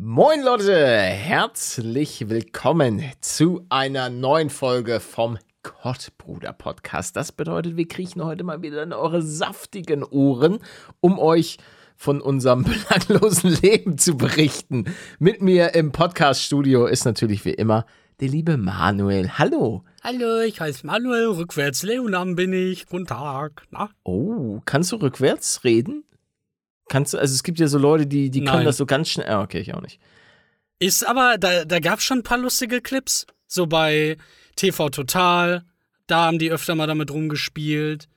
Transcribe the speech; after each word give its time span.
Moin 0.00 0.44
Leute, 0.44 0.76
herzlich 0.76 2.28
willkommen 2.28 3.02
zu 3.20 3.66
einer 3.68 4.10
neuen 4.10 4.48
Folge 4.48 5.00
vom 5.00 5.38
Kottbruder 5.64 6.52
Podcast. 6.52 7.16
Das 7.16 7.32
bedeutet, 7.32 7.76
wir 7.76 7.88
kriechen 7.88 8.24
heute 8.24 8.44
mal 8.44 8.62
wieder 8.62 8.84
in 8.84 8.92
eure 8.92 9.22
saftigen 9.22 10.04
Ohren, 10.04 10.60
um 11.00 11.18
euch 11.18 11.58
von 11.96 12.20
unserem 12.20 12.62
belanglosen 12.88 13.58
Leben 13.60 13.98
zu 13.98 14.16
berichten. 14.16 14.84
Mit 15.18 15.42
mir 15.42 15.74
im 15.74 15.90
Podcast-Studio 15.90 16.86
ist 16.86 17.04
natürlich 17.04 17.44
wie 17.44 17.54
immer 17.54 17.84
der 18.20 18.28
liebe 18.28 18.56
Manuel. 18.56 19.36
Hallo. 19.36 19.82
Hallo, 20.04 20.42
ich 20.42 20.60
heiße 20.60 20.86
Manuel, 20.86 21.26
rückwärts 21.30 21.82
Leonam 21.82 22.36
bin 22.36 22.52
ich. 22.52 22.86
Guten 22.86 23.06
Tag. 23.06 23.64
Na? 23.72 23.90
Oh, 24.04 24.60
kannst 24.64 24.92
du 24.92 24.96
rückwärts 24.96 25.64
reden? 25.64 26.04
Kannst 26.88 27.14
du, 27.14 27.18
also 27.18 27.34
es 27.34 27.42
gibt 27.42 27.58
ja 27.58 27.68
so 27.68 27.78
Leute, 27.78 28.06
die, 28.06 28.30
die 28.30 28.44
können 28.44 28.64
das 28.64 28.78
so 28.78 28.86
ganz 28.86 29.08
schnell. 29.08 29.28
Ah, 29.28 29.42
okay, 29.42 29.60
ich 29.60 29.74
auch 29.74 29.82
nicht. 29.82 30.00
Ist 30.78 31.06
aber, 31.06 31.36
da, 31.38 31.64
da 31.64 31.80
gab 31.80 31.98
es 31.98 32.04
schon 32.04 32.20
ein 32.20 32.22
paar 32.22 32.38
lustige 32.38 32.80
Clips. 32.80 33.26
So 33.46 33.66
bei 33.66 34.16
TV 34.56 34.90
Total, 34.90 35.64
da 36.06 36.26
haben 36.26 36.38
die 36.38 36.50
öfter 36.50 36.74
mal 36.74 36.86
damit 36.86 37.10
rumgespielt. 37.10 38.08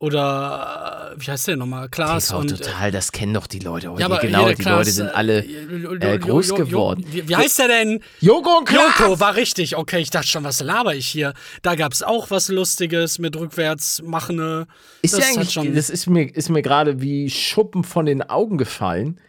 Oder, 0.00 1.12
äh, 1.16 1.20
wie 1.20 1.28
heißt 1.30 1.48
der 1.48 1.56
nochmal? 1.56 1.88
Klaas 1.88 2.28
TV 2.28 2.38
und. 2.38 2.52
äh, 2.52 2.56
total, 2.56 2.92
das 2.92 3.10
kennen 3.10 3.34
doch 3.34 3.48
die 3.48 3.58
Leute 3.58 3.90
heute. 3.90 4.00
ja, 4.00 4.06
aber 4.06 4.18
genau, 4.18 4.48
die 4.48 4.54
Klaas, 4.54 4.76
Leute 4.78 4.90
sind 4.92 5.08
alle 5.08 5.40
äh, 5.44 6.14
äh, 6.14 6.18
groß 6.18 6.48
Jo- 6.50 6.54
Jo- 6.56 6.60
Jo- 6.62 6.66
geworden. 6.66 7.04
Wie, 7.10 7.28
wie 7.28 7.34
heißt 7.34 7.58
der 7.58 7.66
denn? 7.66 8.00
Joko 8.20 8.58
und 8.58 8.64
Klaas! 8.68 8.96
Joko 9.00 9.18
war 9.18 9.34
richtig. 9.34 9.76
Okay, 9.76 9.98
ich 9.98 10.10
dachte 10.10 10.28
schon, 10.28 10.44
was 10.44 10.60
laber 10.60 10.94
ich 10.94 11.08
hier? 11.08 11.34
Da 11.62 11.74
gab 11.74 11.92
es 11.92 12.04
auch 12.04 12.30
was 12.30 12.48
Lustiges 12.48 13.18
mit 13.18 13.34
rückwärts 13.36 14.00
machende. 14.02 14.68
Ist 15.02 15.14
das 15.14 15.20
ja 15.20 15.26
eigentlich, 15.34 15.50
schon- 15.52 15.74
das 15.74 15.90
ist 15.90 16.06
mir, 16.06 16.32
ist 16.32 16.48
mir 16.48 16.62
gerade 16.62 17.00
wie 17.00 17.28
Schuppen 17.28 17.82
von 17.82 18.06
den 18.06 18.22
Augen 18.22 18.56
gefallen, 18.56 19.20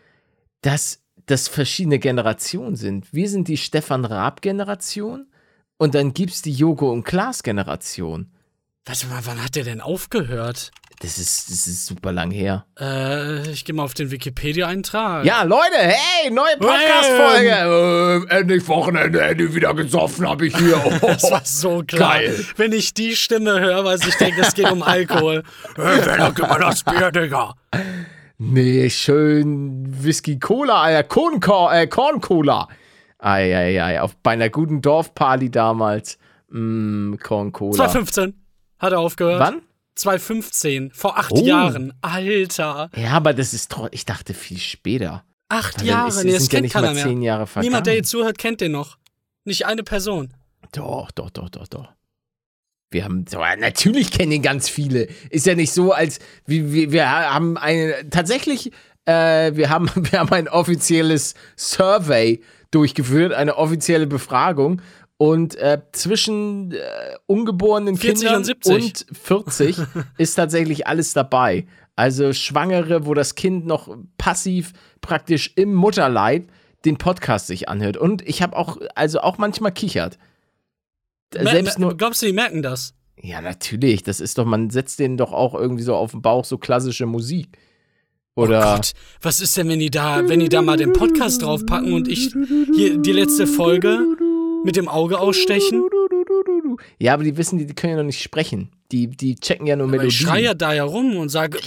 dass 0.61 0.99
das 1.25 1.47
verschiedene 1.47 1.97
Generationen 1.97 2.75
sind. 2.75 3.11
Wir 3.11 3.27
sind 3.29 3.47
die 3.47 3.57
Stefan 3.57 4.05
Raab-Generation 4.05 5.25
und 5.77 5.95
dann 5.95 6.13
gibt's 6.13 6.43
die 6.43 6.53
Joko 6.53 6.91
und 6.91 7.03
Klaas-Generation. 7.05 8.31
Warte 8.85 9.07
mal, 9.07 9.21
wann 9.25 9.43
hat 9.43 9.55
der 9.55 9.63
denn 9.63 9.81
aufgehört? 9.81 10.71
Das 11.01 11.17
ist, 11.17 11.49
das 11.49 11.65
ist 11.67 11.85
super 11.85 12.11
lang 12.11 12.29
her. 12.29 12.65
Äh, 12.77 13.49
ich 13.51 13.63
gehe 13.63 13.73
mal 13.73 13.83
auf 13.83 13.93
den 13.93 14.11
Wikipedia-Eintrag. 14.11 15.23
Ja, 15.23 15.43
Leute, 15.43 15.77
hey, 15.77 16.29
neue 16.29 16.57
Podcast-Folge. 16.57 18.27
Äh, 18.29 18.37
endlich 18.39 18.67
Wochenende, 18.67 19.21
endlich 19.21 19.55
wieder 19.55 19.73
gesoffen 19.73 20.27
habe 20.27 20.47
ich 20.47 20.57
hier. 20.57 20.81
Oh, 20.83 20.91
Das 21.07 21.23
war 21.31 21.41
so 21.45 21.83
klar. 21.87 22.15
Geil. 22.15 22.45
Wenn 22.57 22.73
ich 22.73 22.93
die 22.93 23.15
Stimme 23.15 23.61
höre, 23.61 23.85
weiß 23.85 24.05
ich 24.07 24.15
denke, 24.15 24.41
es 24.41 24.53
geht 24.53 24.69
um 24.69 24.83
Alkohol. 24.83 25.43
Hey, 25.77 26.01
wer 26.03 26.31
gib 26.35 26.49
mal 26.49 26.59
das 26.59 26.83
Bier, 26.83 27.11
Digga. 27.11 27.55
Nee, 28.37 28.89
schön 28.89 30.03
Whisky 30.03 30.37
Cola, 30.39 30.81
Alter. 30.81 31.03
Korn, 31.03 31.39
äh, 31.71 31.87
Korn 31.87 32.19
Cola. 32.19 32.67
Eieiei, 33.19 34.01
auf 34.01 34.17
bei 34.17 34.31
einer 34.31 34.49
guten 34.49 34.81
Dorfparty 34.81 35.49
damals. 35.49 36.17
Mm, 36.49 37.15
Korn 37.15 37.51
Cola. 37.53 37.75
2015 37.75 38.33
hat 38.79 38.91
er 38.93 38.99
aufgehört. 38.99 39.39
Wann? 39.39 39.61
2015, 39.95 40.91
vor 40.91 41.17
acht 41.17 41.31
Oh. 41.33 41.45
Jahren. 41.45 41.93
Alter. 42.01 42.89
Ja, 42.95 43.11
aber 43.11 43.33
das 43.33 43.53
ist 43.53 43.69
trotzdem, 43.71 43.89
ich 43.93 44.05
dachte 44.05 44.33
viel 44.33 44.57
später. 44.59 45.23
Acht 45.49 45.81
Jahre. 45.81 46.07
ist- 46.09 46.23
nee, 46.23 46.31
das 46.31 46.43
sind 46.43 46.53
ja 46.53 46.57
kennt 46.57 46.63
nicht 46.63 46.73
keiner 46.73 46.93
mehr. 46.93 47.03
zehn 47.03 47.21
Jahre 47.21 47.47
vergangen. 47.47 47.69
Niemand, 47.69 47.85
der 47.87 47.93
hier 47.93 48.03
zuhört, 48.03 48.37
kennt 48.37 48.61
den 48.61 48.71
noch. 48.71 48.97
Nicht 49.45 49.65
eine 49.65 49.83
Person. 49.83 50.33
Doch, 50.71 51.11
doch, 51.11 51.29
doch, 51.29 51.49
doch, 51.49 51.67
doch. 51.67 51.89
Wir 52.91 53.03
haben, 53.03 53.25
natürlich 53.59 54.11
kennen 54.11 54.31
ihn 54.31 54.41
ganz 54.41 54.67
viele. 54.69 55.07
Ist 55.29 55.45
ja 55.45 55.53
nicht 55.55 55.71
so, 55.73 55.91
als 55.91 56.19
wir, 56.45 56.71
wir, 56.71 56.91
wir 56.91 57.09
haben 57.11 57.57
eine, 57.57 58.09
tatsächlich, 58.09 58.71
äh, 59.05 59.55
wir 59.55 59.69
haben, 59.69 59.89
wir 60.11 60.19
haben 60.19 60.31
ein 60.31 60.47
offizielles 60.47 61.35
Survey 61.55 62.41
durchgeführt, 62.71 63.33
eine 63.33 63.57
offizielle 63.57 64.07
Befragung. 64.07 64.81
Und 65.21 65.55
äh, 65.57 65.81
zwischen 65.91 66.71
äh, 66.71 66.79
ungeborenen 67.25 67.97
40 67.97 68.19
Kindern 68.19 68.37
und 68.37 68.45
70. 68.45 68.73
und 68.73 69.05
40 69.17 69.77
ist 70.17 70.35
tatsächlich 70.35 70.87
alles 70.87 71.11
dabei. 71.11 71.67
Also 71.97 72.31
Schwangere, 72.31 73.05
wo 73.05 73.13
das 73.13 73.35
Kind 73.35 73.65
noch 73.65 73.93
passiv 74.17 74.71
praktisch 75.01 75.51
im 75.57 75.73
Mutterleib 75.73 76.49
den 76.85 76.97
Podcast 76.97 77.47
sich 77.47 77.67
anhört. 77.67 77.97
Und 77.97 78.25
ich 78.25 78.41
habe 78.41 78.55
auch, 78.55 78.77
also 78.95 79.19
auch 79.19 79.37
manchmal 79.37 79.73
kichert. 79.73 80.17
Selbst 81.33 81.77
Mer- 81.77 81.87
nur, 81.87 81.97
Glaubst 81.97 82.21
du, 82.21 82.25
die 82.25 82.31
merken 82.33 82.61
das? 82.63 82.93
ja, 83.21 83.41
natürlich. 83.41 84.03
Das 84.03 84.21
ist 84.21 84.37
doch, 84.37 84.45
man 84.45 84.69
setzt 84.69 84.99
denen 84.99 85.17
doch 85.17 85.33
auch 85.33 85.53
irgendwie 85.53 85.83
so 85.83 85.95
auf 85.95 86.11
den 86.11 86.21
Bauch 86.21 86.45
so 86.45 86.57
klassische 86.57 87.05
Musik. 87.05 87.57
Oder. 88.35 88.59
Oh 88.59 88.75
Gott, 88.75 88.93
was 89.21 89.41
ist 89.41 89.57
denn, 89.57 89.67
wenn 89.67 89.79
die 89.79 89.91
da, 89.91 90.29
wenn 90.29 90.39
die 90.39 90.47
da 90.47 90.61
mal 90.61 90.77
den 90.77 90.93
Podcast 90.93 91.41
draufpacken 91.41 91.91
und 91.91 92.07
ich 92.07 92.33
hier 92.73 92.97
die 92.97 93.11
letzte 93.11 93.45
Folge 93.45 94.05
mit 94.63 94.75
dem 94.75 94.87
Auge 94.87 95.19
ausstechen? 95.19 95.83
Ja, 96.99 97.13
aber 97.13 97.23
die 97.23 97.37
wissen, 97.37 97.57
die, 97.57 97.65
die 97.65 97.73
können 97.73 97.91
ja 97.91 97.97
noch 97.97 98.05
nicht 98.05 98.21
sprechen. 98.21 98.71
Die, 98.91 99.07
die 99.07 99.35
checken 99.35 99.67
ja 99.67 99.75
nur 99.75 99.85
Aber 99.85 99.91
Melodien. 99.91 100.09
ich 100.09 100.17
schreie 100.17 100.43
ja 100.45 100.53
da 100.53 100.73
ja 100.73 100.83
rum 100.83 101.15
und 101.17 101.29
sage, 101.29 101.59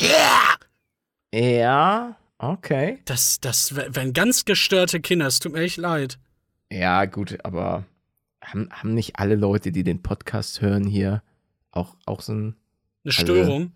Ja, 1.34 2.16
okay. 2.38 2.98
das, 3.04 3.40
das 3.40 3.74
wären 3.76 4.12
ganz 4.12 4.44
gestörte 4.44 5.00
Kinder, 5.00 5.26
es 5.26 5.38
tut 5.38 5.52
mir 5.52 5.60
echt 5.62 5.76
leid. 5.78 6.18
Ja, 6.70 7.04
gut, 7.04 7.38
aber 7.44 7.84
haben, 8.42 8.68
haben 8.72 8.94
nicht 8.94 9.16
alle 9.18 9.36
Leute, 9.36 9.72
die 9.72 9.84
den 9.84 10.02
Podcast 10.02 10.60
hören, 10.60 10.84
hier 10.86 11.22
auch, 11.70 11.96
auch 12.06 12.20
so 12.20 12.32
ein. 12.32 12.56
Eine 13.04 13.12
Störung. 13.12 13.72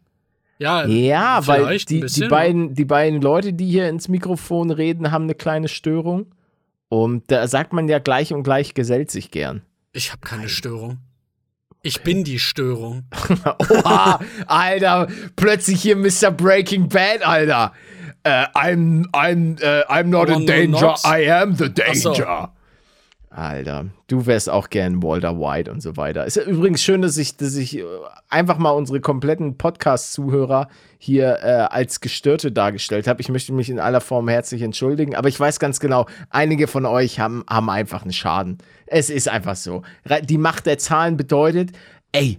Ja, 0.58 0.86
Ja, 0.86 1.46
weil 1.46 1.76
die, 1.78 2.00
die, 2.00 2.28
beiden, 2.28 2.74
die 2.74 2.84
beiden 2.84 3.20
Leute, 3.20 3.52
die 3.52 3.66
hier 3.66 3.88
ins 3.88 4.08
Mikrofon 4.08 4.70
reden, 4.70 5.10
haben 5.10 5.24
eine 5.24 5.34
kleine 5.34 5.68
Störung. 5.68 6.26
Und 6.88 7.30
da 7.30 7.48
sagt 7.48 7.72
man 7.72 7.88
ja 7.88 7.98
gleich 7.98 8.32
und 8.32 8.42
gleich 8.42 8.74
gesellt 8.74 9.10
sich 9.10 9.30
gern. 9.30 9.62
ich 9.92 10.12
habe 10.12 10.20
keine 10.20 10.48
Störung. 10.48 10.98
Ich 11.82 12.02
bin 12.02 12.24
die 12.24 12.38
Störung. 12.38 13.04
Oha, 13.70 14.20
Alter, 14.46 15.06
plötzlich 15.36 15.82
hier 15.82 15.96
Mr. 15.96 16.30
Breaking 16.32 16.88
Bad, 16.88 17.22
Alter. 17.24 17.72
Äh, 18.24 18.46
I'm, 18.54 19.08
I'm, 19.12 19.60
äh, 19.62 19.84
I'm 19.86 20.04
not 20.04 20.28
Oh, 20.28 20.32
in 20.34 20.46
danger, 20.46 20.80
not. 20.80 21.00
I 21.04 21.30
am 21.30 21.56
the 21.56 21.68
danger. 21.72 22.52
Alter, 23.36 23.86
du 24.06 24.24
wärst 24.24 24.48
auch 24.48 24.70
gern 24.70 25.02
Walter 25.02 25.38
White 25.38 25.70
und 25.70 25.82
so 25.82 25.96
weiter. 25.98 26.24
Ist 26.24 26.36
ja 26.36 26.44
übrigens 26.44 26.82
schön, 26.82 27.02
dass 27.02 27.18
ich, 27.18 27.36
dass 27.36 27.54
ich 27.54 27.78
äh, 27.78 27.84
einfach 28.30 28.56
mal 28.56 28.70
unsere 28.70 29.00
kompletten 29.00 29.58
Podcast-Zuhörer 29.58 30.68
hier 30.98 31.38
äh, 31.42 31.66
als 31.70 32.00
Gestörte 32.00 32.50
dargestellt 32.50 33.06
habe. 33.06 33.20
Ich 33.20 33.28
möchte 33.28 33.52
mich 33.52 33.68
in 33.68 33.78
aller 33.78 34.00
Form 34.00 34.28
herzlich 34.28 34.62
entschuldigen, 34.62 35.14
aber 35.14 35.28
ich 35.28 35.38
weiß 35.38 35.58
ganz 35.58 35.80
genau, 35.80 36.06
einige 36.30 36.66
von 36.66 36.86
euch 36.86 37.20
haben, 37.20 37.44
haben 37.48 37.68
einfach 37.68 38.02
einen 38.02 38.14
Schaden. 38.14 38.56
Es 38.86 39.10
ist 39.10 39.28
einfach 39.28 39.56
so. 39.56 39.82
Die 40.22 40.38
Macht 40.38 40.64
der 40.64 40.78
Zahlen 40.78 41.18
bedeutet, 41.18 41.72
ey, 42.12 42.38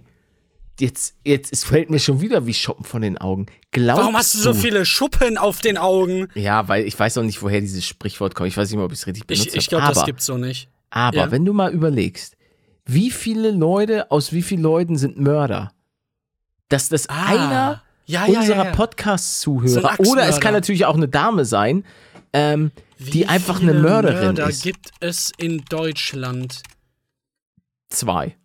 jetzt, 0.80 1.14
jetzt, 1.24 1.52
es 1.52 1.62
fällt 1.62 1.90
mir 1.90 2.00
schon 2.00 2.20
wieder 2.20 2.46
wie 2.46 2.54
Schuppen 2.54 2.84
von 2.84 3.02
den 3.02 3.18
Augen. 3.18 3.46
Glaubst 3.70 4.02
Warum 4.02 4.16
hast 4.16 4.34
du 4.34 4.38
so 4.38 4.52
viele 4.52 4.84
Schuppen 4.84 5.38
auf 5.38 5.60
den 5.60 5.78
Augen? 5.78 6.26
Ja, 6.34 6.66
weil 6.66 6.86
ich 6.86 6.98
weiß 6.98 7.18
auch 7.18 7.22
nicht, 7.22 7.40
woher 7.40 7.60
dieses 7.60 7.86
Sprichwort 7.86 8.34
kommt. 8.34 8.48
Ich 8.48 8.56
weiß 8.56 8.68
nicht 8.68 8.78
mal, 8.78 8.84
ob 8.84 8.92
ich 8.92 8.98
es 8.98 9.06
richtig 9.06 9.28
benutzt 9.28 9.46
Ich, 9.48 9.56
ich 9.56 9.68
glaube, 9.68 9.86
das 9.86 10.04
gibt's 10.04 10.26
so 10.26 10.36
nicht. 10.36 10.68
Aber 10.90 11.16
Ja. 11.16 11.30
wenn 11.30 11.44
du 11.44 11.52
mal 11.52 11.72
überlegst, 11.72 12.36
wie 12.84 13.10
viele 13.10 13.50
Leute 13.50 14.10
aus 14.10 14.32
wie 14.32 14.42
vielen 14.42 14.62
Leuten 14.62 14.96
sind 14.96 15.18
Mörder? 15.18 15.72
Dass 16.68 16.88
das 16.88 17.08
Ah, 17.08 17.26
einer 17.26 17.82
ja, 18.06 18.26
ja, 18.26 18.38
unserer 18.40 18.64
ja. 18.66 18.72
Podcast-Zuhörer 18.72 19.96
So 20.04 20.10
oder 20.12 20.28
es 20.28 20.40
kann 20.40 20.52
natürlich 20.54 20.86
auch 20.86 20.96
eine 20.96 21.08
Dame 21.08 21.44
sein, 21.44 21.84
ähm, 22.32 22.70
die 22.98 23.26
einfach 23.26 23.60
eine 23.60 23.72
viele 23.72 23.82
Mörderin 23.82 24.24
Mörder 24.24 24.48
ist. 24.48 24.62
gibt 24.62 24.90
es 25.00 25.32
in 25.38 25.64
Deutschland? 25.68 26.62
Zwei. 27.90 28.36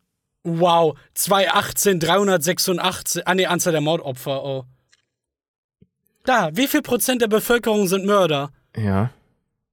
Wow, 0.44 0.98
2018 1.14 2.00
386. 2.02 3.26
Ah, 3.28 3.34
nee, 3.36 3.46
Anzahl 3.46 3.72
der 3.72 3.82
Mordopfer. 3.82 4.44
Oh. 4.44 4.66
Da, 6.26 6.50
wie 6.56 6.68
viel 6.68 6.82
Prozent 6.82 7.22
der 7.22 7.28
Bevölkerung 7.28 7.88
sind 7.88 8.06
Mörder? 8.06 8.52
Ja. 8.78 9.12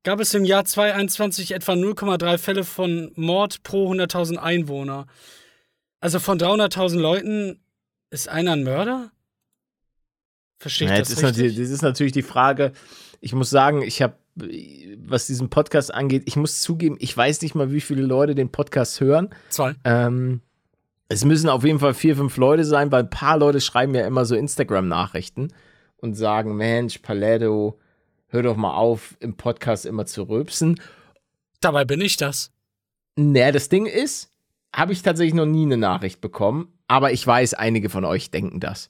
Gab 0.02 0.20
es 0.20 0.32
im 0.32 0.44
Jahr 0.44 0.64
2021 0.64 1.52
etwa 1.52 1.72
0,3 1.72 2.38
Fälle 2.38 2.64
von 2.64 3.12
Mord 3.16 3.62
pro 3.62 3.92
100.000 3.92 4.36
Einwohner. 4.36 5.06
Also 6.00 6.18
von 6.18 6.38
300.000 6.38 6.98
Leuten 6.98 7.60
ist 8.10 8.28
einer 8.28 8.52
ein 8.52 8.64
Mörder? 8.64 9.10
Verstehe 10.58 10.88
ich 10.88 10.92
ja 10.92 10.98
das 10.98 11.10
ist 11.10 11.18
richtig? 11.18 11.36
natürlich, 11.36 11.56
das 11.58 11.70
ist 11.70 11.82
natürlich 11.82 12.12
die 12.12 12.22
Frage. 12.22 12.72
Ich 13.20 13.34
muss 13.34 13.50
sagen, 13.50 13.82
ich 13.82 14.00
habe, 14.00 14.14
was 14.98 15.26
diesen 15.26 15.50
Podcast 15.50 15.92
angeht, 15.92 16.22
ich 16.26 16.36
muss 16.36 16.62
zugeben, 16.62 16.96
ich 16.98 17.14
weiß 17.14 17.42
nicht 17.42 17.54
mal, 17.54 17.72
wie 17.72 17.80
viele 17.82 18.02
Leute 18.02 18.34
den 18.34 18.50
Podcast 18.50 19.00
hören. 19.00 19.30
Zwei. 19.50 19.74
Ähm, 19.84 20.40
es 21.08 21.24
müssen 21.24 21.48
auf 21.50 21.64
jeden 21.64 21.80
Fall 21.80 21.92
vier, 21.92 22.16
fünf 22.16 22.36
Leute 22.38 22.64
sein, 22.64 22.90
weil 22.92 23.02
ein 23.02 23.10
paar 23.10 23.36
Leute 23.36 23.60
schreiben 23.60 23.94
ja 23.94 24.06
immer 24.06 24.24
so 24.24 24.34
Instagram-Nachrichten 24.34 25.48
und 25.96 26.14
sagen, 26.14 26.56
Mensch, 26.56 26.98
Paletto, 26.98 27.78
hör 28.30 28.42
doch 28.42 28.56
mal 28.56 28.74
auf, 28.74 29.16
im 29.20 29.36
Podcast 29.36 29.86
immer 29.86 30.06
zu 30.06 30.22
rülpsen. 30.24 30.80
Dabei 31.60 31.84
bin 31.84 32.00
ich 32.00 32.16
das. 32.16 32.50
Naja, 33.16 33.52
das 33.52 33.68
Ding 33.68 33.86
ist, 33.86 34.30
habe 34.74 34.92
ich 34.92 35.02
tatsächlich 35.02 35.34
noch 35.34 35.46
nie 35.46 35.64
eine 35.64 35.76
Nachricht 35.76 36.20
bekommen, 36.20 36.72
aber 36.88 37.12
ich 37.12 37.26
weiß, 37.26 37.54
einige 37.54 37.90
von 37.90 38.04
euch 38.04 38.30
denken 38.30 38.60
das. 38.60 38.88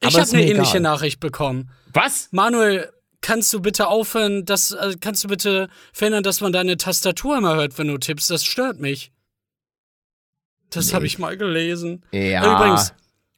Ich 0.00 0.08
Aber 0.08 0.14
habe 0.14 0.22
ist 0.24 0.34
eine 0.34 0.42
ähnliche 0.44 0.78
egal. 0.78 0.80
Nachricht 0.80 1.20
bekommen. 1.20 1.70
Was? 1.92 2.28
Manuel, 2.32 2.90
kannst 3.20 3.52
du 3.52 3.60
bitte 3.60 3.86
aufhören, 3.88 4.44
das, 4.44 4.72
äh, 4.72 4.96
kannst 5.00 5.24
du 5.24 5.28
bitte 5.28 5.68
verhindern, 5.92 6.22
dass 6.24 6.40
man 6.40 6.52
deine 6.52 6.76
Tastatur 6.76 7.38
immer 7.38 7.54
hört, 7.54 7.78
wenn 7.78 7.88
du 7.88 7.96
tippst? 7.98 8.30
Das 8.30 8.44
stört 8.44 8.80
mich. 8.80 9.12
Das 10.70 10.88
Nee. 10.88 10.92
habe 10.94 11.06
ich 11.06 11.18
mal 11.18 11.36
gelesen. 11.36 12.04
Ja. 12.12 12.56
Übrigens, 12.56 12.92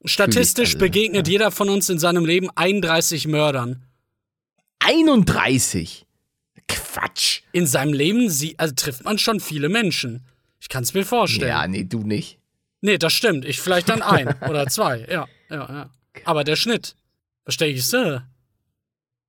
statistisch 0.05 0.78
begegnet 0.78 1.28
jeder 1.28 1.50
von 1.50 1.69
uns 1.69 1.88
in 1.88 1.99
seinem 1.99 2.25
Leben 2.25 2.49
31 2.55 3.26
Mördern. 3.28 3.85
31. 4.86 6.06
Quatsch. 6.68 7.42
In 7.52 7.66
seinem 7.66 7.92
Leben 7.92 8.30
sie, 8.30 8.58
also 8.58 8.74
trifft 8.74 9.04
man 9.04 9.18
schon 9.18 9.40
viele 9.40 9.68
Menschen. 9.68 10.24
Ich 10.60 10.68
kann 10.68 10.82
es 10.82 10.94
mir 10.94 11.04
vorstellen. 11.04 11.48
Ja, 11.48 11.66
nee, 11.66 11.84
du 11.84 12.00
nicht. 12.00 12.38
Nee, 12.80 12.98
das 12.98 13.12
stimmt. 13.12 13.44
Ich 13.44 13.60
vielleicht 13.60 13.88
dann 13.88 14.02
ein 14.02 14.34
oder 14.48 14.66
zwei. 14.68 15.06
Ja, 15.10 15.26
ja, 15.50 15.56
ja. 15.68 15.90
Aber 16.24 16.44
der 16.44 16.56
Schnitt. 16.56 16.96
Verstehst 17.44 17.92
du? 17.92 18.22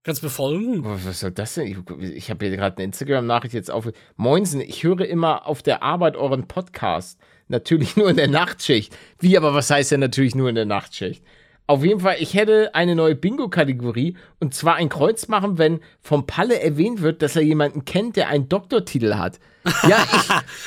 Kannst 0.03 0.21
befolgen? 0.21 0.85
Oh, 0.85 0.97
Was 1.03 1.19
soll 1.19 1.31
das 1.31 1.55
denn? 1.55 1.67
Ich, 1.67 1.77
ich 2.01 2.29
habe 2.29 2.45
hier 2.45 2.55
gerade 2.55 2.77
eine 2.77 2.85
Instagram-Nachricht 2.85 3.53
jetzt 3.53 3.69
auf. 3.69 3.89
Moinsen, 4.15 4.61
ich 4.61 4.83
höre 4.83 5.01
immer 5.01 5.45
auf 5.45 5.61
der 5.61 5.83
Arbeit 5.83 6.15
euren 6.15 6.47
Podcast. 6.47 7.19
Natürlich 7.47 7.95
nur 7.95 8.09
in 8.09 8.17
der 8.17 8.27
Nachtschicht. 8.27 8.95
Wie, 9.19 9.37
aber 9.37 9.53
was 9.53 9.69
heißt 9.69 9.91
denn 9.91 9.99
natürlich 9.99 10.35
nur 10.35 10.49
in 10.49 10.55
der 10.55 10.65
Nachtschicht? 10.65 11.23
Auf 11.69 11.83
jeden 11.83 11.99
Fall, 11.99 12.15
ich 12.19 12.33
hätte 12.33 12.73
eine 12.73 12.95
neue 12.95 13.13
Bingo-Kategorie 13.13 14.15
und 14.39 14.55
zwar 14.55 14.75
ein 14.75 14.87
Kreuz 14.87 15.27
machen, 15.27 15.57
wenn 15.57 15.81
vom 16.01 16.25
Palle 16.25 16.61
erwähnt 16.61 17.01
wird, 17.01 17.21
dass 17.21 17.35
er 17.35 17.41
jemanden 17.41 17.83
kennt, 17.83 18.15
der 18.15 18.29
einen 18.29 18.47
Doktortitel 18.47 19.15
hat. 19.15 19.39
Ja, 19.85 19.97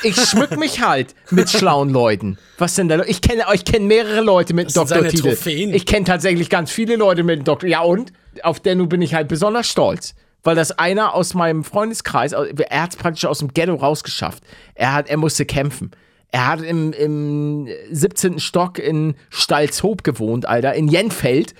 ich, 0.02 0.10
ich 0.18 0.28
schmück 0.28 0.58
mich 0.58 0.82
halt 0.82 1.14
mit 1.30 1.48
schlauen 1.48 1.88
Leuten. 1.88 2.36
Was 2.58 2.74
denn 2.74 2.88
da? 2.88 3.02
Ich 3.04 3.22
kenne, 3.22 3.44
ich 3.54 3.64
kenne 3.64 3.86
mehrere 3.86 4.20
Leute 4.20 4.52
mit 4.52 4.66
Das 4.66 4.74
Doktortitel. 4.74 5.74
Ich 5.74 5.86
kenne 5.86 6.04
tatsächlich 6.04 6.50
ganz 6.50 6.70
viele 6.70 6.96
Leute 6.96 7.22
mit 7.22 7.36
einem 7.36 7.44
Doktor. 7.44 7.68
Ja 7.68 7.80
und? 7.80 8.12
Auf 8.42 8.60
Denno 8.60 8.86
bin 8.86 9.00
ich 9.00 9.14
halt 9.14 9.28
besonders 9.28 9.68
stolz. 9.68 10.14
Weil 10.42 10.54
das 10.54 10.72
einer 10.72 11.14
aus 11.14 11.32
meinem 11.32 11.64
Freundeskreis, 11.64 12.32
er 12.32 12.82
hat 12.82 12.90
es 12.90 12.96
praktisch 12.96 13.24
aus 13.24 13.38
dem 13.38 13.48
Ghetto 13.54 13.74
rausgeschafft. 13.74 14.42
Er, 14.74 14.92
hat, 14.92 15.08
er 15.08 15.16
musste 15.16 15.46
kämpfen. 15.46 15.92
Er 16.32 16.46
hat 16.46 16.62
im, 16.62 16.92
im 16.92 17.68
17. 17.90 18.38
Stock 18.38 18.78
in 18.78 19.14
Stalzhoop 19.30 20.04
gewohnt, 20.04 20.46
Alter, 20.46 20.74
in 20.74 20.88
Jenfeld, 20.88 21.54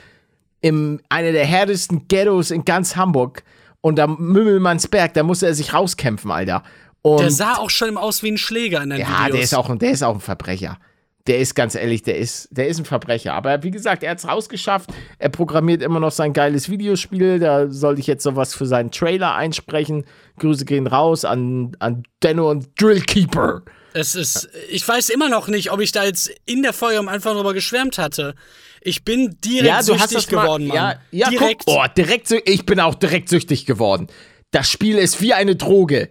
im 0.60 1.00
einer 1.08 1.32
der 1.32 1.44
härtesten 1.44 2.06
Ghettos 2.08 2.50
in 2.50 2.64
ganz 2.64 2.96
Hamburg. 2.96 3.42
Und 3.80 3.96
da 3.96 4.06
Mümmelmannsberg, 4.06 5.14
da 5.14 5.22
musste 5.22 5.46
er 5.46 5.54
sich 5.54 5.72
rauskämpfen, 5.72 6.30
Alter. 6.30 6.62
Und 7.02 7.20
Der 7.20 7.30
sah 7.30 7.54
auch 7.54 7.70
schon 7.70 7.96
aus 7.96 8.22
wie 8.22 8.32
ein 8.32 8.38
Schläger 8.38 8.82
in 8.82 8.90
den 8.90 9.00
ja, 9.00 9.06
Videos. 9.06 9.32
der 9.32 9.40
ist, 9.42 9.54
auch, 9.54 9.76
der 9.76 9.90
ist 9.90 10.02
auch 10.02 10.14
ein 10.14 10.20
Verbrecher. 10.20 10.78
Der 11.26 11.38
ist 11.38 11.54
ganz 11.54 11.74
ehrlich, 11.74 12.02
der 12.02 12.18
ist, 12.18 12.48
der 12.50 12.68
ist 12.68 12.78
ein 12.78 12.84
Verbrecher. 12.84 13.34
Aber 13.34 13.62
wie 13.62 13.70
gesagt, 13.70 14.02
er 14.02 14.12
hat 14.12 14.18
es 14.18 14.28
rausgeschafft. 14.28 14.90
Er 15.18 15.28
programmiert 15.28 15.82
immer 15.82 16.00
noch 16.00 16.10
sein 16.10 16.32
geiles 16.32 16.68
Videospiel. 16.68 17.38
Da 17.38 17.70
sollte 17.70 18.00
ich 18.00 18.06
jetzt 18.06 18.22
sowas 18.22 18.54
für 18.54 18.66
seinen 18.66 18.90
Trailer 18.90 19.34
einsprechen. 19.34 20.04
Grüße 20.38 20.64
gehen 20.64 20.86
raus 20.86 21.24
an, 21.24 21.72
an 21.78 22.02
Denno 22.22 22.50
und 22.50 22.68
Drillkeeper. 22.80 23.62
Es 23.92 24.14
ist, 24.14 24.48
ich 24.68 24.86
weiß 24.86 25.08
immer 25.10 25.28
noch 25.28 25.48
nicht, 25.48 25.72
ob 25.72 25.80
ich 25.80 25.92
da 25.92 26.04
jetzt 26.04 26.30
in 26.46 26.62
der 26.62 26.72
Folge 26.72 26.98
am 26.98 27.08
Anfang 27.08 27.34
drüber 27.36 27.54
geschwärmt 27.54 27.98
hatte. 27.98 28.34
Ich 28.80 29.04
bin 29.04 29.36
direkt 29.44 29.66
Ja, 29.66 29.82
süchtig 29.82 30.10
das 30.10 30.30
mal, 30.30 30.42
geworden, 30.42 30.66
Mann. 30.68 30.76
Ja, 30.76 31.00
ja 31.10 31.30
direkt. 31.30 31.66
Guck, 31.66 31.76
oh, 31.76 31.84
direkt, 31.96 32.30
ich 32.44 32.66
bin 32.66 32.80
auch 32.80 32.94
direkt 32.94 33.28
süchtig 33.28 33.66
geworden. 33.66 34.06
Das 34.52 34.70
Spiel 34.70 34.98
ist 34.98 35.20
wie 35.20 35.34
eine 35.34 35.56
Droge. 35.56 36.10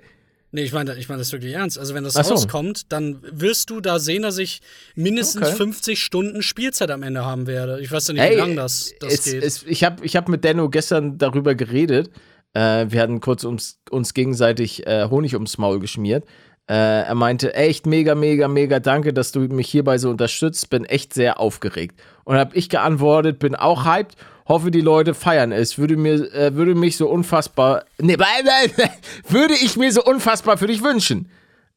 Nee, 0.51 0.63
ich 0.63 0.73
meine 0.73 0.95
ich 0.95 1.07
mein 1.09 1.19
das 1.19 1.31
wirklich 1.31 1.53
ernst. 1.53 1.77
Also, 1.77 1.93
wenn 1.93 2.03
das 2.03 2.13
so. 2.13 2.21
rauskommt, 2.21 2.91
dann 2.91 3.19
wirst 3.21 3.69
du 3.69 3.81
da 3.81 3.99
sehen, 3.99 4.23
dass 4.23 4.37
ich 4.39 4.61
mindestens 4.95 5.47
Okay. 5.49 5.57
50 5.57 6.01
Stunden 6.01 6.41
Spielzeit 6.41 6.89
am 6.89 7.03
Ende 7.03 7.23
haben 7.23 7.45
werde. 7.45 7.79
Ich 7.81 7.91
weiß 7.91 8.07
ja 8.07 8.13
nicht, 8.15 8.23
wie 8.23 8.27
Hey, 8.27 8.37
lange 8.37 8.55
das, 8.55 8.93
das 8.99 9.23
geht. 9.23 9.43
Es, 9.43 9.63
ich 9.63 9.83
habe 9.83 10.03
ich 10.03 10.15
hab 10.15 10.27
mit 10.27 10.43
Denno 10.43 10.69
gestern 10.69 11.17
darüber 11.19 11.53
geredet. 11.53 12.09
Äh, 12.53 12.87
wir 12.89 13.01
hatten 13.01 13.19
kurz 13.19 13.43
uns, 13.43 13.79
uns 13.91 14.15
gegenseitig 14.15 14.87
äh, 14.87 15.07
Honig 15.09 15.35
ums 15.35 15.59
Maul 15.59 15.79
geschmiert. 15.79 16.25
Äh, 16.69 17.01
er 17.01 17.15
meinte, 17.15 17.55
echt 17.55 17.87
mega, 17.87 18.13
mega, 18.13 18.47
mega 18.47 18.79
danke, 18.79 19.11
dass 19.11 19.31
du 19.31 19.39
mich 19.39 19.69
hierbei 19.69 19.97
so 19.97 20.11
unterstützt. 20.11 20.69
Bin 20.69 20.85
echt 20.85 21.13
sehr 21.15 21.39
aufgeregt. 21.39 21.99
Und 22.25 22.37
habe 22.37 22.55
ich 22.55 22.69
geantwortet, 22.69 23.39
bin 23.39 23.55
auch 23.55 23.85
hyped. 23.85 24.15
Hoffe, 24.47 24.69
die 24.69 24.81
Leute 24.81 25.15
feiern 25.15 25.51
es. 25.51 25.79
Würde 25.79 25.97
mir, 25.97 26.31
äh, 26.33 26.53
würde 26.53 26.75
mich 26.75 26.95
so 26.95 27.09
unfassbar, 27.09 27.85
nee, 27.97 28.17
würde 29.27 29.55
ich 29.55 29.77
mir 29.77 29.91
so 29.91 30.03
unfassbar 30.03 30.57
für 30.57 30.67
dich 30.67 30.83
wünschen. 30.83 31.29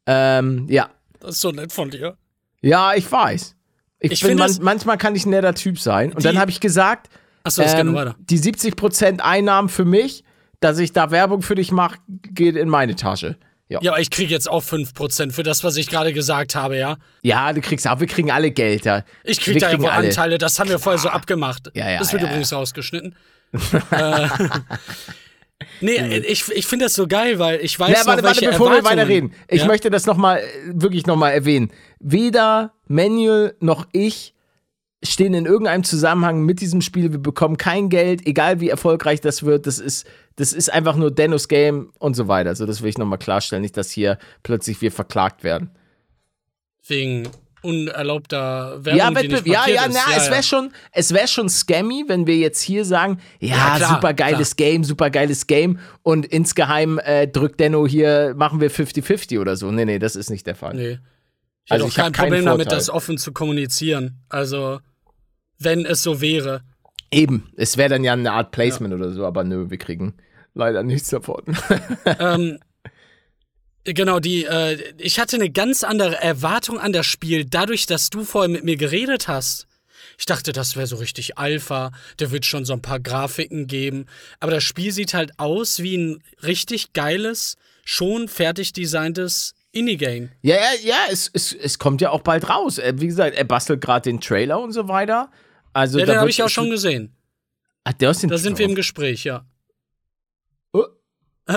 Ähm, 0.06 0.66
ja. 0.68 0.90
das 1.20 1.36
ist 1.36 1.40
so 1.40 1.52
nett 1.52 1.72
von 1.72 1.90
dir. 1.90 2.16
Ja, 2.60 2.92
ich 2.94 3.10
weiß. 3.10 3.56
Ich, 3.98 4.12
Ich 4.12 4.22
bin 4.22 4.36
man, 4.36 4.48
das- 4.48 4.60
manchmal 4.60 4.98
kann 4.98 5.14
ich 5.16 5.24
ein 5.24 5.30
netter 5.30 5.54
Typ 5.54 5.78
sein. 5.78 6.12
Und 6.12 6.24
dann 6.24 6.38
habe 6.38 6.50
ich 6.50 6.60
gesagt, 6.60 7.08
Achso, 7.44 7.62
das 7.62 7.74
geht 7.74 7.84
noch 7.84 7.92
ähm, 7.92 7.96
weiter. 7.96 8.16
die 8.18 8.38
70% 8.38 9.20
Einnahmen 9.20 9.68
für 9.70 9.84
mich, 9.86 10.22
dass 10.60 10.78
ich 10.78 10.92
da 10.92 11.10
Werbung 11.10 11.40
für 11.40 11.54
dich 11.54 11.72
mache, 11.72 11.98
geht 12.08 12.56
in 12.56 12.68
meine 12.68 12.94
Tasche. 12.94 13.36
Ja, 13.72 13.78
ja. 13.80 13.84
Ja, 13.84 13.92
aber 13.92 14.00
ich 14.00 14.10
kriege 14.10 14.32
jetzt 14.32 14.48
auch 14.48 14.62
5% 14.62 15.32
für 15.32 15.42
das, 15.42 15.64
was 15.64 15.76
ich 15.76 15.88
gerade 15.88 16.12
gesagt 16.12 16.54
habe, 16.54 16.76
ja? 16.76 16.96
du 17.52 17.60
kriegst 17.60 17.88
auch, 17.88 18.00
wir 18.00 18.06
kriegen 18.06 18.30
alle 18.30 18.50
Geld. 18.50 18.84
Ja. 18.84 19.04
Ich 19.24 19.40
krieg 19.40 19.54
Wir 19.54 19.60
da 19.60 19.72
ja 19.72 19.80
wohl. 19.80 19.88
Anteile, 19.88 20.38
das 20.38 20.58
haben 20.58 20.70
wir 20.70 20.78
vorher 20.78 20.98
so 20.98 21.08
abgemacht. 21.08 21.70
Ja, 21.74 21.90
ja, 21.90 21.98
das 21.98 22.12
wird 22.12 22.22
ja, 22.22 22.28
übrigens 22.28 22.52
rausgeschnitten. 22.52 23.14
äh, 23.90 24.28
nee, 25.80 26.18
ich, 26.18 26.50
ich 26.50 26.66
finde 26.66 26.86
das 26.86 26.94
so 26.94 27.06
geil, 27.06 27.38
weil 27.38 27.60
ich 27.60 27.78
weiß 27.78 27.90
Ja, 27.90 27.98
noch, 28.00 28.06
warte, 28.06 28.22
warte, 28.22 28.40
welche 28.40 28.52
bevor 28.52 28.70
wir 28.70 28.84
weiterreden. 28.84 29.32
Ich 29.48 29.62
ja? 29.62 29.66
möchte 29.66 29.90
das 29.90 30.06
nochmal, 30.06 30.42
wirklich 30.66 31.06
nochmal 31.06 31.32
erwähnen. 31.32 31.70
Weder 31.98 32.74
Manuel 32.88 33.56
noch 33.60 33.86
ich 33.92 34.34
stehen 35.02 35.34
in 35.34 35.46
irgendeinem 35.46 35.84
Zusammenhang 35.84 36.42
mit 36.42 36.60
diesem 36.60 36.80
Spiel. 36.80 37.12
Wir 37.12 37.18
bekommen 37.18 37.56
kein 37.56 37.88
Geld, 37.88 38.26
egal 38.26 38.60
wie 38.60 38.68
erfolgreich 38.68 39.20
das 39.20 39.42
wird. 39.44 39.66
Das 39.66 39.78
ist, 39.78 40.06
das 40.36 40.52
ist 40.52 40.72
einfach 40.72 40.96
nur 40.96 41.10
Dennos 41.10 41.48
Game 41.48 41.92
und 41.98 42.14
so 42.14 42.28
weiter. 42.28 42.50
Also, 42.50 42.66
das 42.66 42.82
will 42.82 42.88
ich 42.88 42.98
nochmal 42.98 43.18
klarstellen. 43.18 43.62
Nicht, 43.62 43.76
dass 43.76 43.90
hier 43.90 44.18
plötzlich 44.42 44.80
wir 44.80 44.92
verklagt 44.92 45.44
werden. 45.44 45.70
Wegen 46.86 47.28
unerlaubter 47.62 48.84
Werbung, 48.84 48.98
Ja, 48.98 49.14
Wettbewerb, 49.14 49.46
ja, 49.46 49.68
ja, 49.68 49.88
na, 49.88 50.16
es 50.16 50.30
wäre 50.30 50.42
schon, 50.42 50.72
es 50.90 51.14
wäre 51.14 51.28
schon 51.28 51.48
scammy, 51.48 52.04
wenn 52.08 52.26
wir 52.26 52.36
jetzt 52.36 52.60
hier 52.60 52.84
sagen, 52.84 53.20
ja, 53.38 53.78
Ja, 53.78 53.88
super 53.94 54.14
geiles 54.14 54.56
Game, 54.56 54.84
super 54.84 55.10
geiles 55.10 55.46
Game 55.46 55.78
und 56.02 56.26
insgeheim 56.26 56.98
äh, 56.98 57.28
drückt 57.28 57.60
Denno 57.60 57.86
hier, 57.86 58.34
machen 58.36 58.60
wir 58.60 58.70
50-50 58.70 59.40
oder 59.40 59.56
so. 59.56 59.70
Nee, 59.70 59.84
nee, 59.84 59.98
das 59.98 60.16
ist 60.16 60.28
nicht 60.28 60.46
der 60.46 60.56
Fall. 60.56 60.74
Nee. 60.74 60.98
Ich 61.64 61.70
Also 61.72 61.84
hätte 61.84 61.94
ich 61.94 62.00
auch 62.00 62.06
hab 62.06 62.12
kein 62.12 62.30
Problem 62.30 62.44
damit, 62.44 62.72
das 62.72 62.90
offen 62.90 63.18
zu 63.18 63.32
kommunizieren. 63.32 64.18
Also, 64.28 64.80
wenn 65.64 65.84
es 65.84 66.02
so 66.02 66.20
wäre. 66.20 66.62
Eben, 67.10 67.50
es 67.56 67.76
wäre 67.76 67.90
dann 67.90 68.04
ja 68.04 68.14
eine 68.14 68.32
Art 68.32 68.52
Placement 68.52 68.94
oder 68.94 69.10
so, 69.10 69.26
aber 69.26 69.44
nö, 69.44 69.70
wir 69.70 69.78
kriegen 69.78 70.14
leider 70.54 70.82
nichts 70.82 71.10
davon. 71.10 71.42
ähm, 72.18 72.58
genau, 73.84 74.18
die, 74.18 74.44
äh, 74.44 74.78
ich 74.98 75.18
hatte 75.20 75.36
eine 75.36 75.50
ganz 75.50 75.84
andere 75.84 76.16
Erwartung 76.16 76.78
an 76.78 76.92
das 76.92 77.06
Spiel, 77.06 77.44
dadurch, 77.44 77.86
dass 77.86 78.10
du 78.10 78.24
vorher 78.24 78.48
mit 78.48 78.64
mir 78.64 78.76
geredet 78.76 79.28
hast. 79.28 79.66
Ich 80.18 80.26
dachte, 80.26 80.52
das 80.52 80.76
wäre 80.76 80.86
so 80.86 80.96
richtig 80.96 81.38
Alpha, 81.38 81.90
der 82.18 82.30
wird 82.30 82.46
schon 82.46 82.64
so 82.64 82.72
ein 82.74 82.82
paar 82.82 83.00
Grafiken 83.00 83.66
geben. 83.66 84.06
Aber 84.40 84.52
das 84.52 84.62
Spiel 84.62 84.92
sieht 84.92 85.14
halt 85.14 85.38
aus 85.38 85.82
wie 85.82 85.96
ein 85.96 86.22
richtig 86.42 86.92
geiles, 86.92 87.56
schon 87.84 88.28
fertig 88.28 88.72
designtes 88.72 89.54
Indie-Game. 89.72 90.30
ja, 90.42 90.56
ja, 90.56 90.62
ja, 90.84 90.96
es, 91.10 91.30
es, 91.32 91.52
es 91.52 91.78
kommt 91.78 92.00
ja 92.02 92.10
auch 92.10 92.20
bald 92.20 92.48
raus. 92.48 92.78
Äh, 92.78 92.94
Wie 92.96 93.06
gesagt, 93.06 93.36
er 93.36 93.44
bastelt 93.44 93.80
gerade 93.80 94.04
den 94.04 94.20
Trailer 94.20 94.60
und 94.60 94.72
so 94.72 94.86
weiter. 94.86 95.30
Also, 95.72 95.98
Ja, 95.98 96.06
da 96.06 96.12
den 96.12 96.20
habe 96.20 96.30
ich 96.30 96.42
auch 96.42 96.48
schon 96.48 96.70
gesehen. 96.70 97.14
Ach, 97.84 97.92
der 97.94 98.10
ist 98.10 98.22
den 98.22 98.30
Da 98.30 98.38
sind 98.38 98.58
wir 98.58 98.66
im 98.66 98.74
Gespräch, 98.74 99.24
ja. 99.24 99.44
Oh. 100.72 100.84
Äh, 101.46 101.56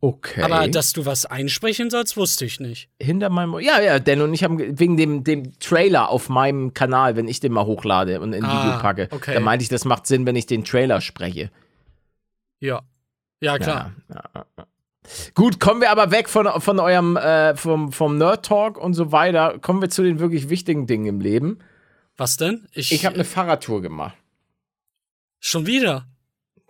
Okay. 0.00 0.42
Aber 0.42 0.68
dass 0.68 0.92
du 0.92 1.06
was 1.06 1.24
einsprechen 1.24 1.88
sollst, 1.88 2.18
wusste 2.18 2.44
ich 2.44 2.60
nicht. 2.60 2.90
Hinter 3.00 3.30
meinem. 3.30 3.58
Ja, 3.60 3.80
ja, 3.80 3.98
Dan 3.98 4.20
und 4.20 4.34
ich 4.34 4.44
haben 4.44 4.58
ge- 4.58 4.74
wegen 4.76 4.98
dem, 4.98 5.24
dem 5.24 5.58
Trailer 5.60 6.10
auf 6.10 6.28
meinem 6.28 6.74
Kanal, 6.74 7.16
wenn 7.16 7.26
ich 7.26 7.40
den 7.40 7.52
mal 7.52 7.64
hochlade 7.64 8.20
und 8.20 8.34
in 8.34 8.44
ein 8.44 8.50
Ah, 8.50 8.64
Video 8.66 8.78
packe, 8.82 9.08
okay. 9.12 9.32
da 9.32 9.40
meinte 9.40 9.62
ich, 9.62 9.70
das 9.70 9.86
macht 9.86 10.06
Sinn, 10.06 10.26
wenn 10.26 10.36
ich 10.36 10.44
den 10.44 10.62
Trailer 10.62 11.00
spreche. 11.00 11.50
Ja. 12.60 12.82
Ja, 13.40 13.56
klar. 13.58 13.92
Ja, 14.12 14.22
ja. 14.34 14.66
Gut, 15.32 15.58
kommen 15.58 15.80
wir 15.80 15.90
aber 15.90 16.10
weg 16.10 16.28
von, 16.28 16.48
von 16.60 16.80
eurem 16.80 17.16
äh, 17.16 17.56
vom, 17.56 17.90
vom 17.90 18.18
Nerd 18.18 18.44
Talk 18.44 18.76
und 18.76 18.92
so 18.92 19.10
weiter. 19.10 19.58
Kommen 19.58 19.80
wir 19.80 19.88
zu 19.88 20.02
den 20.02 20.18
wirklich 20.18 20.50
wichtigen 20.50 20.86
Dingen 20.86 21.06
im 21.06 21.20
Leben. 21.22 21.60
Was 22.16 22.36
denn? 22.36 22.66
Ich, 22.72 22.92
Ich 22.92 23.04
habe 23.06 23.14
eine 23.16 23.24
Fahrradtour 23.24 23.82
gemacht. 23.82 24.16
Schon 25.40 25.66
wieder. 25.66 26.06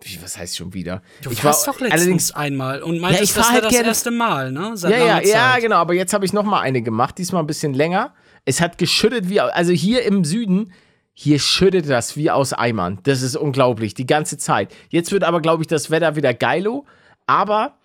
Wie, 0.01 0.21
was 0.21 0.37
heißt 0.37 0.57
schon 0.57 0.73
wieder? 0.73 1.01
Du 1.21 1.31
ich 1.31 1.43
warst 1.43 1.67
doch 1.67 1.79
letztens 1.79 1.93
allerdings 2.01 2.31
einmal 2.33 2.83
und 2.83 2.99
meintest, 2.99 3.19
Ja, 3.19 3.23
ich 3.23 3.33
das 3.33 3.51
halt 3.53 3.63
das 3.63 3.71
gerne- 3.71 3.87
erste 3.87 4.11
Mal, 4.11 4.51
ne? 4.51 4.75
Seit 4.75 4.91
Ja, 4.91 4.97
ja, 4.97 5.05
langer 5.15 5.25
ja, 5.27 5.51
Zeit. 5.53 5.61
genau. 5.61 5.75
Aber 5.77 5.93
jetzt 5.93 6.13
habe 6.13 6.25
ich 6.25 6.33
noch 6.33 6.43
mal 6.43 6.59
eine 6.61 6.81
gemacht. 6.81 7.17
Diesmal 7.17 7.43
ein 7.43 7.47
bisschen 7.47 7.73
länger. 7.73 8.13
Es 8.43 8.59
hat 8.61 8.77
geschüttet 8.77 9.29
wie, 9.29 9.39
also 9.39 9.71
hier 9.71 10.03
im 10.03 10.23
Süden, 10.25 10.73
hier 11.13 11.39
schüttet 11.39 11.89
das 11.89 12.17
wie 12.17 12.29
aus 12.29 12.51
Eimern. 12.53 12.99
Das 13.03 13.21
ist 13.21 13.35
unglaublich, 13.37 13.93
die 13.93 14.05
ganze 14.05 14.37
Zeit. 14.37 14.73
Jetzt 14.89 15.11
wird 15.11 15.23
aber, 15.23 15.39
glaube 15.41 15.63
ich, 15.63 15.67
das 15.67 15.89
Wetter 15.89 16.15
wieder 16.17 16.33
geilo. 16.33 16.85
Aber, 17.25 17.77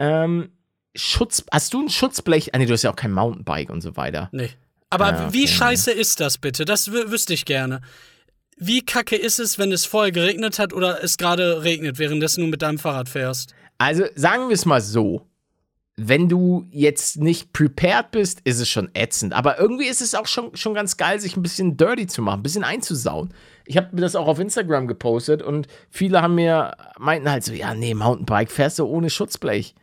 ähm, 0.00 0.50
Schutz, 0.94 1.44
hast 1.50 1.72
du 1.72 1.80
ein 1.82 1.88
Schutzblech? 1.88 2.54
Ah, 2.54 2.58
nee, 2.58 2.66
du 2.66 2.72
hast 2.74 2.82
ja 2.82 2.90
auch 2.90 2.96
kein 2.96 3.12
Mountainbike 3.12 3.70
und 3.70 3.80
so 3.82 3.96
weiter. 3.96 4.28
Nee. 4.32 4.50
Aber 4.92 5.10
Ja, 5.10 5.32
wie 5.32 5.44
okay. 5.44 5.48
scheiße 5.52 5.90
ist 5.90 6.20
das 6.20 6.38
bitte? 6.38 6.64
Das 6.64 6.88
wü- 6.90 7.10
wüsste 7.10 7.34
ich 7.34 7.44
gerne. 7.44 7.80
wie 8.58 8.82
kacke 8.84 9.16
ist 9.16 9.40
es, 9.40 9.58
wenn 9.58 9.72
es 9.72 9.84
vorher 9.84 10.12
geregnet 10.12 10.58
hat 10.60 10.72
oder 10.72 11.02
es 11.02 11.16
gerade 11.16 11.64
regnet, 11.64 11.98
währenddessen 11.98 12.42
du 12.42 12.46
mit 12.46 12.62
deinem 12.62 12.78
Fahrrad 12.78 13.08
fährst? 13.08 13.54
Also 13.78 14.04
sagen 14.14 14.48
wir 14.48 14.54
es 14.54 14.66
mal 14.66 14.80
so. 14.80 15.26
Wenn 15.96 16.28
du 16.28 16.66
jetzt 16.70 17.18
nicht 17.18 17.52
prepared 17.52 18.12
bist, 18.12 18.40
ist 18.44 18.60
es 18.60 18.68
schon 18.68 18.88
ätzend. 18.94 19.34
Aber 19.34 19.58
irgendwie 19.58 19.86
ist 19.86 20.00
es 20.00 20.14
auch 20.14 20.26
schon, 20.26 20.56
schon 20.56 20.72
ganz 20.74 20.96
geil, 20.96 21.20
sich 21.20 21.36
ein 21.36 21.42
bisschen 21.42 21.76
dirty 21.76 22.06
zu 22.06 22.22
machen, 22.22 22.40
ein 22.40 22.42
bisschen 22.42 22.64
einzusauen. 22.64 23.34
Ich 23.66 23.76
habe 23.76 23.88
mir 23.92 24.00
das 24.00 24.16
auch 24.16 24.26
auf 24.26 24.38
Instagram 24.38 24.86
gepostet 24.86 25.42
und 25.42 25.66
viele 25.90 26.22
haben 26.22 26.34
mir 26.36 26.76
meinten 26.98 27.30
halt 27.30 27.44
so, 27.44 27.52
ja, 27.52 27.74
nee, 27.74 27.92
Mountainbike 27.94 28.50
fährst 28.50 28.78
du 28.78 28.86
ohne 28.86 29.10
Schutzblech. 29.10 29.74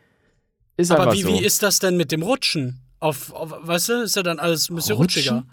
Ist 0.77 0.91
Aber 0.91 1.13
wie, 1.13 1.21
so. 1.21 1.27
wie 1.29 1.43
ist 1.43 1.61
das 1.61 1.77
denn 1.79 1.95
mit 1.97 2.11
dem 2.11 2.23
Rutschen? 2.23 2.79
Auf, 2.99 3.31
auf 3.33 3.53
weißt 3.61 3.89
du, 3.89 3.93
ist 4.03 4.15
ja 4.15 4.23
dann 4.23 4.39
alles 4.39 4.69
ein 4.69 4.75
bisschen 4.75 4.95
Rutschen? 4.95 5.37
rutschiger. 5.37 5.45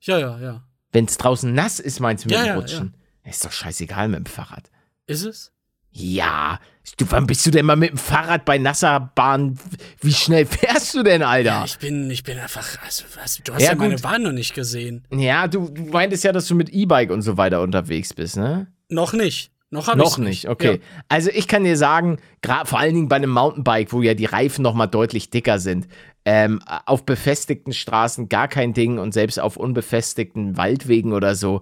Ja, 0.00 0.18
ja, 0.18 0.38
ja. 0.38 0.64
Wenn 0.92 1.04
es 1.04 1.16
draußen 1.18 1.52
nass 1.52 1.80
ist, 1.80 2.00
meinst 2.00 2.24
du 2.24 2.28
mit 2.28 2.36
Ja, 2.36 2.42
dem 2.44 2.46
ja, 2.48 2.54
Rutschen? 2.56 2.94
Ist 3.24 3.44
doch 3.44 3.52
scheißegal 3.52 4.08
mit 4.08 4.18
dem 4.20 4.26
Fahrrad. 4.26 4.70
Ist 5.06 5.24
es? 5.24 5.52
Ja, 5.90 6.60
du, 6.98 7.06
wann 7.10 7.26
bist 7.26 7.44
du 7.46 7.50
denn 7.50 7.66
mal 7.66 7.76
mit 7.76 7.90
dem 7.90 7.98
Fahrrad 7.98 8.44
bei 8.44 8.58
nasser 8.58 9.10
Bahn? 9.14 9.58
Wie 10.00 10.12
schnell 10.12 10.46
fährst 10.46 10.94
du 10.94 11.02
denn, 11.02 11.22
Alter? 11.22 11.44
Ja, 11.50 11.64
ich 11.64 11.78
bin, 11.78 12.10
ich 12.10 12.22
bin 12.22 12.38
einfach, 12.38 12.66
also, 12.84 13.04
was, 13.20 13.40
du 13.42 13.54
hast 13.54 13.62
Ja, 13.62 13.70
ja, 13.70 13.74
meine. 13.76 13.96
Bahn 13.96 14.22
noch 14.22 14.32
nicht 14.32 14.54
gesehen. 14.54 15.04
Ja, 15.12 15.48
du, 15.48 15.68
du 15.68 15.82
meintest 15.86 16.24
ja, 16.24 16.32
dass 16.32 16.46
du 16.46 16.54
mit 16.54 16.68
E-Bike 16.70 17.10
und 17.10 17.22
so 17.22 17.36
weiter 17.36 17.62
unterwegs 17.62 18.14
bist, 18.14 18.36
ne? 18.36 18.68
Noch 18.88 19.12
nicht. 19.12 19.50
Noch 19.70 19.86
habe 19.88 19.98
Noch 19.98 20.18
ich 20.18 20.24
nicht, 20.24 20.48
okay. 20.48 20.80
Also 21.08 21.30
ich 21.30 21.46
kann 21.46 21.64
dir 21.64 21.76
sagen, 21.76 22.16
vor 22.64 22.78
allen 22.78 22.94
Dingen 22.94 23.08
bei 23.08 23.16
einem 23.16 23.30
Mountainbike, 23.30 23.92
wo 23.92 24.00
ja 24.00 24.14
die 24.14 24.24
Reifen 24.24 24.62
noch 24.62 24.72
mal 24.74 24.86
deutlich 24.86 25.28
dicker 25.28 25.58
sind, 25.58 25.88
ähm, 26.24 26.60
auf 26.86 27.04
befestigten 27.04 27.74
Straßen 27.74 28.28
gar 28.30 28.48
kein 28.48 28.72
Ding 28.72 28.98
und 28.98 29.12
selbst 29.12 29.38
auf 29.38 29.56
unbefestigten 29.58 30.56
Waldwegen 30.56 31.12
oder 31.12 31.34
so, 31.34 31.60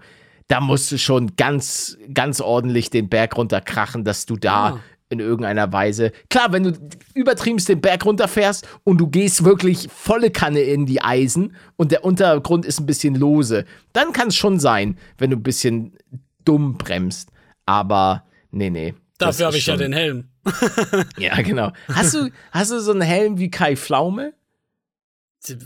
da 0.49 0.61
musst 0.61 0.93
du 0.93 0.99
schon 0.99 1.35
ganz, 1.37 1.99
ganz 2.15 2.41
ordentlich 2.41 2.91
den 2.91 3.09
Berg 3.09 3.37
runterkrachen, 3.37 4.05
dass 4.05 4.27
du 4.27 4.37
da 4.37 4.69
Ah. 4.69 4.81
in 5.09 5.19
irgendeiner 5.19 5.73
Weise. 5.73 6.13
Klar, 6.31 6.53
wenn 6.53 6.63
du 6.63 6.73
übertriebenst 7.15 7.69
den 7.69 7.81
Berg 7.81 8.05
runterfährst 8.05 8.69
und 8.85 8.99
du 8.99 9.09
gehst 9.09 9.45
wirklich 9.45 9.89
volle 9.93 10.31
Kanne 10.31 10.61
in 10.61 10.87
die 10.87 11.03
Eisen 11.03 11.57
und 11.77 11.91
der 11.91 12.05
Untergrund 12.05 12.65
ist 12.65 12.79
ein 12.81 12.87
bisschen 12.87 13.17
lose, 13.17 13.65
dann 13.93 14.13
kann 14.13 14.29
es 14.29 14.37
schon 14.37 14.61
sein, 14.61 14.97
wenn 15.19 15.31
du 15.31 15.37
ein 15.37 15.43
bisschen 15.43 15.97
dumm 16.45 16.75
bremst. 16.79 17.31
Aber 17.67 18.25
nee, 18.51 18.71
nee. 18.71 18.95
Dafür 19.19 19.47
habe 19.47 19.57
ich 19.59 19.67
ja 19.67 19.75
schon- 19.75 19.81
den 19.83 19.93
Helm. 19.93 20.29
Ja, 21.19 21.41
genau. 21.43 21.73
Hast 21.89 22.15
du, 22.15 22.31
hast 22.53 22.71
du 22.71 22.79
so 22.81 22.93
einen 22.93 23.01
Helm 23.03 23.39
wie 23.39 23.51
Kai 23.51 23.77
Pflaume? 23.77 24.33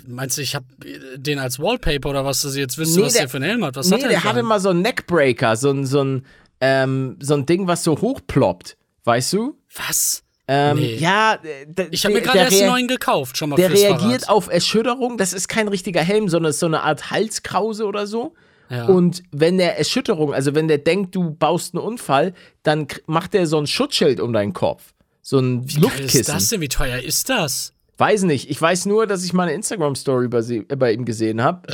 Meinst 0.07 0.37
du, 0.37 0.43
ich 0.43 0.55
habe 0.55 0.67
den 1.17 1.39
als 1.39 1.59
Wallpaper 1.59 2.11
oder 2.11 2.25
was? 2.25 2.43
Dass 2.43 2.55
ihr 2.55 2.63
jetzt 2.63 2.77
wisst, 2.77 2.97
Nee, 2.97 3.03
was 3.03 3.13
der- 3.15 3.23
der 3.23 3.29
für 3.31 3.37
einen 3.39 3.49
Helm 3.49 3.65
hat? 3.65 3.77
Was 3.77 3.89
nee, 3.89 3.95
hat 3.95 4.03
er 4.03 4.09
der 4.09 4.17
denn 4.17 4.23
für 4.23 4.29
hatte 4.29 4.43
mal 4.43 4.61
so 4.61 4.71
einen 4.71 4.83
Neckbreaker, 4.83 5.57
so 5.57 5.71
ein, 5.71 5.87
so 5.87 6.03
ein, 6.05 6.27
ähm, 6.61 7.17
so 7.21 7.35
ein 7.35 7.47
Ding, 7.47 7.67
was 7.67 7.83
so 7.85 7.99
hochploppt. 8.01 8.77
Weißt 9.05 9.33
du? 9.33 9.59
Was? 9.75 10.23
Ähm, 10.49 10.77
Nee. 10.79 10.97
Ja, 10.97 11.39
Ich 11.91 12.05
habe 12.05 12.15
mir 12.15 12.21
der- 12.21 12.27
gerade 12.27 12.39
der 12.39 12.45
erst 12.47 12.61
einen 12.61 12.71
neuen 12.71 12.89
gekauft, 12.89 13.37
schon 13.39 13.51
mal 13.51 13.57
Der 13.57 13.71
reagiert 13.71 14.23
Fahrrad. 14.25 14.29
auf 14.29 14.49
Erschütterung. 14.51 15.17
Das 15.17 15.33
ist 15.33 15.49
kein 15.49 15.69
richtiger 15.69 16.03
Helm, 16.03 16.29
sondern 16.29 16.51
ist 16.51 16.59
so 16.59 16.67
eine 16.67 16.83
Art 16.83 17.11
Halskrause 17.11 17.87
oder 17.87 18.07
so. 18.07 18.35
Ja. 18.71 18.87
Und 18.87 19.23
wenn 19.33 19.59
der 19.59 19.79
Erschütterung, 19.79 20.33
also 20.33 20.55
wenn 20.55 20.69
der 20.69 20.79
denkt, 20.79 21.15
du 21.17 21.31
baust 21.33 21.75
einen 21.75 21.83
Unfall, 21.85 22.35
dann 22.63 22.87
macht 23.07 23.35
der 23.35 23.47
so 23.47 23.59
ein 23.59 23.67
Schutzschild 23.67 24.21
um 24.21 24.33
deinen 24.33 24.53
Kopf. 24.53 24.93
So 25.23 25.39
ein 25.39 25.69
Wie 25.69 25.81
Luftkissen. 25.81 26.21
ist 26.21 26.29
das 26.29 26.49
denn? 26.49 26.61
Wie 26.61 26.69
teuer 26.69 26.99
ist 26.99 27.29
das? 27.29 27.73
Weiß 27.99 28.23
nicht. 28.23 28.49
Ich 28.49 28.61
weiß 28.63 28.87
nur, 28.87 29.07
dass 29.07 29.25
ich 29.25 29.33
mal 29.33 29.43
eine 29.45 29.53
Instagram-Story 29.53 30.29
bei, 30.29 30.41
sie- 30.43 30.65
äh, 30.69 30.77
bei 30.77 30.93
ihm 30.93 31.05
gesehen 31.05 31.43
habe. 31.43 31.69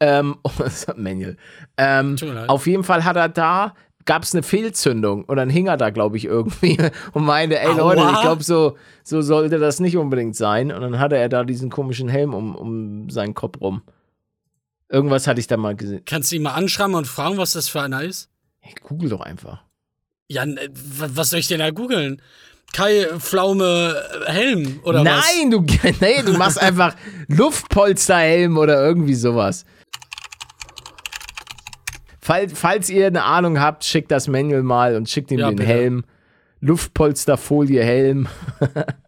Ähm, 0.00 0.36
oh, 0.44 0.50
das 0.58 0.74
ist 0.82 0.88
ein 0.90 1.02
Manual. 1.02 1.36
Ähm, 1.76 2.16
auf 2.48 2.66
jeden 2.66 2.84
Fall 2.84 3.04
hat 3.04 3.16
er 3.16 3.28
da, 3.28 3.74
gab 4.04 4.22
es 4.22 4.32
eine 4.34 4.42
Fehlzündung 4.42 5.24
und 5.24 5.36
dann 5.36 5.50
hing 5.50 5.66
er 5.66 5.76
da, 5.76 5.90
glaube 5.90 6.16
ich, 6.16 6.24
irgendwie 6.26 6.78
und 7.12 7.24
meinte, 7.24 7.58
ey 7.58 7.66
Aua. 7.68 7.94
Leute, 7.94 8.10
ich 8.14 8.20
glaube, 8.22 8.42
so, 8.44 8.76
so 9.02 9.20
sollte 9.20 9.58
das 9.58 9.80
nicht 9.80 9.96
unbedingt 9.96 10.36
sein. 10.36 10.70
Und 10.72 10.80
dann 10.80 10.98
hatte 11.00 11.16
er 11.16 11.28
da 11.28 11.44
diesen 11.44 11.70
komischen 11.70 12.08
Helm 12.08 12.32
um, 12.34 12.54
um 12.54 13.10
seinen 13.10 13.34
Kopf 13.34 13.60
rum. 13.60 13.82
Irgendwas 14.88 15.26
hatte 15.26 15.40
ich 15.40 15.46
da 15.46 15.56
mal 15.56 15.74
gesehen. 15.74 16.02
Kannst 16.06 16.30
du 16.30 16.36
ihn 16.36 16.42
mal 16.42 16.54
anschreiben 16.54 16.94
und 16.94 17.06
fragen, 17.06 17.36
was 17.38 17.52
das 17.52 17.68
für 17.68 17.80
einer 17.82 18.02
ist? 18.02 18.28
Ich 18.62 18.76
google 18.82 19.08
doch 19.10 19.20
einfach. 19.20 19.62
Ja, 20.28 20.44
was 20.74 21.30
soll 21.30 21.40
ich 21.40 21.48
denn 21.48 21.58
da 21.60 21.70
googeln? 21.70 22.20
Kai 22.72 23.06
Pflaume 23.18 23.94
äh, 24.26 24.32
Helm 24.32 24.80
oder 24.82 25.04
was? 25.04 25.24
Nein, 25.38 25.50
du, 25.50 25.60
nee, 26.00 26.22
du 26.22 26.32
machst 26.34 26.60
einfach 26.60 26.94
Luftpolsterhelm 27.28 28.58
oder 28.58 28.84
irgendwie 28.84 29.14
sowas. 29.14 29.64
Fall, 32.20 32.48
falls 32.48 32.90
ihr 32.90 33.06
eine 33.06 33.22
Ahnung 33.22 33.60
habt, 33.60 33.84
schickt 33.84 34.10
das 34.10 34.26
Manual 34.26 34.64
mal 34.64 34.96
und 34.96 35.08
schickt 35.08 35.30
ihm 35.30 35.38
Ja, 35.38 35.48
den 35.48 35.56
bitte. 35.56 35.68
Helm. 35.68 36.04
Luftpolsterfolie 36.60 37.82
Helm. 37.84 38.26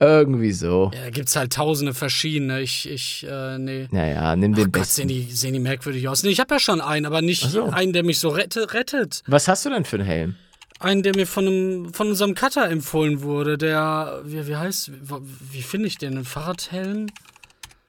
irgendwie 0.00 0.52
so. 0.52 0.90
Ja, 0.94 1.04
da 1.04 1.10
gibt's 1.10 1.34
halt 1.36 1.52
tausende 1.52 1.92
verschiedene. 1.94 2.60
Ich, 2.60 2.88
ich, 2.88 3.26
äh, 3.28 3.58
nee. 3.58 3.88
Naja, 3.90 4.36
nimm 4.36 4.54
den 4.54 4.68
Ach 4.68 4.72
Gott, 4.72 4.86
sehen 4.86 5.08
die, 5.08 5.22
sehen 5.32 5.52
die 5.54 5.58
merkwürdig 5.60 6.08
aus. 6.08 6.22
Nee, 6.22 6.30
ich 6.30 6.40
habe 6.40 6.54
ja 6.54 6.58
schon 6.60 6.80
einen, 6.80 7.04
aber 7.06 7.20
nicht 7.22 7.42
so. 7.42 7.64
einen, 7.70 7.92
der 7.92 8.04
mich 8.04 8.18
so 8.20 8.28
rette, 8.28 8.72
rettet. 8.74 9.22
Was 9.26 9.48
hast 9.48 9.64
du 9.66 9.70
denn 9.70 9.84
für 9.84 9.96
einen 9.96 10.06
Helm? 10.06 10.34
Einen, 10.80 11.02
der 11.02 11.16
mir 11.16 11.26
von, 11.26 11.46
einem, 11.46 11.92
von 11.92 12.08
unserem 12.08 12.34
Cutter 12.36 12.70
empfohlen 12.70 13.22
wurde, 13.22 13.58
der, 13.58 14.20
wie, 14.24 14.46
wie 14.46 14.54
heißt, 14.56 14.92
wie, 14.92 15.14
wie 15.52 15.62
finde 15.62 15.88
ich 15.88 15.98
den? 15.98 16.16
Ein 16.18 16.24
Fahrradhelm? 16.24 17.06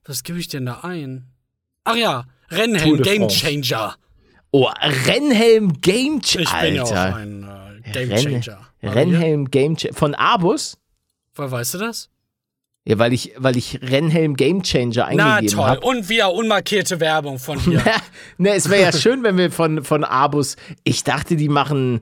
Was 0.06 0.24
gebe 0.24 0.40
ich 0.40 0.48
denn 0.48 0.66
da 0.66 0.80
ein? 0.82 1.26
Ach 1.84 1.96
ja, 1.96 2.26
Rennhelm, 2.50 2.98
de 2.98 3.06
Game 3.06 3.30
France. 3.30 3.46
Changer. 3.46 3.96
Oh, 4.50 4.68
Rennhelm 5.06 5.80
Game 5.82 6.20
Ich 6.24 6.36
bin 6.36 6.76
ja 6.76 6.84
auch 6.84 6.92
ein 6.92 7.44
äh, 7.84 7.92
Game 7.92 8.10
Renn- 8.10 8.44
Rennhelm 8.82 9.52
Game 9.52 9.78
Changer. 9.78 9.94
Von 9.94 10.16
Abus? 10.16 10.76
Woher 11.40 11.52
weißt 11.52 11.76
du 11.76 11.78
das? 11.78 12.10
Ja, 12.86 13.00
weil 13.00 13.14
ich, 13.14 13.34
weil 13.38 13.56
ich 13.56 13.80
Rennhelm 13.82 14.36
Game 14.36 14.62
Changer 14.62 15.10
Na 15.14 15.36
eingegeben 15.36 15.56
toll. 15.58 15.66
habe. 15.66 15.82
Und 15.82 16.10
wieder 16.10 16.34
unmarkierte 16.34 17.00
Werbung 17.00 17.40
von 17.40 17.58
dir. 17.64 17.82
ne, 18.38 18.56
es 18.56 18.70
wäre 18.70 18.82
ja 18.82 18.92
schön, 18.92 19.24
wenn 19.24 19.38
wir 19.38 19.52
von, 19.52 19.84
von 19.84 20.04
Abus. 20.04 20.58
Ich 20.84 21.04
dachte, 21.04 21.36
die 21.36 21.50
machen. 21.50 22.02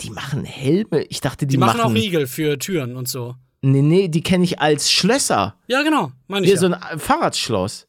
Die 0.00 0.10
machen 0.10 0.44
Helme. 0.44 1.02
Ich 1.04 1.20
dachte, 1.20 1.46
die, 1.46 1.52
Die 1.54 1.58
machen 1.58 1.80
auch 1.80 1.92
Riegel 1.92 2.26
für 2.26 2.58
Türen 2.58 2.94
und 2.94 3.08
so. 3.08 3.34
Nee, 3.62 3.82
nee, 3.82 4.08
die 4.08 4.22
kenne 4.22 4.44
ich 4.44 4.60
als 4.60 4.92
Schlösser. 4.92 5.56
Ja, 5.66 5.82
genau. 5.82 6.12
Meine 6.28 6.44
ich 6.44 6.52
Hier 6.52 6.62
ja. 6.62 6.76
so 6.78 6.86
ein 6.92 6.98
Fahrradschloss. 7.00 7.88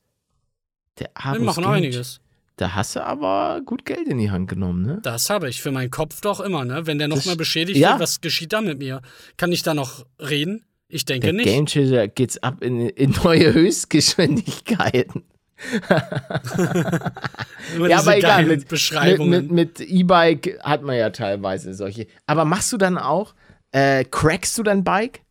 Der 0.98 1.10
Abus 1.14 1.40
Wir 1.40 1.46
machen 1.46 1.64
Game- 1.66 1.74
einiges. 1.74 2.20
Da 2.56 2.74
hast 2.74 2.96
du 2.96 3.06
aber 3.06 3.62
gut 3.66 3.86
Geld 3.86 4.08
in 4.08 4.18
die 4.18 4.32
Hand 4.32 4.50
genommen, 4.50 4.82
ne? 4.82 5.00
Das 5.04 5.30
habe 5.30 5.48
ich 5.50 5.62
für 5.62 5.72
meinen 5.72 5.92
Kopf 5.92 6.20
doch 6.20 6.42
immer, 6.42 6.66
ne? 6.66 6.86
Wenn 6.88 6.98
der 6.98 7.08
nochmal 7.08 7.38
beschädigt 7.38 7.78
ja. 7.80 7.92
wird, 7.92 8.02
was 8.02 8.20
geschieht 8.20 8.52
da 8.52 8.60
mit 8.60 8.80
mir? 8.80 9.02
Kann 9.38 9.52
ich 9.54 9.64
da 9.64 9.74
noch 9.74 10.06
reden? 10.20 10.66
Ich 10.92 11.06
denke 11.06 11.28
Der 11.28 11.34
nicht. 11.34 11.46
Game 11.46 11.66
Changer 11.68 12.08
geht's 12.08 12.38
ab 12.42 12.62
in, 12.64 12.90
in 12.90 13.12
neue 13.24 13.54
Höchstgeschwindigkeiten. 13.54 15.24
Ja, 17.88 18.00
aber 18.00 18.18
egal. 18.18 18.44
Mit, 18.46 18.60
mit, 18.60 18.68
Beschreibungen. 18.70 19.54
mit, 19.54 19.80
E-Bike 19.80 20.60
hat 20.64 20.82
man 20.84 20.96
ja 20.98 21.10
teilweise 21.10 21.74
solche. 21.74 22.08
Aber 22.26 22.46
machst 22.46 22.72
du 22.72 22.78
dann 22.78 22.98
auch, 22.98 23.36
äh, 23.72 24.04
crackst 24.06 24.58
du 24.58 24.64
dein 24.64 24.84
Bike? 24.84 25.22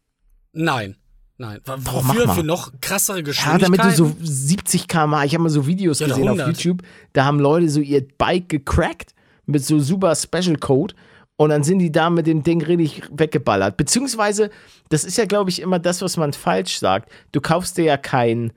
Nein. 0.53 0.97
Nein. 1.39 1.61
Doch, 1.65 1.79
Wofür? 1.79 2.27
mal. 2.27 2.35
Für 2.35 2.43
noch 2.45 2.73
krassere 2.81 3.19
Ja, 3.19 3.23
Geschwindigkeiten? 3.23 3.77
damit 3.77 3.99
du 3.99 4.05
so 4.05 4.17
70 4.21 4.89
km 4.89 5.15
Ich 5.25 5.35
habe 5.35 5.43
mal 5.45 5.49
so 5.51 5.67
Videos 5.67 6.01
Ja, 6.01 6.09
gesehen 6.09 6.25
auf 6.29 6.39
100. 6.39 6.49
YouTube. 6.49 6.83
Da 7.13 7.25
haben 7.25 7.41
Leute 7.41 7.69
so 7.69 7.81
ihr 7.81 8.07
Bike 8.19 8.49
gecrackt 8.49 9.15
mit 9.47 9.65
so 9.65 9.79
super 9.81 10.15
Special 10.15 10.57
Code. 10.57 10.95
Und 11.39 11.51
dann 11.51 11.63
sind 11.63 11.79
die 11.79 11.93
da 11.93 12.11
mit 12.11 12.27
dem 12.27 12.43
Ding 12.43 12.63
richtig 12.63 13.05
weggeballert. 13.11 13.77
Beziehungsweise, 13.77 14.51
das 14.91 15.05
ist 15.05 15.17
ja, 15.17 15.25
glaube 15.25 15.51
ich, 15.51 15.63
immer 15.63 15.79
das, 15.79 16.03
was 16.03 16.17
man 16.17 16.33
falsch 16.33 16.79
sagt. 16.79 17.11
Du 17.33 17.41
kaufst 17.41 17.79
dir 17.79 17.85
ja 17.85 17.97
kein 17.97 18.53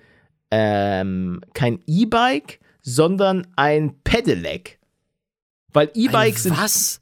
ähm, 0.51 1.41
kein 1.53 1.79
E-Bike, 1.87 2.59
sondern 2.81 3.47
ein 3.55 3.95
Pedelec. 4.03 4.79
Weil 5.73 5.89
E-Bikes 5.93 6.43
sind 6.43 6.57
Was? 6.57 7.01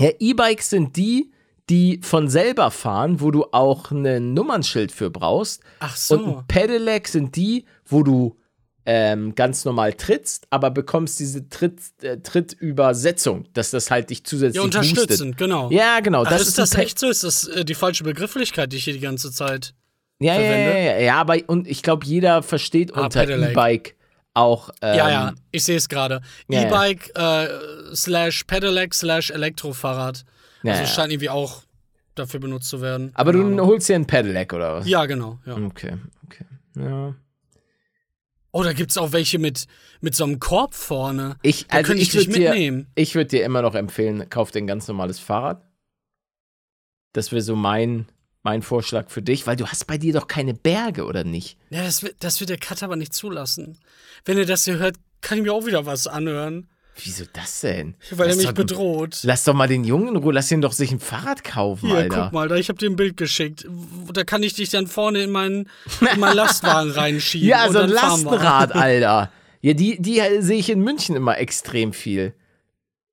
ja, 0.00 0.10
E-Bikes 0.18 0.70
sind 0.70 0.96
die, 0.96 1.30
die 1.68 2.00
von 2.02 2.28
selber 2.28 2.70
fahren, 2.70 3.20
wo 3.20 3.30
du 3.30 3.44
auch 3.52 3.90
ein 3.90 4.34
Nummernschild 4.34 4.90
für 4.90 5.10
brauchst. 5.10 5.62
Ach 5.78 5.96
so. 5.96 6.18
Und 6.18 6.38
ein 6.38 6.46
Pedelec 6.48 7.06
sind 7.06 7.36
die, 7.36 7.66
wo 7.84 8.02
du 8.02 8.36
ähm, 8.92 9.36
ganz 9.36 9.64
normal 9.64 9.92
trittst, 9.92 10.48
aber 10.50 10.72
bekommst 10.72 11.20
diese 11.20 11.48
Tritt, 11.48 11.80
äh, 12.02 12.18
Trittübersetzung, 12.18 13.46
dass 13.52 13.70
das 13.70 13.88
halt 13.88 14.10
dich 14.10 14.24
zusätzlich 14.24 14.56
ja, 14.56 14.62
unterstützend, 14.62 15.36
genau. 15.36 15.68
boostet. 15.68 15.78
Ja, 15.78 16.00
genau. 16.00 16.24
Ach, 16.24 16.30
das 16.30 16.42
ist, 16.42 16.48
ist, 16.48 16.58
das 16.58 16.74
echt 16.74 16.98
so? 16.98 17.08
Ist 17.08 17.22
das 17.22 17.46
äh, 17.46 17.64
die 17.64 17.76
falsche 17.76 18.02
Begrifflichkeit, 18.02 18.72
die 18.72 18.78
ich 18.78 18.84
hier 18.84 18.92
die 18.92 18.98
ganze 18.98 19.30
Zeit. 19.30 19.74
Ja, 20.18 20.34
ja, 20.34 20.40
ja, 20.40 20.46
verwende? 20.48 20.78
ja, 20.80 20.98
ja, 20.98 21.14
aber 21.20 21.36
und 21.46 21.68
ich 21.68 21.84
glaube, 21.84 22.04
jeder 22.04 22.42
versteht 22.42 22.96
Ah, 22.96 23.04
unter. 23.04 23.28
E-Bike 23.28 23.94
auch. 24.34 24.70
Ähm, 24.82 24.96
ja, 24.96 25.08
ja, 25.08 25.34
ich 25.52 25.62
sehe 25.62 25.76
es 25.76 25.88
gerade. 25.88 26.20
ja, 26.48 26.62
ja. 26.62 26.66
E-Bike 26.66 27.12
äh, 27.14 27.94
slash 27.94 28.42
Pedelec 28.42 28.92
slash 28.92 29.30
Elektrofahrrad. 29.30 30.24
Ja, 30.64 30.72
also 30.72 30.82
ja. 30.82 30.88
scheint 30.88 31.12
irgendwie 31.12 31.30
auch 31.30 31.62
dafür 32.16 32.40
benutzt 32.40 32.68
zu 32.68 32.80
werden. 32.80 33.12
Aber 33.14 33.30
Keine 33.30 33.56
du 33.56 33.66
holst 33.66 33.88
dir 33.88 33.94
ein 33.94 34.06
Pedelec 34.08 34.52
oder 34.52 34.74
was? 34.74 34.88
Ja, 34.88 35.06
genau. 35.06 35.38
Ja. 35.46 35.54
Okay, 35.54 35.96
okay. 36.26 36.44
Ja. 36.76 37.14
Oh, 38.52 38.62
da 38.62 38.72
gibt's 38.72 38.98
auch 38.98 39.12
welche 39.12 39.38
mit, 39.38 39.66
mit 40.00 40.14
so 40.14 40.24
einem 40.24 40.40
Korb 40.40 40.74
vorne. 40.74 41.36
Ich, 41.42 41.66
Da 41.68 41.76
also 41.78 41.92
ich 41.92 42.02
ich 42.02 42.08
dich 42.10 42.26
würde 42.28 42.32
dir, 42.40 42.50
mitnehmen. 42.50 42.86
ich 42.94 43.14
würd 43.14 43.32
dir 43.32 43.44
immer 43.44 43.62
noch 43.62 43.74
empfehlen, 43.74 44.28
kauf 44.28 44.50
dir 44.50 44.58
ein 44.58 44.66
ganz 44.66 44.88
normales 44.88 45.18
Fahrrad. 45.20 45.62
Das 47.12 47.32
wäre 47.32 47.42
so 47.42 47.56
mein, 47.56 48.06
mein 48.42 48.62
Vorschlag 48.62 49.10
für 49.10 49.22
dich, 49.22 49.46
weil 49.46 49.56
du 49.56 49.66
hast 49.66 49.86
bei 49.86 49.98
dir 49.98 50.12
doch 50.12 50.26
keine 50.28 50.54
Berge, 50.54 51.04
oder 51.04 51.24
nicht? 51.24 51.58
Ja, 51.70 51.82
das, 51.82 52.02
wird- 52.02 52.16
das 52.20 52.40
wird 52.40 52.50
der 52.50 52.58
Cut 52.58 52.82
aber 52.82 52.96
nicht 52.96 53.14
zulassen. 53.14 53.78
Wenn 54.24 54.38
er 54.38 54.46
das 54.46 54.64
hier 54.64 54.78
hört, 54.78 54.96
kann 55.20 55.38
ich 55.38 55.44
mir 55.44 55.52
auch 55.52 55.66
wieder 55.66 55.86
was 55.86 56.06
anhören. 56.06 56.68
Wieso 57.04 57.24
das 57.32 57.60
denn? 57.60 57.94
Weil 58.10 58.20
er 58.20 58.26
Lass 58.28 58.36
mich 58.38 58.46
doch- 58.46 58.52
bedroht. 58.54 59.18
Lass 59.22 59.44
doch 59.44 59.54
mal 59.54 59.68
den 59.68 59.84
Jungen 59.84 60.08
in 60.08 60.16
Ruhe, 60.16 60.32
lass 60.32 60.50
ihn 60.50 60.60
doch 60.60 60.72
sich 60.72 60.90
ein 60.92 61.00
Fahrrad 61.00 61.44
kaufen, 61.44 61.88
Hier, 61.88 61.96
Alter. 61.98 62.22
guck 62.24 62.32
mal, 62.32 62.48
da, 62.48 62.56
ich 62.56 62.68
habe 62.68 62.78
dir 62.78 62.88
ein 62.90 62.96
Bild 62.96 63.16
geschickt. 63.16 63.66
Da 64.12 64.24
kann 64.24 64.42
ich 64.42 64.54
dich 64.54 64.70
dann 64.70 64.86
vorne 64.86 65.22
in 65.22 65.30
meinen, 65.30 65.68
in 66.12 66.20
meinen 66.20 66.36
Lastwagen 66.36 66.90
reinschieben. 66.90 67.48
Ja, 67.48 67.70
so 67.70 67.78
ein. 67.80 67.90
Lastenrad, 67.90 68.72
Alter. 68.74 69.30
Ja, 69.62 69.72
die, 69.74 70.00
die 70.00 70.20
sehe 70.40 70.58
ich 70.58 70.70
in 70.70 70.80
München 70.80 71.16
immer 71.16 71.38
extrem 71.38 71.92
viel. 71.92 72.34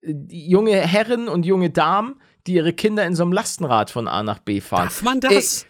Die 0.03 0.49
junge 0.49 0.71
Herren 0.75 1.27
und 1.27 1.45
junge 1.45 1.69
Damen, 1.69 2.21
die 2.45 2.53
ihre 2.53 2.71
Kinder 2.73 3.05
in 3.05 3.15
so 3.15 3.23
einem 3.23 3.33
Lastenrad 3.33 3.89
von 3.91 4.07
A 4.07 4.23
nach 4.23 4.39
B 4.39 4.61
fahren. 4.61 4.85
Darf 4.85 5.01
man 5.01 5.19
das? 5.19 5.65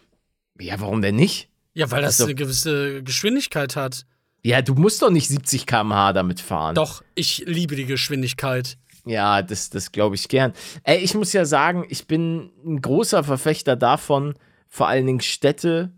Ja, 0.60 0.80
warum 0.80 1.02
denn 1.02 1.16
nicht? 1.16 1.50
ja, 1.74 1.90
weil 1.92 2.02
das 2.02 2.16
also- 2.20 2.26
eine 2.26 2.36
gewisse 2.36 3.04
Geschwindigkeit 3.04 3.76
hat. 3.76 4.06
Ja, 4.48 4.62
du 4.62 4.76
musst 4.76 5.02
doch 5.02 5.10
nicht 5.10 5.28
70 5.28 5.66
km/h 5.66 6.14
damit 6.14 6.40
fahren. 6.40 6.74
Doch, 6.74 7.04
ich 7.16 7.44
liebe 7.46 7.76
die 7.76 7.86
Geschwindigkeit. 7.86 8.78
Ja, 9.06 9.42
das, 9.42 9.70
das 9.70 9.92
glaube 9.92 10.16
ich 10.16 10.30
gern. 10.30 10.54
Ey, 10.84 11.00
ich 11.00 11.16
muss 11.16 11.34
ja 11.34 11.44
sagen, 11.44 11.86
ich 11.90 12.08
bin 12.08 12.52
ein 12.66 12.82
großer 12.82 13.26
Verfechter 13.26 13.76
davon, 13.76 14.36
vor 14.70 14.88
allen 14.88 15.06
Dingen 15.06 15.20
Städte 15.20 15.92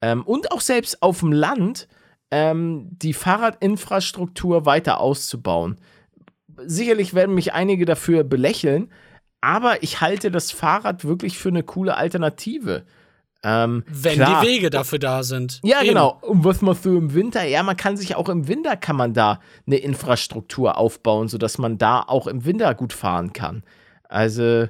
ähm, 0.00 0.22
und 0.22 0.50
auch 0.50 0.62
selbst 0.62 1.02
auf 1.02 1.20
dem 1.20 1.30
Land 1.30 1.88
ähm, 2.30 2.88
die 2.90 3.12
Fahrradinfrastruktur 3.12 4.64
weiter 4.64 4.98
auszubauen. 4.98 5.76
Sicherlich 6.56 7.12
werden 7.12 7.34
mich 7.34 7.52
einige 7.52 7.84
dafür 7.84 8.24
belächeln, 8.24 8.90
aber 9.42 9.82
ich 9.82 10.00
halte 10.00 10.30
das 10.30 10.52
Fahrrad 10.52 11.04
wirklich 11.04 11.36
für 11.36 11.50
eine 11.50 11.64
coole 11.64 11.98
Alternative. 11.98 12.86
Ähm, 13.42 13.84
Wenn 13.86 14.14
klar, 14.14 14.42
die 14.42 14.48
Wege 14.48 14.70
dafür 14.70 14.98
da 14.98 15.22
sind. 15.22 15.60
ja, 15.64 15.78
Eben. 15.80 15.88
genau. 15.88 16.18
Und 16.20 16.44
was 16.44 16.60
man 16.60 16.74
so 16.74 16.96
im 16.96 17.14
Winter, 17.14 17.44
ja, 17.44 17.62
man 17.62 17.76
kann 17.76 17.96
sich 17.96 18.14
auch 18.14 18.28
im 18.28 18.48
Winter 18.48 18.76
kann 18.76 18.96
man 18.96 19.14
da 19.14 19.40
eine 19.66 19.76
Infrastruktur 19.76 20.76
aufbauen, 20.76 21.28
sodass 21.28 21.56
man 21.56 21.78
da 21.78 22.02
auch 22.02 22.26
im 22.26 22.44
Winter 22.44 22.74
gut 22.74 22.92
fahren 22.92 23.32
kann. 23.32 23.62
Also, 24.08 24.66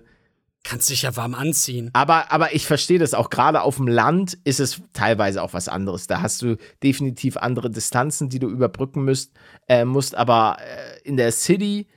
Kannst 0.63 0.91
dich 0.91 1.03
ja 1.03 1.17
warm 1.17 1.35
anziehen. 1.35 1.91
aber, 1.95 2.31
aber 2.31 2.55
ich 2.55 2.67
verstehe 2.67 2.99
das 2.99 3.15
auch. 3.15 3.31
Gerade 3.31 3.63
auf 3.63 3.77
dem 3.77 3.89
Land 3.89 4.37
ist 4.45 4.61
es 4.61 4.83
teilweise 4.93 5.43
auch 5.43 5.55
was 5.55 5.69
anderes. 5.69 6.07
Da 6.07 6.21
hast 6.21 6.43
du 6.43 6.57
definitiv 6.83 7.39
andere 7.39 7.71
Distanzen, 7.71 8.29
die 8.29 8.39
du 8.39 8.49
überbrücken 8.49 9.03
müsst, 9.03 9.33
äh, 9.69 9.87
musst. 9.87 10.15
Aber 10.15 10.59
äh, 10.61 11.01
in 11.09 11.17
der 11.17 11.33
City 11.33 11.89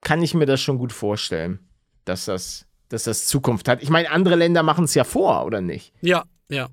kann 0.00 0.22
ich 0.22 0.32
mir 0.32 0.46
das 0.46 0.62
schon 0.62 0.78
gut 0.78 0.94
vorstellen, 0.94 1.60
dass 2.06 2.24
das, 2.24 2.66
dass 2.90 3.04
das 3.04 3.26
Zukunft 3.26 3.66
hat. 3.68 3.82
Ich 3.82 3.88
meine, 3.88 4.10
andere 4.10 4.34
Länder 4.36 4.62
machen 4.62 4.84
es 4.84 4.94
ja 4.94 5.04
vor, 5.04 5.46
oder 5.46 5.62
nicht? 5.62 5.94
Ja, 6.02 6.24
ja. 6.50 6.68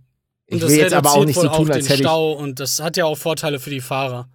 Ich 0.47 0.61
will 0.61 0.69
jetzt 0.71 0.93
aber 0.93 1.11
auch 1.11 1.25
nicht 1.25 1.39
so 1.39 1.47
tun, 1.47 1.69
als 1.71 1.85
den 1.85 1.87
hätte 1.87 1.93
ich- 1.93 1.99
Stau 1.99 2.33
und 2.33 2.59
das 2.59 2.79
hat 2.81 2.97
ja 2.97 3.05
auch 3.05 3.17
Vorteile 3.17 3.59
für 3.59 3.69
die 3.69 3.81
Fahrer. 3.81 4.29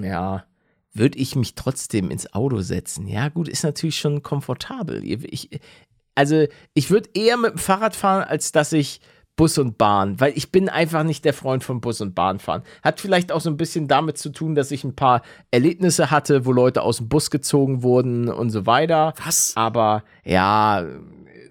Ja, 0.00 0.44
würde 0.92 1.18
ich 1.18 1.36
mich 1.36 1.54
trotzdem 1.54 2.10
ins 2.10 2.32
Auto 2.32 2.60
setzen. 2.60 3.06
Ja, 3.06 3.28
gut, 3.28 3.48
ist 3.48 3.62
natürlich 3.62 3.98
schon 3.98 4.22
komfortabel. 4.22 5.02
Ich, 5.04 5.60
also, 6.14 6.46
ich 6.74 6.90
würde 6.90 7.10
eher 7.14 7.36
mit 7.36 7.52
dem 7.52 7.58
Fahrrad 7.58 7.94
fahren, 7.94 8.24
als 8.24 8.52
dass 8.52 8.72
ich 8.72 9.00
Bus 9.38 9.56
und 9.56 9.78
Bahn, 9.78 10.18
weil 10.18 10.32
ich 10.34 10.50
bin 10.50 10.68
einfach 10.68 11.04
nicht 11.04 11.24
der 11.24 11.32
Freund 11.32 11.62
von 11.62 11.80
Bus 11.80 12.00
und 12.00 12.16
Bahn 12.16 12.40
fahren. 12.40 12.64
Hat 12.82 13.00
vielleicht 13.00 13.30
auch 13.30 13.40
so 13.40 13.48
ein 13.48 13.56
bisschen 13.56 13.86
damit 13.86 14.18
zu 14.18 14.30
tun, 14.30 14.56
dass 14.56 14.72
ich 14.72 14.82
ein 14.82 14.96
paar 14.96 15.22
Erlebnisse 15.52 16.10
hatte, 16.10 16.44
wo 16.44 16.50
Leute 16.50 16.82
aus 16.82 16.96
dem 16.96 17.08
Bus 17.08 17.30
gezogen 17.30 17.84
wurden 17.84 18.28
und 18.28 18.50
so 18.50 18.66
weiter. 18.66 19.14
Was? 19.24 19.52
Aber 19.54 20.02
ja, 20.24 20.84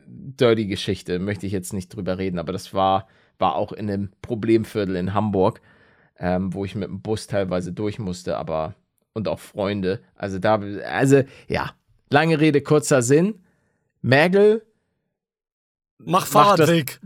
dirty 0.06 0.68
Geschichte, 0.68 1.18
möchte 1.18 1.46
ich 1.46 1.54
jetzt 1.54 1.72
nicht 1.72 1.96
drüber 1.96 2.18
reden, 2.18 2.40
aber 2.40 2.52
das 2.52 2.74
war, 2.74 3.08
war 3.40 3.56
auch 3.56 3.72
in 3.72 3.90
einem 3.90 4.12
Problemviertel 4.22 4.98
in 4.98 5.14
Hamburg, 5.14 5.62
ähm, 6.20 6.54
wo 6.54 6.66
ich 6.66 6.76
mit 6.76 6.90
dem 6.90 7.02
Bus 7.02 7.28
teilweise 7.28 7.72
durch 7.72 8.00
musste, 8.00 8.38
aber 8.38 8.76
und 9.14 9.30
auch 9.30 9.40
Freunde. 9.40 10.02
Also 10.14 10.40
da, 10.40 10.60
also 10.92 11.24
ja, 11.48 11.72
lange 12.10 12.42
Rede, 12.42 12.60
kurzer 12.60 13.02
Sinn. 13.02 13.36
Merkel, 14.02 14.67
Mach 16.00 16.22
das- 16.22 16.30
Fahrradweg. 16.30 17.00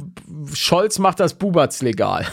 Scholz 0.54 1.00
macht 1.00 1.20
das 1.20 1.34
Bubatz 1.36 1.82
legal. 1.82 2.28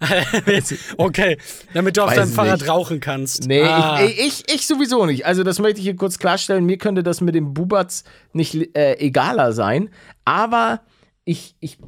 okay, 0.96 1.38
damit 1.74 1.96
du 1.96 2.02
auf 2.02 2.10
Weiß 2.10 2.16
deinem 2.16 2.32
Fahrrad 2.32 2.60
nicht. 2.60 2.68
rauchen 2.68 3.00
kannst. 3.00 3.46
Nee, 3.46 3.62
ah, 3.62 4.02
ich, 4.02 4.18
ich, 4.18 4.54
ich 4.54 4.66
sowieso 4.66 5.06
nicht. 5.06 5.26
Also, 5.26 5.42
das 5.42 5.58
möchte 5.58 5.78
ich 5.78 5.84
hier 5.84 5.96
kurz 5.96 6.18
klarstellen. 6.18 6.64
Mir 6.64 6.78
könnte 6.78 7.02
das 7.02 7.20
mit 7.20 7.34
dem 7.34 7.54
Bubatz 7.54 8.04
nicht 8.32 8.76
äh, 8.76 8.94
egaler 8.98 9.52
sein. 9.52 9.90
Aber 10.24 10.80
ich, 11.24 11.54
ich, 11.60 11.78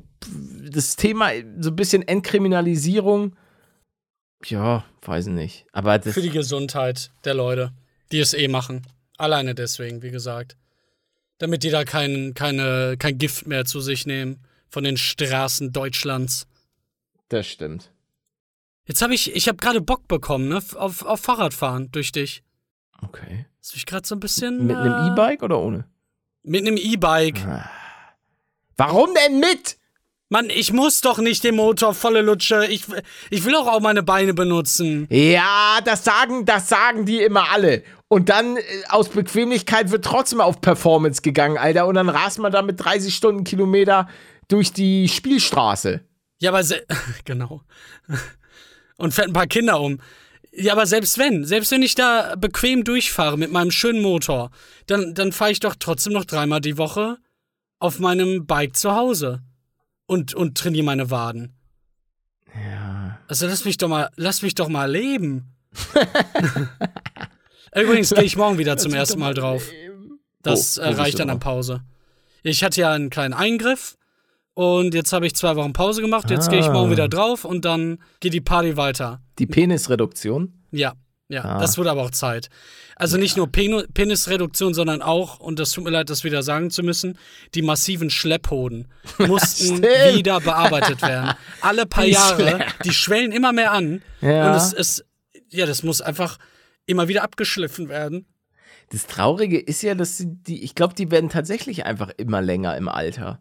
das 0.70 0.96
Thema, 0.96 1.30
so 1.58 1.70
ein 1.70 1.76
bisschen 1.76 2.06
Entkriminalisierung, 2.06 3.34
ja, 4.46 4.84
weiß 5.02 5.26
nicht. 5.26 5.66
Aber 5.72 5.98
das, 5.98 6.14
für 6.14 6.22
die 6.22 6.30
Gesundheit 6.30 7.10
der 7.24 7.34
Leute, 7.34 7.72
die 8.10 8.18
es 8.18 8.34
eh 8.34 8.48
machen. 8.48 8.82
Alleine 9.16 9.54
deswegen, 9.54 10.02
wie 10.02 10.10
gesagt. 10.10 10.56
Damit 11.42 11.64
die 11.64 11.70
da 11.70 11.82
kein, 11.82 12.34
keine, 12.34 12.94
kein 12.96 13.18
Gift 13.18 13.48
mehr 13.48 13.64
zu 13.64 13.80
sich 13.80 14.06
nehmen 14.06 14.38
von 14.68 14.84
den 14.84 14.96
Straßen 14.96 15.72
Deutschlands. 15.72 16.46
das 17.30 17.48
stimmt. 17.48 17.90
Jetzt 18.84 19.02
habe 19.02 19.12
ich, 19.12 19.34
ich 19.34 19.48
habe 19.48 19.58
gerade 19.58 19.80
Bock 19.80 20.06
bekommen, 20.06 20.48
ne, 20.48 20.62
auf, 20.76 21.04
auf 21.04 21.20
Fahrradfahren 21.20 21.90
durch 21.90 22.12
dich. 22.12 22.44
Okay. 23.04 23.46
Das 23.60 23.74
ich 23.74 23.86
gerade 23.86 24.06
so 24.06 24.14
ein 24.14 24.20
bisschen. 24.20 24.68
Mit 24.68 24.76
einem 24.76 24.92
äh, 24.92 25.08
E-Bike 25.08 25.42
oder 25.42 25.58
ohne? 25.58 25.84
Mit 26.44 26.64
einem 26.64 26.76
E-Bike. 26.76 27.40
Warum 28.76 29.10
denn 29.12 29.40
mit? 29.40 29.78
Mann, 30.28 30.48
ich 30.48 30.72
muss 30.72 31.00
doch 31.00 31.18
nicht 31.18 31.42
den 31.42 31.56
Motor 31.56 31.92
volle 31.92 32.22
Lutsche. 32.22 32.66
Ich, 32.66 32.84
ich 33.30 33.44
will 33.44 33.52
doch 33.52 33.66
auch 33.66 33.80
meine 33.80 34.04
Beine 34.04 34.32
benutzen. 34.32 35.08
Ja, 35.10 35.80
das 35.84 36.04
sagen, 36.04 36.46
das 36.46 36.68
sagen 36.68 37.04
die 37.04 37.20
immer 37.20 37.50
alle. 37.50 37.82
Und 38.12 38.28
dann 38.28 38.58
äh, 38.58 38.60
aus 38.90 39.08
Bequemlichkeit 39.08 39.90
wird 39.90 40.04
trotzdem 40.04 40.42
auf 40.42 40.60
Performance 40.60 41.22
gegangen, 41.22 41.56
Alter. 41.56 41.86
Und 41.86 41.94
dann 41.94 42.10
rast 42.10 42.38
man 42.40 42.52
da 42.52 42.60
mit 42.60 42.78
30 42.78 43.14
Stundenkilometer 43.14 44.06
durch 44.48 44.70
die 44.70 45.08
Spielstraße. 45.08 46.02
Ja, 46.38 46.50
aber 46.50 46.62
se 46.62 46.84
genau. 47.24 47.62
Und 48.98 49.14
fährt 49.14 49.28
ein 49.28 49.32
paar 49.32 49.46
Kinder 49.46 49.80
um. 49.80 49.98
Ja, 50.52 50.74
aber 50.74 50.84
selbst 50.84 51.16
wenn, 51.16 51.46
selbst 51.46 51.70
wenn 51.70 51.80
ich 51.80 51.94
da 51.94 52.34
bequem 52.36 52.84
durchfahre 52.84 53.38
mit 53.38 53.50
meinem 53.50 53.70
schönen 53.70 54.02
Motor, 54.02 54.50
dann, 54.88 55.14
dann 55.14 55.32
fahre 55.32 55.52
ich 55.52 55.60
doch 55.60 55.74
trotzdem 55.78 56.12
noch 56.12 56.26
dreimal 56.26 56.60
die 56.60 56.76
Woche 56.76 57.16
auf 57.78 57.98
meinem 57.98 58.44
Bike 58.44 58.76
zu 58.76 58.94
Hause 58.94 59.40
und, 60.04 60.34
und 60.34 60.58
trainiere 60.58 60.84
meine 60.84 61.10
Waden. 61.10 61.54
Ja. 62.54 63.20
Also 63.26 63.46
lass 63.46 63.64
mich 63.64 63.78
doch 63.78 63.88
mal, 63.88 64.10
lass 64.16 64.42
mich 64.42 64.54
doch 64.54 64.68
mal 64.68 64.90
leben. 64.90 65.54
Übrigens 67.74 68.10
gehe 68.10 68.24
ich 68.24 68.36
morgen 68.36 68.58
wieder 68.58 68.76
zum 68.78 68.92
ersten 68.94 69.18
Mal 69.20 69.34
drauf. 69.34 69.68
Das 70.42 70.78
Wo- 70.78 70.82
äh, 70.82 70.88
reicht 70.94 71.18
dann 71.18 71.30
an 71.30 71.40
Pause. 71.40 71.82
Ich 72.42 72.64
hatte 72.64 72.80
ja 72.80 72.92
einen 72.92 73.10
kleinen 73.10 73.34
Eingriff 73.34 73.96
und 74.54 74.94
jetzt 74.94 75.12
habe 75.12 75.26
ich 75.26 75.34
zwei 75.34 75.56
Wochen 75.56 75.72
Pause 75.72 76.02
gemacht. 76.02 76.28
Jetzt 76.30 76.50
gehe 76.50 76.58
ich 76.60 76.66
Ah. 76.66 76.72
morgen 76.72 76.90
wieder 76.90 77.08
drauf 77.08 77.44
und 77.44 77.64
dann 77.64 77.98
geht 78.20 78.34
die 78.34 78.40
Party 78.40 78.76
weiter. 78.76 79.20
Die 79.38 79.46
Penisreduktion. 79.46 80.52
Ja, 80.72 80.94
ja, 81.28 81.44
Ah. 81.44 81.60
das 81.60 81.78
wird 81.78 81.86
aber 81.88 82.02
auch 82.02 82.10
Zeit. 82.10 82.48
Also 82.96 83.16
nicht 83.16 83.36
nur 83.36 83.50
Pen 83.50 83.84
Penisreduktion, 83.94 84.74
sondern 84.74 85.00
auch, 85.02 85.38
und 85.40 85.58
das 85.58 85.70
tut 85.70 85.84
mir 85.84 85.90
leid, 85.90 86.10
das 86.10 86.24
wieder 86.24 86.42
sagen 86.42 86.70
zu 86.70 86.82
müssen, 86.82 87.16
die 87.54 87.62
massiven 87.62 88.10
Schlepphoden 88.10 88.88
mussten 89.18 89.82
wieder 89.82 90.40
bearbeitet 90.40 91.00
werden. 91.02 91.30
Alle 91.60 91.86
paar 91.86 92.04
Die 92.04 92.10
Jahre, 92.10 92.66
die 92.84 92.92
schwellen 92.92 93.32
immer 93.32 93.52
mehr 93.52 93.72
an. 93.72 94.02
Ja. 94.20 94.50
Und 94.50 94.56
es 94.56 94.72
ist, 94.72 95.04
ja, 95.48 95.64
das 95.66 95.82
muss 95.82 96.00
einfach 96.02 96.38
immer 96.86 97.08
wieder 97.08 97.22
abgeschliffen 97.22 97.88
werden. 97.88 98.26
Das 98.90 99.06
Traurige 99.06 99.58
ist 99.58 99.82
ja, 99.82 99.94
dass 99.94 100.18
sie 100.18 100.26
die, 100.28 100.62
ich 100.62 100.74
glaube, 100.74 100.94
die 100.94 101.10
werden 101.10 101.30
tatsächlich 101.30 101.86
einfach 101.86 102.10
immer 102.16 102.42
länger 102.42 102.76
im 102.76 102.88
Alter. 102.88 103.40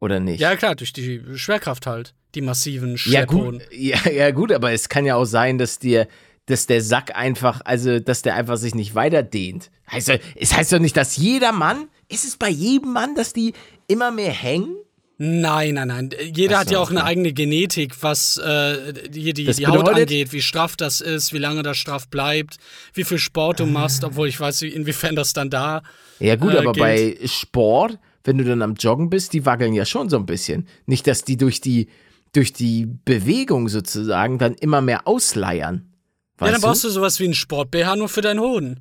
Oder 0.00 0.20
nicht? 0.20 0.40
Ja, 0.40 0.56
klar, 0.56 0.74
durch 0.74 0.92
die 0.92 1.22
Schwerkraft 1.34 1.86
halt. 1.86 2.14
Die 2.34 2.40
massiven 2.40 2.92
ja, 2.92 2.98
Schlepphoden. 2.98 3.60
gut, 3.60 3.68
ja, 3.72 4.10
ja, 4.10 4.30
gut, 4.30 4.52
aber 4.52 4.72
es 4.72 4.88
kann 4.88 5.04
ja 5.04 5.16
auch 5.16 5.24
sein, 5.24 5.58
dass 5.58 5.78
dir, 5.78 6.08
dass 6.46 6.66
der 6.66 6.80
Sack 6.80 7.14
einfach, 7.16 7.60
also, 7.64 8.00
dass 8.00 8.22
der 8.22 8.34
einfach 8.34 8.56
sich 8.56 8.74
nicht 8.74 8.94
weiter 8.94 9.22
dehnt. 9.22 9.70
Heißt, 9.90 10.10
es 10.36 10.56
heißt 10.56 10.72
doch 10.72 10.78
nicht, 10.78 10.96
dass 10.96 11.16
jeder 11.16 11.52
Mann, 11.52 11.88
ist 12.08 12.24
es 12.24 12.36
bei 12.36 12.48
jedem 12.48 12.92
Mann, 12.92 13.14
dass 13.14 13.32
die 13.32 13.52
immer 13.86 14.10
mehr 14.10 14.32
hängen? 14.32 14.76
Nein, 15.24 15.74
nein, 15.74 15.86
nein. 15.86 16.10
Jeder 16.34 16.56
Ach 16.56 16.60
hat 16.62 16.68
so, 16.68 16.74
ja 16.74 16.80
auch 16.80 16.90
eine 16.90 16.98
okay. 17.02 17.10
eigene 17.10 17.32
Genetik, 17.32 18.02
was 18.02 18.38
äh, 18.38 18.92
die, 19.08 19.32
die, 19.32 19.44
die 19.44 19.66
Haut 19.68 19.88
angeht, 19.88 20.32
wie 20.32 20.42
straff 20.42 20.74
das 20.74 21.00
ist, 21.00 21.32
wie 21.32 21.38
lange 21.38 21.62
das 21.62 21.78
straff 21.78 22.08
bleibt, 22.08 22.56
wie 22.92 23.04
viel 23.04 23.18
Sport 23.18 23.60
du 23.60 23.66
machst, 23.66 24.02
obwohl 24.02 24.26
ich 24.26 24.40
weiß, 24.40 24.62
inwiefern 24.62 25.14
das 25.14 25.32
dann 25.32 25.48
da. 25.48 25.82
Ja, 26.18 26.34
gut, 26.34 26.54
Äh, 26.54 26.58
aber 26.58 26.72
gilt. 26.72 27.20
bei 27.20 27.28
Sport, 27.28 28.00
wenn 28.24 28.36
du 28.36 28.44
dann 28.44 28.62
am 28.62 28.74
Joggen 28.74 29.10
bist, 29.10 29.32
die 29.32 29.46
wackeln 29.46 29.74
ja 29.74 29.84
schon 29.84 30.08
so 30.08 30.16
ein 30.16 30.26
bisschen. 30.26 30.66
Nicht, 30.86 31.06
dass 31.06 31.22
die 31.22 31.36
durch 31.36 31.60
die, 31.60 31.86
durch 32.32 32.52
die 32.52 32.86
Bewegung 33.04 33.68
sozusagen 33.68 34.38
dann 34.38 34.54
immer 34.54 34.80
mehr 34.80 35.06
ausleiern. 35.06 35.92
ja, 36.40 36.50
dann 36.50 36.60
brauchst 36.60 36.82
du 36.82 36.90
sowas 36.90 37.20
wie 37.20 37.28
ein 37.28 37.34
Sport-BH 37.34 37.94
nur 37.94 38.08
für 38.08 38.22
deinen 38.22 38.40
Hoden. 38.40 38.80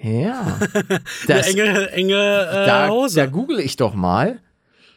Ja. 0.00 0.58
Das, 1.26 1.48
Eine 1.48 1.62
enge, 1.62 1.90
enge 1.90 2.14
äh, 2.14 2.66
da, 2.66 2.88
Hose. 2.88 3.16
Da 3.16 3.26
google 3.26 3.60
ich 3.60 3.76
doch 3.76 3.94
mal. 3.94 4.40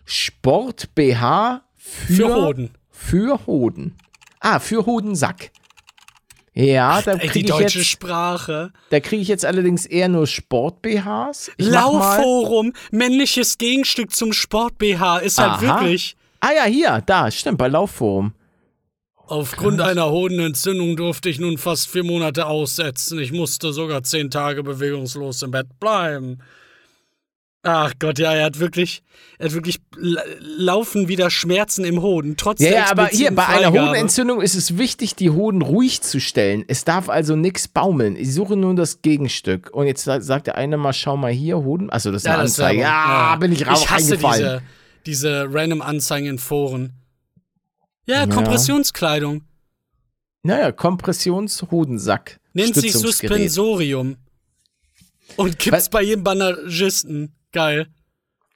Sport-BH 0.05 1.61
für, 1.75 2.13
für 2.13 2.35
Hoden. 2.35 2.69
Für 2.91 3.45
Hoden. 3.45 3.95
Ah, 4.39 4.59
für 4.59 4.85
Hodensack. 4.85 5.51
Ja, 6.53 7.01
da 7.01 7.15
die 7.15 7.27
kriege 7.27 7.45
ich, 7.47 7.51
deutsche 7.51 7.79
jetzt- 7.79 7.87
Sprache. 7.89 8.71
da 8.89 8.99
krieg 9.01 9.19
ich 9.19 9.27
jetzt 9.27 9.43
allerdings 9.45 9.85
eher 9.85 10.07
nur. 10.07 10.23
Ich 10.23 10.41
mach 10.47 11.05
mal- 11.05 11.43
Laufforum, 11.57 12.71
männliches 12.91 13.57
Gegenstück 13.57 14.13
zum 14.15 14.31
Sport-BH 14.31 15.17
ist 15.17 15.37
halt 15.37 15.51
Aha. 15.51 15.61
wirklich. 15.81 16.15
Ah 16.39 16.51
ja, 16.55 16.63
hier, 16.63 17.03
da, 17.05 17.29
stimmt, 17.29 17.57
bei 17.57 17.67
Laufforum. 17.67 18.33
Aufgrund 19.27 19.81
einer 19.81 20.11
Hodenentzündung 20.11 20.95
durfte 20.95 21.29
ich 21.29 21.39
nun 21.39 21.57
fast 21.57 21.87
vier 21.89 22.03
Monate 22.03 22.45
aussetzen. 22.45 23.17
Ich 23.19 23.31
musste 23.31 23.73
sogar 23.73 24.03
zehn 24.03 24.29
Tage 24.29 24.61
bewegungslos 24.63 25.41
im 25.41 25.51
Bett 25.51 25.79
bleiben. 25.79 26.37
Ach 27.67 27.93
Gott, 27.97 28.19
ja, 28.19 28.31
er 28.31 28.45
hat 28.45 28.59
wirklich, 28.59 29.01
er 29.39 29.47
hat 29.47 29.53
wirklich 29.53 29.79
la- 29.97 30.21
laufen 30.39 31.07
wieder 31.07 31.31
Schmerzen 31.31 31.83
im 31.83 31.99
Hoden, 31.99 32.37
trotz 32.37 32.59
Ja, 32.59 32.69
ja, 32.69 32.91
aber 32.91 33.07
hier, 33.07 33.33
bei 33.33 33.47
einer. 33.47 33.71
Hodenentzündung 33.71 34.39
ist 34.39 34.53
es 34.53 34.77
wichtig, 34.77 35.15
die 35.15 35.31
Hoden 35.31 35.63
ruhig 35.63 36.01
zu 36.01 36.19
stellen. 36.21 36.63
Es 36.67 36.83
darf 36.85 37.09
also 37.09 37.35
nichts 37.35 37.67
baumeln. 37.67 38.15
Ich 38.17 38.31
suche 38.35 38.55
nun 38.55 38.75
das 38.75 39.01
Gegenstück. 39.01 39.71
Und 39.73 39.87
jetzt 39.87 40.03
sa- 40.03 40.21
sagt 40.21 40.45
der 40.45 40.55
eine 40.55 40.77
mal, 40.77 40.93
schau 40.93 41.17
mal 41.17 41.31
hier, 41.31 41.57
Hoden. 41.57 41.89
Achso, 41.89 42.11
das 42.11 42.21
ist 42.21 42.27
eine 42.27 42.37
Ja, 42.37 42.43
das 42.43 42.51
Anzeige. 42.59 42.79
Werbung. 42.81 42.93
Ja, 43.01 43.35
bin 43.37 43.51
ich 43.51 43.67
raus 43.67 43.81
Ich 43.81 43.89
hasse 43.89 44.17
diese, 44.17 44.61
diese 45.07 45.47
random 45.51 45.81
Anzeigen 45.81 46.27
in 46.27 46.37
Foren. 46.37 46.93
Ja, 48.05 48.27
Kompressionskleidung. 48.27 49.41
Naja, 50.43 50.71
Kompressionshodensack. 50.71 52.39
Nennt 52.53 52.75
sich. 52.75 52.93
Suspensorium. 52.93 54.17
Und 55.37 55.57
gibt's 55.57 55.71
Was- 55.71 55.89
bei 55.89 56.03
jedem 56.03 56.23
Bandagisten. 56.23 57.31
Geil. 57.55 57.87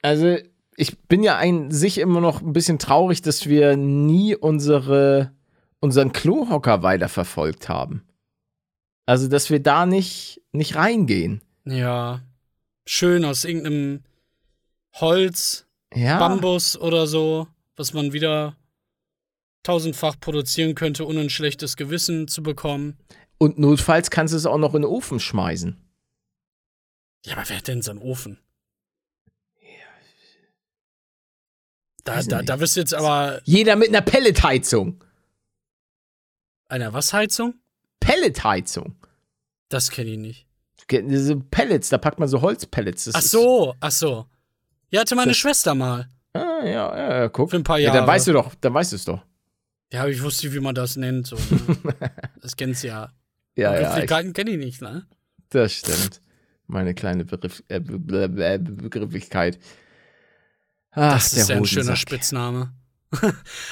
Also, 0.02 0.36
ich 0.76 0.98
bin 1.08 1.22
ja 1.22 1.36
ein 1.38 1.70
sich 1.70 1.98
immer 1.98 2.20
noch 2.20 2.42
ein 2.42 2.52
bisschen 2.52 2.78
traurig, 2.78 3.22
dass 3.22 3.46
wir 3.46 3.76
nie 3.76 4.36
unsere, 4.36 5.32
unseren 5.80 6.12
Klohocker 6.12 6.82
weiterverfolgt 6.82 7.68
haben. 7.70 8.04
Also, 9.06 9.26
dass 9.26 9.48
wir 9.48 9.60
da 9.60 9.86
nicht, 9.86 10.42
nicht 10.52 10.76
reingehen. 10.76 11.40
Ja. 11.64 12.20
Schön 12.86 13.24
aus 13.24 13.44
irgendeinem 13.44 14.04
Holz, 14.94 15.66
Ja. 15.94 16.18
Bambus 16.18 16.76
oder 16.78 17.06
so, 17.06 17.48
was 17.76 17.94
man 17.94 18.12
wieder 18.12 18.54
tausendfach 19.62 20.20
produzieren 20.20 20.74
könnte, 20.74 21.06
ohne 21.06 21.20
ein 21.20 21.30
schlechtes 21.30 21.76
Gewissen 21.76 22.28
zu 22.28 22.42
bekommen. 22.42 22.98
Und 23.38 23.58
notfalls 23.58 24.10
kannst 24.10 24.34
du 24.34 24.36
es 24.36 24.44
auch 24.46 24.58
noch 24.58 24.74
in 24.74 24.82
den 24.82 24.90
Ofen 24.90 25.20
schmeißen. 25.20 25.76
Ja, 27.24 27.36
aber 27.36 27.48
wer 27.48 27.56
hat 27.56 27.68
denn 27.68 27.80
so 27.82 27.92
einen 27.92 28.00
Ofen? 28.00 28.38
Da, 32.04 32.22
da, 32.22 32.42
da 32.42 32.60
wirst 32.60 32.76
du 32.76 32.80
jetzt 32.80 32.94
aber 32.94 33.40
Jeder 33.44 33.76
mit 33.76 33.88
einer 33.88 34.00
Pelletheizung. 34.00 35.02
einer 36.68 36.92
Wassheizung? 36.92 37.54
Pelletheizung. 38.00 38.96
Das 39.68 39.90
kenne 39.90 40.10
ich 40.10 40.18
nicht. 40.18 40.46
Diese 40.90 41.36
Pellets, 41.36 41.88
da 41.90 41.98
packt 41.98 42.18
man 42.18 42.28
so 42.28 42.40
Holzpellets. 42.42 43.04
Das 43.04 43.14
Ach 43.14 43.20
so, 43.22 43.74
ach 43.80 43.90
so. 43.92 44.26
Ja, 44.90 45.00
hatte 45.02 45.14
meine 45.14 45.34
Schwester 45.34 45.74
mal. 45.74 46.08
Ah, 46.32 46.64
ja, 46.64 46.96
ja, 46.96 47.18
ja, 47.20 47.28
guck. 47.28 47.50
Für 47.50 47.56
ein 47.56 47.62
paar 47.62 47.78
Ja, 47.78 47.86
Jahre. 47.86 47.98
dann 47.98 48.06
weißt 48.08 48.26
du 48.28 48.32
doch, 48.32 48.54
dann 48.60 48.74
weißt 48.74 48.92
du 48.92 48.96
es 48.96 49.04
doch. 49.04 49.24
Ja, 49.92 50.00
aber 50.02 50.10
ich 50.10 50.22
wusste, 50.22 50.46
nicht, 50.46 50.54
wie 50.56 50.60
man 50.60 50.74
das 50.74 50.96
nennt. 50.96 51.26
So, 51.28 51.36
ne? 51.84 51.94
das 52.40 52.56
kennst 52.56 52.82
du 52.82 52.88
ja. 52.88 53.12
Ja, 53.56 53.72
ja, 53.72 53.72
ich, 53.72 53.78
Begrifflichkeiten 53.86 54.32
kenne 54.32 54.50
ich 54.50 54.58
nicht, 54.58 54.82
ne? 54.82 55.06
das 55.50 55.72
stimmt. 55.72 56.20
Meine 56.66 56.94
kleine 56.94 57.24
Begriff, 57.24 57.62
äh, 57.68 57.80
Be- 57.80 57.98
Be- 57.98 58.28
Be- 58.28 58.58
Begrifflichkeit. 58.60 59.58
Ach, 60.92 61.14
Das 61.14 61.32
ist 61.32 61.48
ja 61.48 61.56
ein 61.56 61.64
schöner. 61.66 61.96
Spitzname. 61.96 62.72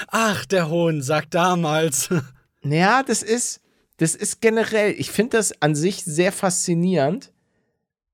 Ach, 0.09 0.45
der 0.47 0.69
Hohn, 0.69 1.03
sag 1.03 1.31
damals. 1.31 2.09
Ja, 2.65 3.05
das 3.05 3.23
ist, 3.23 3.61
das 3.99 4.17
ist 4.17 4.41
generell, 4.41 4.93
ich 4.99 5.13
finde 5.13 5.37
das 5.37 5.63
an 5.63 5.77
sich 5.77 6.05
sehr 6.05 6.33
faszinierend, 6.33 7.33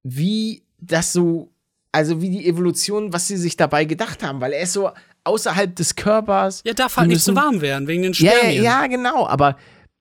wie 0.03 0.63
das 0.79 1.15
so, 1.15 1.51
also 1.93 2.21
wie 2.21 2.29
die 2.29 2.47
Evolution, 2.47 3.15
was 3.15 3.27
sie 3.27 3.39
sich 3.39 3.57
dabei 3.57 3.87
gedacht 3.87 4.23
haben, 4.23 4.43
weil 4.43 4.53
er 4.53 4.61
ist 4.61 4.75
so 4.75 4.91
außerhalb 5.25 5.75
des 5.75 5.97
Körpers. 5.97 6.61
Ja, 6.67 6.75
darf 6.75 6.99
halt 6.99 7.09
nicht 7.09 7.23
so 7.23 7.33
müssen- 7.33 7.43
warm 7.43 7.61
werden, 7.63 7.89
wegen 7.89 8.03
den 8.03 8.13
Ja, 8.13 8.33
ja, 8.33 8.39
Spermien. 8.39 8.65
ja, 8.65 8.87
genau, 8.87 9.27
aber 9.27 9.57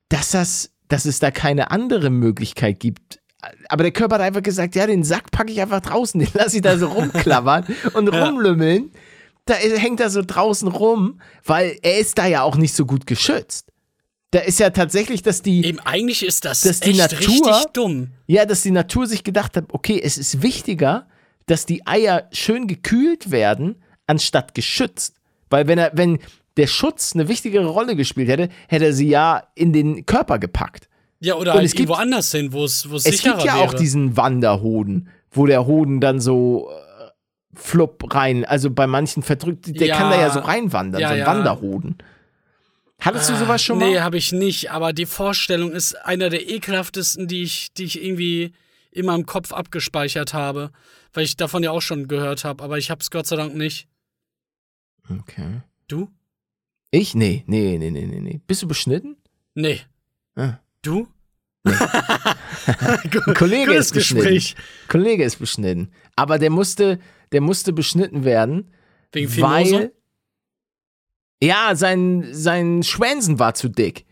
dass 0.10 0.32
das, 0.32 0.72
dass 0.90 1.06
es 1.06 1.20
da 1.20 1.32
keine 1.32 1.72
andere 1.72 2.10
Möglichkeit 2.10 2.82
gibt. 2.82 3.20
Aber 3.70 3.84
der 3.84 3.92
Körper 3.92 4.16
hat 4.16 4.22
einfach 4.22 4.44
gesagt, 4.44 4.76
ja, 4.76 4.88
den 4.88 5.04
Sack 5.04 5.32
packe 5.32 5.52
ich 5.52 5.62
einfach 5.62 5.82
draußen, 5.82 6.20
den 6.22 6.30
lasse 6.34 6.58
ich 6.58 6.62
da 6.62 6.78
so 6.78 6.88
rumklappern 6.88 7.66
und 7.94 8.08
rumlümmeln. 8.14 8.92
Da 9.46 9.56
hängt 9.56 10.00
er 10.00 10.10
so 10.10 10.22
draußen 10.26 10.70
rum, 10.70 11.20
weil 11.44 11.78
er 11.82 11.98
ist 12.00 12.18
da 12.18 12.28
ja 12.28 12.44
auch 12.44 12.56
nicht 12.56 12.74
so 12.74 12.86
gut 12.86 13.06
geschützt. 13.06 13.68
Da 14.32 14.40
ist 14.40 14.60
ja 14.60 14.70
tatsächlich, 14.72 15.22
dass 15.22 15.42
die, 15.42 15.64
Eben, 15.66 15.80
eigentlich 15.82 16.26
ist 16.26 16.46
das 16.46 16.62
Dass 16.62 16.80
die 16.80 16.94
Natur- 16.94 17.20
richtig 17.20 17.66
dumm. 17.74 18.08
ja, 18.26 18.46
dass 18.46 18.62
die 18.62 18.72
Natur 18.72 19.06
sich 19.06 19.24
gedacht 19.24 19.56
hat, 19.58 19.66
okay, 19.74 20.02
es 20.04 20.18
ist 20.18 20.42
wichtiger, 20.42 21.08
dass 21.46 21.66
die 21.66 21.86
Eier 21.86 22.30
schön 22.32 22.68
gekühlt 22.68 23.30
werden, 23.32 23.84
anstatt 24.08 24.56
geschützt. 24.56 25.18
Weil 25.50 25.68
wenn 25.68 25.78
er, 25.78 25.92
wenn 25.94 26.20
der 26.58 26.68
Schutz 26.68 27.14
eine 27.14 27.28
wichtigere 27.28 27.66
Rolle 27.68 27.96
gespielt 27.96 28.30
hätte, 28.30 28.50
hätte 28.70 28.86
er 28.86 28.94
sie 28.94 29.10
ja 29.10 29.44
in 29.56 29.74
den 29.74 30.06
Körper 30.06 30.40
gepackt. 30.40 30.88
Ja, 31.24 31.36
oder 31.36 31.52
Und 31.52 31.58
halt 31.58 31.66
es 31.66 31.72
gibt- 31.72 31.90
irgendwo 31.90 32.02
anders 32.02 32.32
hin, 32.32 32.52
wo 32.54 32.66
es 32.66 32.90
wo 32.90 32.96
es 32.98 33.06
Es 33.06 33.18
sicherer 33.18 33.36
gibt 33.38 33.46
ja 33.48 33.56
wäre. 33.56 33.64
auch 33.70 33.74
diesen 33.74 34.18
Wanderhoden, 34.18 35.08
wo 35.32 35.46
der 35.46 35.66
Hoden 35.66 36.02
dann 36.02 36.20
so 36.20 36.70
äh, 36.70 37.10
flupp 37.56 38.14
rein, 38.14 38.44
also 38.46 38.70
bei 38.72 38.88
manchen 38.88 39.24
verdrückt, 39.24 39.68
der 39.80 39.88
Ja. 39.88 39.98
kann 39.98 40.12
da 40.12 40.20
ja 40.20 40.30
so 40.32 40.40
reinwandern, 40.40 41.00
Ja, 41.02 41.08
so 41.10 41.14
ein 41.14 41.20
ja. 41.22 41.26
Wanderhoden. 41.28 41.98
Hattest 43.00 43.30
du 43.30 43.36
sowas 43.36 43.62
schon 43.64 43.80
mal? 43.80 43.90
Nee, 43.90 44.00
habe 44.00 44.18
ich 44.18 44.32
nicht, 44.32 44.72
aber 44.72 44.94
die 44.94 45.06
Vorstellung 45.06 45.72
ist 45.72 45.94
einer 46.06 46.30
der 46.30 46.50
ekelhaftesten, 46.50 47.28
die 47.28 47.44
ich, 47.44 47.74
die 47.74 47.84
ich 47.84 48.02
irgendwie 48.04 48.54
in 48.92 49.06
meinem 49.06 49.26
Kopf 49.26 49.52
abgespeichert 49.54 50.34
habe. 50.34 50.72
Weil 51.14 51.26
ich 51.26 51.36
davon 51.38 51.64
ja 51.64 51.72
auch 51.72 51.82
schon 51.82 52.08
gehört 52.08 52.44
habe, 52.44 52.64
aber 52.64 52.78
ich 52.78 52.90
hab's 52.90 53.12
Gott 53.12 53.28
sei 53.28 53.36
Dank 53.36 53.56
nicht. 53.56 53.88
Okay. 55.10 55.62
Du? 55.88 56.10
Ich? 56.92 57.14
Nee, 57.16 57.44
nee, 57.48 57.78
nee, 57.78 57.92
nee, 57.92 58.06
nee, 58.06 58.20
nee. 58.20 58.42
Bist 58.48 58.62
du 58.64 58.68
beschnitten? 58.68 59.18
Nee. 59.54 59.82
Ah. 60.36 60.60
Du? 60.82 61.08
Ein 61.66 63.34
Kollege 63.36 63.74
ist 63.74 63.94
beschnitten. 63.94 64.24
Gespräch. 64.34 64.56
Kollege 64.88 65.24
ist 65.24 65.38
beschnitten. 65.40 65.92
Aber 66.16 66.40
der 66.40 66.50
musste, 66.50 67.00
der 67.32 67.42
musste 67.42 67.74
beschnitten 67.74 68.24
werden, 68.26 68.72
Wegen 69.12 69.30
Fimose? 69.30 69.52
weil 69.74 69.92
ja, 71.42 71.76
sein, 71.76 72.28
sein 72.32 72.84
Schwänzen 72.84 73.38
war 73.40 73.54
zu 73.54 73.70
dick. 73.70 74.06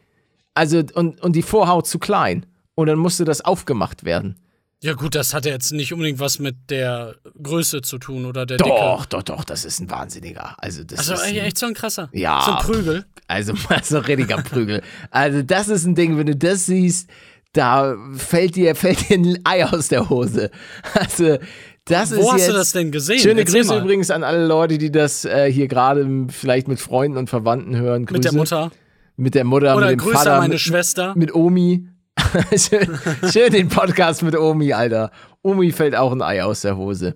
Also 0.54 0.84
und, 0.96 1.22
und 1.22 1.34
die 1.36 1.42
Vorhaut 1.42 1.88
zu 1.88 1.98
klein. 2.00 2.46
Und 2.76 2.88
dann 2.88 3.00
musste 3.00 3.26
das 3.26 3.42
aufgemacht 3.42 4.04
werden. 4.04 4.38
Ja, 4.84 4.94
gut, 4.94 5.14
das 5.14 5.34
hat 5.36 5.46
ja 5.46 5.52
jetzt 5.52 5.72
nicht 5.72 5.94
unbedingt 5.94 6.20
was 6.20 6.40
mit 6.40 6.56
der 6.72 7.16
Größe 7.42 7.82
zu 7.84 8.00
tun 8.00 8.26
oder 8.26 8.48
der 8.48 8.58
Doch, 8.58 8.66
Dicke. 8.66 9.08
doch, 9.10 9.22
doch, 9.24 9.44
das 9.44 9.64
ist 9.64 9.80
ein 9.80 9.92
Wahnsinniger. 9.92 10.56
Also 10.58 10.84
das 10.84 11.00
Also 11.00 11.14
ist 11.14 11.22
ein, 11.22 11.36
echt 11.38 11.58
so 11.60 11.68
ein 11.68 11.76
krasser. 11.76 12.10
Ja. 12.14 12.42
So 12.44 12.52
ein 12.54 12.58
Prügel. 12.58 13.06
also 13.28 13.54
so 13.84 13.98
ein 13.98 14.04
richtiger 14.06 14.42
Prügel. 14.42 14.82
Also 15.12 15.44
das 15.44 15.68
ist 15.68 15.86
ein 15.86 15.94
Ding, 15.94 16.18
wenn 16.18 16.26
du 16.26 16.36
das 16.36 16.66
siehst, 16.66 17.08
da 17.54 17.96
fällt 18.16 18.56
dir, 18.56 18.76
fällt 18.76 19.10
dir 19.10 19.18
ein 19.18 19.40
Ei 19.44 19.66
aus 19.66 19.90
der 19.90 20.10
Hose. 20.10 20.52
Also 20.94 21.38
das 21.86 22.12
ist 22.12 22.22
Wo 22.22 22.32
hast 22.32 22.42
jetzt, 22.42 22.50
du 22.50 22.54
das 22.54 22.72
denn 22.74 22.92
gesehen? 22.92 23.20
Schöne 23.20 23.42
Erzähl 23.42 23.62
Grüße 23.62 23.74
mal. 23.74 23.82
übrigens 23.82 24.12
an 24.12 24.24
alle 24.24 24.46
Leute, 24.46 24.78
die 24.78 24.92
das 24.92 25.26
äh, 25.26 25.52
hier 25.52 25.68
gerade 25.68 26.28
vielleicht 26.30 26.68
mit 26.68 26.80
Freunden 26.80 27.18
und 27.18 27.30
Verwandten 27.30 27.76
hören. 27.76 28.06
Grüße. 28.06 28.18
Mit 28.18 28.26
der 28.26 28.34
Mutter. 28.34 28.72
Mit 29.18 29.36
der 29.36 29.44
Mutter, 29.44 29.76
Oder 29.76 29.88
mit 29.88 30.00
dem 30.00 30.04
Grüße 30.04 30.18
Vater, 30.18 30.34
an 30.34 30.40
meine 30.42 30.54
mit, 30.54 30.62
Schwester. 30.62 31.14
mit 31.16 31.34
Omi. 31.34 31.88
schön, 32.56 33.00
schön 33.32 33.52
den 33.52 33.68
Podcast 33.68 34.22
mit 34.22 34.38
Omi, 34.38 34.74
Alter. 34.74 35.12
Omi 35.42 35.72
fällt 35.72 35.96
auch 35.96 36.12
ein 36.12 36.22
Ei 36.22 36.44
aus 36.44 36.62
der 36.62 36.78
Hose. 36.78 37.16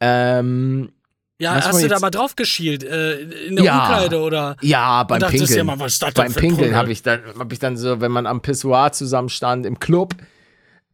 Ähm, 0.00 0.90
Ja, 1.38 1.56
Was 1.56 1.66
hast 1.66 1.82
du 1.82 1.88
da 1.88 1.98
mal 1.98 2.10
drauf 2.10 2.36
geschielt? 2.36 2.84
Äh, 2.84 3.18
in 3.48 3.56
der 3.56 3.64
Ja. 3.64 3.80
Umkleide 3.82 4.20
oder? 4.20 4.56
ja, 4.60 5.02
beim 5.02 5.18
dachtest 5.20 5.38
Pinkeln. 5.46 5.58
ja 5.58 5.64
mal, 5.64 5.80
was 5.80 5.94
ist 5.94 6.14
beim 6.14 6.32
Pinkeln 6.32 6.76
habe 6.76 6.92
ich, 6.92 7.02
dann- 7.02 7.22
hab 7.38 7.52
ich 7.52 7.58
dann 7.58 7.76
so, 7.76 8.00
wenn 8.00 8.12
man 8.12 8.26
am 8.26 8.40
Pissoir 8.40 8.92
zusammenstand 8.92 9.66
im 9.66 9.80
Club, 9.80 10.14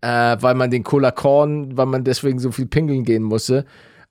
äh, 0.01 0.37
weil 0.41 0.55
man 0.55 0.71
den 0.71 0.83
Cola 0.83 1.11
Korn, 1.11 1.77
weil 1.77 1.85
man 1.87 2.05
deswegen 2.05 2.39
so 2.39 2.53
viel 2.53 2.65
pinkeln 2.67 3.05
gehen 3.05 3.23
musste. 3.23 3.67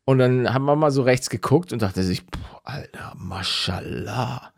Und 0.06 0.20
dann 0.20 0.54
haben 0.54 0.66
wir 0.66 0.76
mal 0.76 0.92
so 0.92 1.02
rechts 1.02 1.30
geguckt 1.32 1.74
und 1.74 1.82
dachte 1.82 2.04
sich, 2.04 2.26
boah, 2.28 2.62
Alter, 2.64 3.14
Mashallah. 3.16 4.52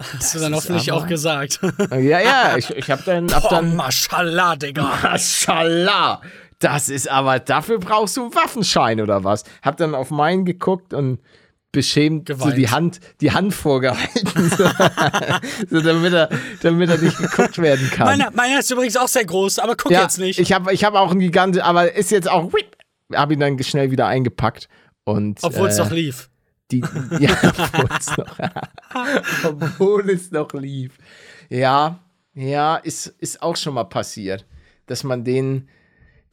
Hast 0.00 0.34
du 0.34 0.40
dann 0.40 0.54
hoffentlich 0.54 0.90
auch 0.90 1.06
gesagt. 1.06 1.60
Ja, 1.90 2.20
ja, 2.20 2.56
ich, 2.56 2.70
ich 2.70 2.90
habe 2.90 3.02
dann, 3.06 3.32
hab 3.32 3.42
Boah, 3.42 3.50
dann 3.50 3.76
Maschallah, 3.76 4.56
Digga. 4.56 4.82
Mashallah. 5.02 6.20
Das 6.62 6.88
ist 6.88 7.10
aber, 7.10 7.40
dafür 7.40 7.78
brauchst 7.78 8.16
du 8.16 8.22
einen 8.22 8.34
Waffenschein 8.34 9.00
oder 9.00 9.24
was? 9.24 9.42
Hab 9.62 9.76
dann 9.78 9.94
auf 9.94 10.10
meinen 10.10 10.44
geguckt 10.44 10.94
und 10.94 11.18
beschämt 11.72 12.28
so 12.28 12.50
die 12.50 12.68
Hand, 12.68 13.00
die 13.20 13.32
Hand 13.32 13.52
vorgehalten, 13.54 14.50
so, 14.56 14.68
so 15.70 15.80
damit, 15.80 16.12
er, 16.12 16.28
damit 16.62 16.90
er 16.90 16.98
nicht 16.98 17.16
geguckt 17.16 17.58
werden 17.58 17.90
kann. 17.90 18.06
Meiner, 18.06 18.30
meiner 18.30 18.60
ist 18.60 18.70
übrigens 18.70 18.96
auch 18.96 19.08
sehr 19.08 19.24
groß, 19.24 19.58
aber 19.58 19.74
guck 19.74 19.90
ja, 19.90 20.02
jetzt 20.02 20.18
nicht. 20.18 20.38
Ich 20.38 20.52
habe 20.52 20.72
ich 20.72 20.84
hab 20.84 20.94
auch 20.94 21.10
einen 21.10 21.20
Gigant, 21.20 21.58
aber 21.58 21.92
ist 21.92 22.10
jetzt 22.10 22.30
auch, 22.30 22.52
habe 23.14 23.34
ihn 23.34 23.40
dann 23.40 23.60
schnell 23.62 23.90
wieder 23.90 24.06
eingepackt. 24.06 24.68
Und, 25.04 25.40
Obwohl 25.42 25.68
es 25.68 25.78
äh, 25.78 25.82
doch 25.82 25.90
lief. 25.90 26.30
Die, 26.70 26.84
ja, 27.18 27.36
obwohl 27.42 27.88
es 27.98 28.16
noch, 28.16 28.38
obwohl 29.44 30.10
es 30.10 30.30
noch 30.30 30.52
lief. 30.52 30.92
Ja, 31.48 31.98
ja, 32.34 32.76
ist, 32.76 33.06
ist 33.18 33.42
auch 33.42 33.56
schon 33.56 33.74
mal 33.74 33.84
passiert, 33.84 34.46
dass 34.86 35.04
man 35.04 35.24
den, 35.24 35.68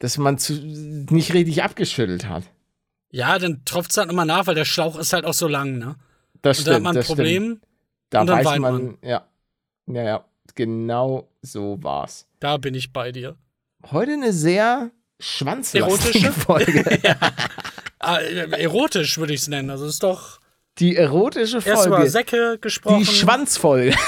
dass 0.00 0.18
man 0.18 0.36
zu, 0.38 0.54
nicht 0.54 1.32
richtig 1.32 1.62
abgeschüttelt 1.62 2.28
hat. 2.28 2.42
Ja, 3.12 3.38
dann 3.38 3.64
tropft 3.64 3.92
es 3.92 3.96
halt 3.96 4.10
immer 4.10 4.24
nach, 4.24 4.46
weil 4.48 4.54
der 4.56 4.64
Schlauch 4.64 4.98
ist 4.98 5.12
halt 5.12 5.24
auch 5.24 5.34
so 5.34 5.46
lang, 5.48 5.78
ne? 5.78 5.94
Das 6.42 6.58
Und 6.60 6.66
da 6.66 6.72
hat 6.72 6.76
stimmt, 6.80 6.84
man 6.84 6.96
ein 6.96 7.04
Problem. 7.04 7.42
stimmt. 7.44 7.64
Da 8.10 8.20
und 8.22 8.26
dann 8.26 8.44
weiß 8.44 8.58
man, 8.58 8.72
man. 8.72 8.98
ja, 9.02 9.24
ja, 9.86 10.02
ja, 10.02 10.24
genau 10.56 11.28
so 11.42 11.78
war's. 11.82 12.26
Da 12.40 12.56
bin 12.56 12.74
ich 12.74 12.92
bei 12.92 13.12
dir. 13.12 13.36
Heute 13.90 14.12
eine 14.12 14.32
sehr 14.32 14.90
schwanzlastige 15.20 16.26
Erotische? 16.26 16.32
Folge. 16.40 17.00
Ah, 18.02 18.16
äh, 18.16 18.48
erotisch 18.62 19.18
würde 19.18 19.34
ich 19.34 19.42
es 19.42 19.48
nennen. 19.48 19.68
Also 19.68 19.84
es 19.84 19.92
ist 19.94 20.02
doch 20.02 20.40
Die 20.78 20.96
erotische 20.96 21.58
erst 21.62 21.84
über 21.86 21.96
Folge. 21.96 22.10
Säcke 22.10 22.56
gesprochen. 22.58 23.00
Die 23.00 23.04
Schwanzfolge. 23.04 23.94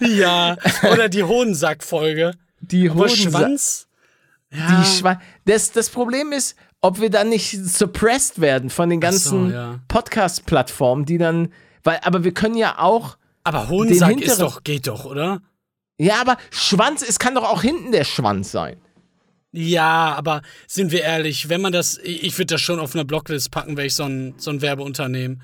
Ja. 0.00 0.56
Oder 0.92 1.08
die 1.08 1.24
Hohensack-Folge. 1.24 2.32
Die 2.70 2.90
Aber 2.90 3.06
Hodensa- 3.06 3.30
Schwanz? 3.30 3.88
Ja. 4.52 4.80
Die 4.80 4.86
Schwa 4.86 5.20
das, 5.44 5.72
das 5.72 5.90
Problem 5.90 6.32
ist, 6.32 6.56
ob 6.80 7.00
wir 7.00 7.10
dann 7.10 7.28
nicht 7.28 7.50
suppressed 7.52 8.40
werden 8.40 8.70
von 8.70 8.88
den 8.90 9.02
Ach 9.04 9.12
so, 9.12 9.30
ganzen 9.36 9.52
ja. 9.52 9.80
Podcast-Plattformen, 9.88 11.04
die 11.04 11.18
dann. 11.18 11.52
Weil, 11.82 12.00
aber 12.02 12.24
wir 12.24 12.32
können 12.32 12.56
ja 12.56 12.78
auch. 12.78 13.16
Aber 13.44 13.68
hinteren- 13.68 14.18
ist 14.20 14.40
doch, 14.40 14.64
geht 14.64 14.86
doch, 14.86 15.04
oder? 15.04 15.40
Ja, 15.98 16.20
aber 16.20 16.36
Schwanz, 16.50 17.02
es 17.06 17.18
kann 17.18 17.34
doch 17.34 17.44
auch 17.44 17.62
hinten 17.62 17.92
der 17.92 18.04
Schwanz 18.04 18.50
sein. 18.52 18.76
Ja, 19.52 20.14
aber 20.14 20.42
sind 20.66 20.92
wir 20.92 21.02
ehrlich, 21.02 21.48
wenn 21.48 21.60
man 21.62 21.72
das, 21.72 21.98
ich 22.02 22.36
würde 22.36 22.54
das 22.54 22.60
schon 22.60 22.78
auf 22.78 22.94
eine 22.94 23.04
Blocklist 23.04 23.50
packen, 23.50 23.76
wäre 23.76 23.86
ich 23.86 23.94
so 23.94 24.04
ein, 24.04 24.34
so 24.36 24.50
ein 24.50 24.60
Werbeunternehmen. 24.60 25.42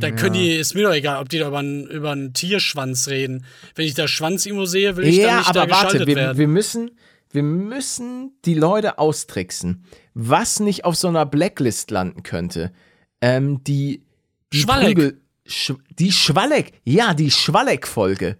Dann 0.00 0.16
können 0.16 0.34
die, 0.34 0.52
ist 0.54 0.74
mir 0.74 0.82
doch 0.82 0.92
egal, 0.92 1.20
ob 1.20 1.28
die 1.28 1.38
da 1.38 1.48
über 1.48 1.58
einen, 1.58 1.86
über 1.86 2.10
einen 2.12 2.34
Tierschwanz 2.34 3.08
reden. 3.08 3.44
Wenn 3.74 3.86
ich 3.86 3.94
da 3.94 4.06
Schwanz 4.06 4.44
irgendwo 4.44 4.66
sehe, 4.66 4.96
will 4.96 5.06
ich 5.06 5.16
dann 5.16 5.26
Ja, 5.26 5.38
nicht 5.38 5.48
aber 5.48 5.66
da 5.66 5.70
warte, 5.70 6.06
wir, 6.06 6.14
werden. 6.14 6.36
wir, 6.38 6.46
müssen, 6.48 6.90
wir 7.30 7.42
müssen 7.42 8.32
die 8.44 8.54
Leute 8.54 8.98
austricksen. 8.98 9.84
Was 10.14 10.60
nicht 10.60 10.84
auf 10.84 10.94
so 10.94 11.08
einer 11.08 11.24
Blacklist 11.26 11.90
landen 11.90 12.22
könnte. 12.22 12.72
Ähm, 13.20 13.64
die. 13.64 14.04
die 14.52 14.58
Schwalleck. 14.58 14.98
Prügel- 14.98 15.16
Sch 15.46 15.72
die 15.98 16.12
Schwalleck. 16.12 16.72
Ja, 16.84 17.14
die 17.14 17.30
Schwalleck-Folge. 17.30 18.36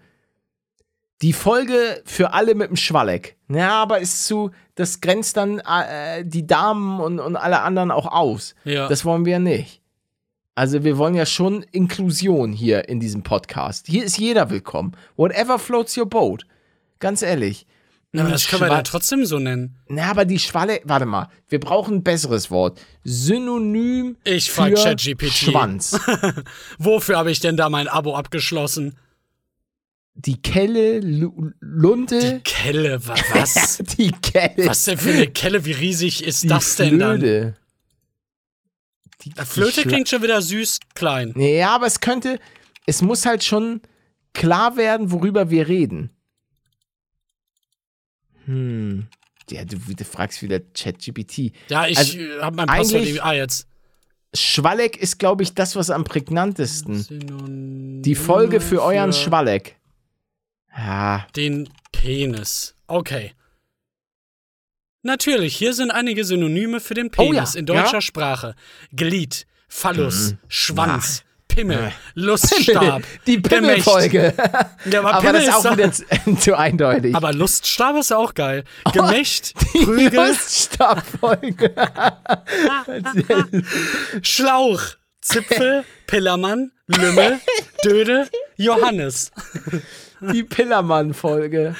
Die 1.22 1.32
Folge 1.32 2.00
für 2.04 2.32
alle 2.34 2.54
mit 2.54 2.68
dem 2.68 2.76
Schwalleck. 2.76 3.36
Ja, 3.48 3.70
aber 3.82 3.98
ist 3.98 4.26
zu, 4.26 4.50
das 4.76 5.00
grenzt 5.00 5.36
dann 5.36 5.58
äh, 5.60 6.24
die 6.24 6.46
Damen 6.46 7.00
und, 7.00 7.18
und 7.18 7.34
alle 7.36 7.62
anderen 7.62 7.90
auch 7.90 8.06
aus. 8.06 8.54
Ja. 8.64 8.86
Das 8.88 9.04
wollen 9.04 9.24
wir 9.24 9.32
ja 9.32 9.38
nicht. 9.40 9.77
Also 10.58 10.82
wir 10.82 10.98
wollen 10.98 11.14
ja 11.14 11.24
schon 11.24 11.62
Inklusion 11.70 12.52
hier 12.52 12.88
in 12.88 12.98
diesem 12.98 13.22
Podcast. 13.22 13.86
Hier 13.86 14.02
ist 14.04 14.18
jeder 14.18 14.50
willkommen. 14.50 14.90
Whatever 15.16 15.56
floats 15.56 15.96
your 15.96 16.06
boat. 16.06 16.46
Ganz 16.98 17.22
ehrlich. 17.22 17.64
Ja, 18.12 18.22
aber 18.22 18.32
das 18.32 18.48
können 18.48 18.62
wir 18.62 18.68
dann 18.68 18.82
trotzdem 18.82 19.24
so 19.24 19.38
nennen. 19.38 19.76
Na, 19.86 20.10
aber 20.10 20.24
die 20.24 20.40
Schwalle, 20.40 20.80
warte 20.82 21.06
mal, 21.06 21.28
wir 21.48 21.60
brauchen 21.60 21.98
ein 21.98 22.02
besseres 22.02 22.50
Wort. 22.50 22.80
Synonym 23.04 24.16
Ich 24.24 24.50
für 24.50 24.72
ChatGPT. 24.72 25.30
Schwanz. 25.32 25.96
Wofür 26.78 27.18
habe 27.18 27.30
ich 27.30 27.38
denn 27.38 27.56
da 27.56 27.68
mein 27.70 27.86
Abo 27.86 28.16
abgeschlossen? 28.16 28.98
Die 30.16 30.42
Kelle, 30.42 30.98
Lu 30.98 31.52
Lunte, 31.60 32.40
Kelle, 32.42 33.06
wa- 33.06 33.14
was? 33.32 33.78
die 33.96 34.10
Kelle. 34.10 34.66
was 34.66 34.86
denn 34.86 34.98
für 34.98 35.10
eine 35.12 35.28
Kelle? 35.28 35.64
Wie 35.64 35.70
riesig 35.70 36.24
ist 36.24 36.42
die 36.42 36.48
das 36.48 36.74
denn 36.74 36.98
dann? 36.98 37.54
Die, 39.22 39.30
die 39.30 39.44
Flöte 39.44 39.80
Schla- 39.82 39.88
klingt 39.88 40.08
schon 40.08 40.22
wieder 40.22 40.40
süß 40.42 40.78
klein. 40.94 41.34
Ja, 41.36 41.70
aber 41.74 41.86
es 41.86 42.00
könnte, 42.00 42.38
es 42.86 43.02
muss 43.02 43.26
halt 43.26 43.42
schon 43.44 43.80
klar 44.32 44.76
werden, 44.76 45.10
worüber 45.10 45.50
wir 45.50 45.66
reden. 45.68 46.10
Hm. 48.44 49.06
Ja, 49.50 49.64
du, 49.64 49.76
du 49.78 50.04
fragst 50.04 50.42
wieder 50.42 50.60
ChatGPT. 50.60 51.52
Ja, 51.68 51.86
ich 51.86 51.96
Also, 51.98 52.18
äh, 52.18 52.40
hab 52.40 52.54
mein 52.54 52.66
Passwort. 52.66 53.06
Ah, 53.22 53.32
jetzt. 53.32 53.66
Schwalleck 54.34 54.96
ist, 54.98 55.18
glaube 55.18 55.42
ich, 55.42 55.54
das, 55.54 55.74
was 55.74 55.88
am 55.90 56.04
prägnantesten. 56.04 57.02
Synonym 57.02 58.02
Die 58.02 58.14
Folge 58.14 58.60
für 58.60 58.82
euren 58.82 59.12
Schwalleck. 59.12 59.76
Ja, 60.76 61.26
Den 61.34 61.68
Penis. 61.92 62.74
Okay. 62.86 63.32
Natürlich, 65.02 65.56
hier 65.56 65.74
sind 65.74 65.90
einige 65.90 66.24
Synonyme 66.24 66.80
für 66.80 66.94
den 66.94 67.10
Oh 67.16 67.22
ja, 67.32 67.40
Penis 67.40 67.54
in 67.54 67.66
deutscher 67.66 67.94
ja. 67.94 68.00
Sprache. 68.00 68.54
Glied, 68.92 69.46
Phallus, 69.68 70.32
Mhm. 70.32 70.38
Schwanz, 70.48 71.22
Pimmel, 71.46 71.92
Luststab. 72.14 73.02
die 73.26 73.38
Pimmelfolge. 73.38 74.34
Ja, 74.90 75.00
aber, 75.00 75.14
Aber 75.14 75.20
Pimmel 75.26 75.46
das 75.46 75.58
ist 75.58 75.66
auch 75.66 75.72
wieder 75.76 75.92
zu, 75.92 76.04
zu 76.40 76.58
eindeutig. 76.58 77.14
aber 77.14 77.32
Luststab 77.32 77.96
ist 77.96 78.12
auch 78.12 78.34
geil. 78.34 78.64
Gemächt, 78.92 79.54
Prügel, 79.72 80.28
Luststabfolge. 80.28 81.74
Schlauch, 84.22 84.80
Zipfel, 85.20 85.84
Pillermann, 86.06 86.72
Lümmel, 86.86 87.40
Döde, 87.84 88.28
Johannes. 88.56 89.30
Die 90.20 90.42
Pillermann-Folge. 90.42 91.76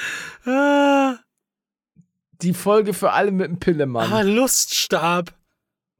Ah, 2.38 2.42
Die 2.42 2.55
Folge 2.55 2.94
für 2.94 3.12
alle 3.12 3.31
mit 3.33 3.48
dem 3.48 3.59
Pillemann. 3.59 4.07
aber 4.12 4.24
Luststab. 4.24 5.35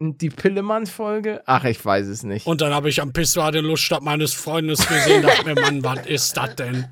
Und 0.01 0.21
die 0.21 0.31
Pillemann-Folge? 0.31 1.43
Ach, 1.47 1.65
ich 1.65 1.85
weiß 1.85 2.07
es 2.07 2.23
nicht. 2.23 2.47
Und 2.47 2.61
dann 2.61 2.73
habe 2.73 2.89
ich 2.89 3.03
am 3.03 3.13
Pissoir 3.13 3.51
den 3.51 3.65
Luststab 3.65 4.01
meines 4.03 4.33
Freundes 4.33 4.87
gesehen. 4.87 5.23
dachte 5.23 5.45
mir, 5.45 5.55
Mann, 5.61 5.83
was 5.83 6.07
ist 6.07 6.37
das 6.37 6.55
denn? 6.55 6.87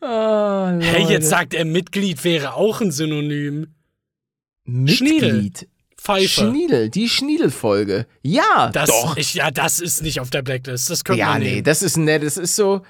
Oh, 0.00 0.06
Hey, 0.80 1.04
jetzt 1.08 1.28
sagt 1.28 1.54
er, 1.54 1.64
Mitglied 1.64 2.24
wäre 2.24 2.54
auch 2.54 2.80
ein 2.80 2.90
Synonym. 2.90 3.68
Mitglied. 4.64 5.68
Pfeife. 5.96 6.28
Schniedel, 6.28 6.90
die 6.90 7.08
Schniedel-Folge. 7.08 8.06
Ja, 8.22 8.70
Das, 8.72 8.88
doch. 8.90 9.16
Ich, 9.16 9.34
ja, 9.34 9.50
das 9.50 9.80
ist 9.80 10.02
nicht 10.02 10.20
auf 10.20 10.30
der 10.30 10.42
Blacklist. 10.42 10.90
Das 10.90 11.04
könnte 11.04 11.20
ja, 11.20 11.28
man 11.28 11.40
nee, 11.42 11.62
das 11.62 11.82
ist 11.82 11.96
nett. 11.96 12.22
Das 12.22 12.36
ist 12.36 12.56
so, 12.56 12.82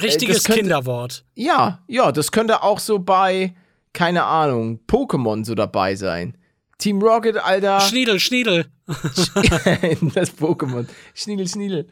Richtiges 0.00 0.36
das 0.38 0.44
könnte- 0.44 0.62
Kinderwort. 0.62 1.24
ja, 1.34 1.80
ja, 1.86 2.10
das 2.12 2.32
könnte 2.32 2.62
auch 2.62 2.78
so 2.80 2.98
bei, 2.98 3.54
keine 3.92 4.24
Ahnung, 4.24 4.80
Pokémon 4.88 5.44
so 5.44 5.54
dabei 5.54 5.94
sein. 5.94 6.36
Team 6.78 7.00
Rocket, 7.00 7.36
Alter. 7.36 7.80
Schniedel, 7.80 8.18
Schniedel. 8.18 8.66
das 8.86 10.36
Pokémon. 10.36 10.86
Schniedel, 11.14 11.46
Schniedel. 11.48 11.86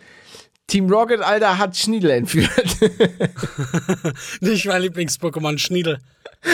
Team 0.67 0.91
Rocket, 0.91 1.21
Alter, 1.21 1.59
hat 1.59 1.77
Schniedel 1.77 2.11
entführt. 2.11 2.51
Nicht 4.41 4.67
mein 4.67 4.83
Lieblings-Pokémon, 4.83 5.59
Schniedel. 5.59 5.99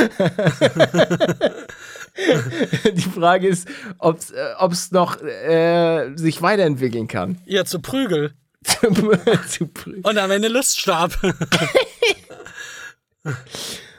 Die 2.95 3.01
Frage 3.01 3.49
ist, 3.49 3.69
ob 3.99 4.19
es 4.19 4.31
äh, 4.33 4.95
noch 4.95 5.23
äh, 5.23 6.11
sich 6.17 6.43
weiterentwickeln 6.43 7.07
kann. 7.07 7.39
Ja, 7.47 7.65
zu 7.65 7.81
Prügel. 7.81 8.33
Zu 8.69 9.65
prü- 9.67 10.03
Und 10.09 10.19
am 10.19 10.31
Ende 10.31 10.49
Luststab. 10.49 11.13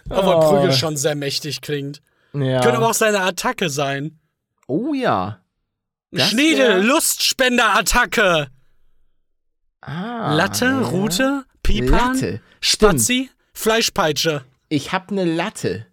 Obwohl 0.09 0.33
Oh. 0.35 0.49
Prügel 0.49 0.73
schon 0.73 0.97
sehr 0.97 1.15
mächtig 1.15 1.61
klingt. 1.61 2.01
ja. 2.33 2.61
Könnte 2.61 2.77
aber 2.77 2.89
auch 2.89 2.93
seine 2.95 3.21
Attacke 3.21 3.69
sein. 3.69 4.19
oh 4.67 4.93
ja. 4.93 5.39
Das 6.11 6.29
Schniedel, 6.31 6.69
wär- 6.69 6.83
Lustspender-Attacke. 6.83 8.47
Ah, 9.81 10.33
Latte, 10.33 10.65
ja. 10.65 10.79
Rute, 10.81 11.45
Pipan, 11.61 12.13
Latte. 12.15 12.41
Stimmt. 12.61 12.93
Spazi, 13.01 13.29
Fleischpeitsche. 13.53 14.43
Ich 14.69 14.91
habe 14.91 15.09
eine 15.11 15.25
Latte. 15.25 15.85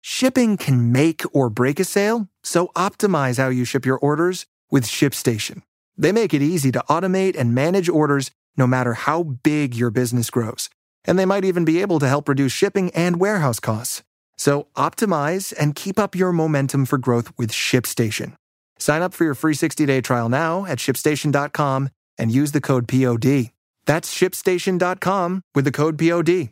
Shipping 0.00 0.56
can 0.56 0.90
make 0.90 1.28
or 1.32 1.50
break 1.50 1.78
a 1.78 1.84
sale, 1.84 2.26
so 2.42 2.70
optimize 2.74 3.38
how 3.42 3.50
you 3.50 3.64
ship 3.66 3.86
your 3.86 4.02
orders 4.02 4.46
with 4.70 4.84
ShipStation. 4.86 5.62
They 5.96 6.12
make 6.12 6.34
it 6.34 6.42
easy 6.42 6.72
to 6.72 6.84
automate 6.88 7.38
and 7.38 7.54
manage 7.54 7.88
orders 7.88 8.30
no 8.56 8.66
matter 8.66 8.94
how 8.94 9.22
big 9.22 9.74
your 9.74 9.90
business 9.90 10.30
grows. 10.30 10.68
And 11.04 11.18
they 11.18 11.26
might 11.26 11.44
even 11.44 11.64
be 11.64 11.80
able 11.80 11.98
to 11.98 12.08
help 12.08 12.28
reduce 12.28 12.52
shipping 12.52 12.90
and 12.94 13.18
warehouse 13.18 13.60
costs. 13.60 14.02
So 14.36 14.68
optimize 14.76 15.54
and 15.58 15.74
keep 15.74 15.98
up 15.98 16.14
your 16.14 16.32
momentum 16.32 16.86
for 16.86 16.98
growth 16.98 17.32
with 17.38 17.50
ShipStation. 17.50 18.34
Sign 18.78 19.02
up 19.02 19.14
for 19.14 19.24
your 19.24 19.34
free 19.34 19.54
60-day 19.54 20.00
trial 20.00 20.28
now 20.28 20.64
at 20.66 20.78
shipstation.com 20.78 21.88
and 22.18 22.32
use 22.32 22.52
the 22.52 22.60
code 22.60 22.88
POD. 22.88 23.50
That's 23.86 24.14
shipstation.com 24.14 25.42
with 25.54 25.64
the 25.64 25.72
code 25.72 25.98
POD. 25.98 26.50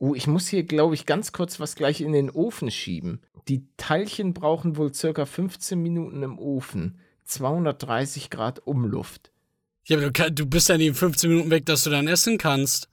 Oh, 0.00 0.14
ich 0.14 0.26
muss 0.26 0.48
hier, 0.48 0.62
glaube 0.62 0.94
ich, 0.94 1.06
ganz 1.06 1.32
kurz 1.32 1.58
was 1.58 1.74
gleich 1.74 2.00
in 2.00 2.12
den 2.12 2.30
Ofen 2.30 2.70
schieben. 2.70 3.20
Die 3.48 3.66
Teilchen 3.76 4.32
brauchen 4.32 4.76
wohl 4.76 4.94
circa 4.94 5.26
15 5.26 5.82
Minuten 5.82 6.22
im 6.22 6.38
Ofen. 6.38 6.98
230 7.28 8.30
Grad 8.30 8.66
Umluft. 8.66 9.30
Ja, 9.86 9.96
aber 9.98 10.10
du, 10.10 10.32
du 10.32 10.46
bist 10.46 10.68
ja 10.68 10.74
in 10.74 10.94
15 10.94 11.30
Minuten 11.30 11.50
weg, 11.50 11.64
dass 11.66 11.84
du 11.84 11.90
dann 11.90 12.08
essen 12.08 12.38
kannst. 12.38 12.88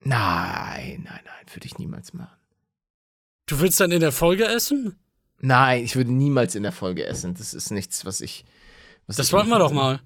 Nein, 0.00 1.02
nein, 1.04 1.20
nein, 1.24 1.46
würde 1.54 1.66
ich 1.66 1.78
niemals 1.78 2.12
machen. 2.12 2.36
Du 3.46 3.60
willst 3.60 3.80
dann 3.80 3.92
in 3.92 4.00
der 4.00 4.12
Folge 4.12 4.46
essen? 4.46 4.96
Nein, 5.38 5.84
ich 5.84 5.96
würde 5.96 6.12
niemals 6.12 6.54
in 6.54 6.62
der 6.62 6.72
Folge 6.72 7.06
essen. 7.06 7.34
Das 7.34 7.54
ist 7.54 7.70
nichts, 7.70 8.04
was 8.04 8.20
ich. 8.20 8.44
Was 9.06 9.16
Das 9.16 9.28
ich 9.28 9.32
wollten 9.32 9.48
wir 9.50 9.58
doch 9.58 9.72
mal. 9.72 10.00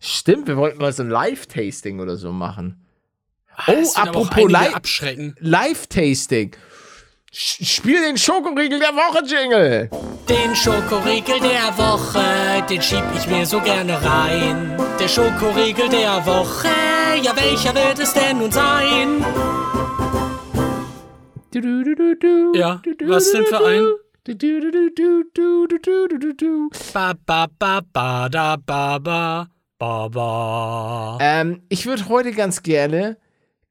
Stimmt, 0.00 0.46
wir 0.46 0.56
wollten 0.56 0.78
mal 0.78 0.92
so 0.92 1.02
ein 1.02 1.10
Live-Tasting 1.10 2.00
oder 2.00 2.16
so 2.16 2.32
machen. 2.32 2.84
Ah, 3.56 3.72
Oh, 3.72 3.92
apropos. 3.96 4.50
Live-Tasting. 4.50 6.56
Spiel 7.36 8.00
den 8.00 8.16
Schokoriegel 8.16 8.78
der 8.78 8.94
Woche, 8.94 9.24
Jingle. 9.26 9.90
Den 10.28 10.54
Schokoriegel 10.54 11.40
der 11.40 11.76
Woche, 11.76 12.64
den 12.70 12.80
schieb 12.80 13.02
ich 13.16 13.26
mir 13.26 13.44
so 13.44 13.60
gerne 13.60 13.94
rein. 14.00 14.78
Der 15.00 15.08
Schokoriegel 15.08 15.88
der 15.88 16.24
Woche, 16.24 16.68
ja 17.20 17.34
welcher 17.34 17.74
wird 17.74 17.98
es 17.98 18.12
denn 18.12 18.38
nun 18.38 18.52
sein? 18.52 19.24
Ja, 22.54 22.80
was 23.04 23.32
denn 23.32 23.46
für 23.46 23.66
ein? 23.66 23.84
Ba 26.92 27.14
ba 27.26 27.46
ba 27.58 27.80
ba 27.92 28.28
da 28.28 28.56
ba 28.64 28.98
ba 29.00 29.48
ba 29.76 30.08
ba. 30.08 31.18
Ähm, 31.20 31.62
ich 31.68 31.84
würde 31.86 32.08
heute 32.08 32.30
ganz 32.30 32.62
gerne 32.62 33.16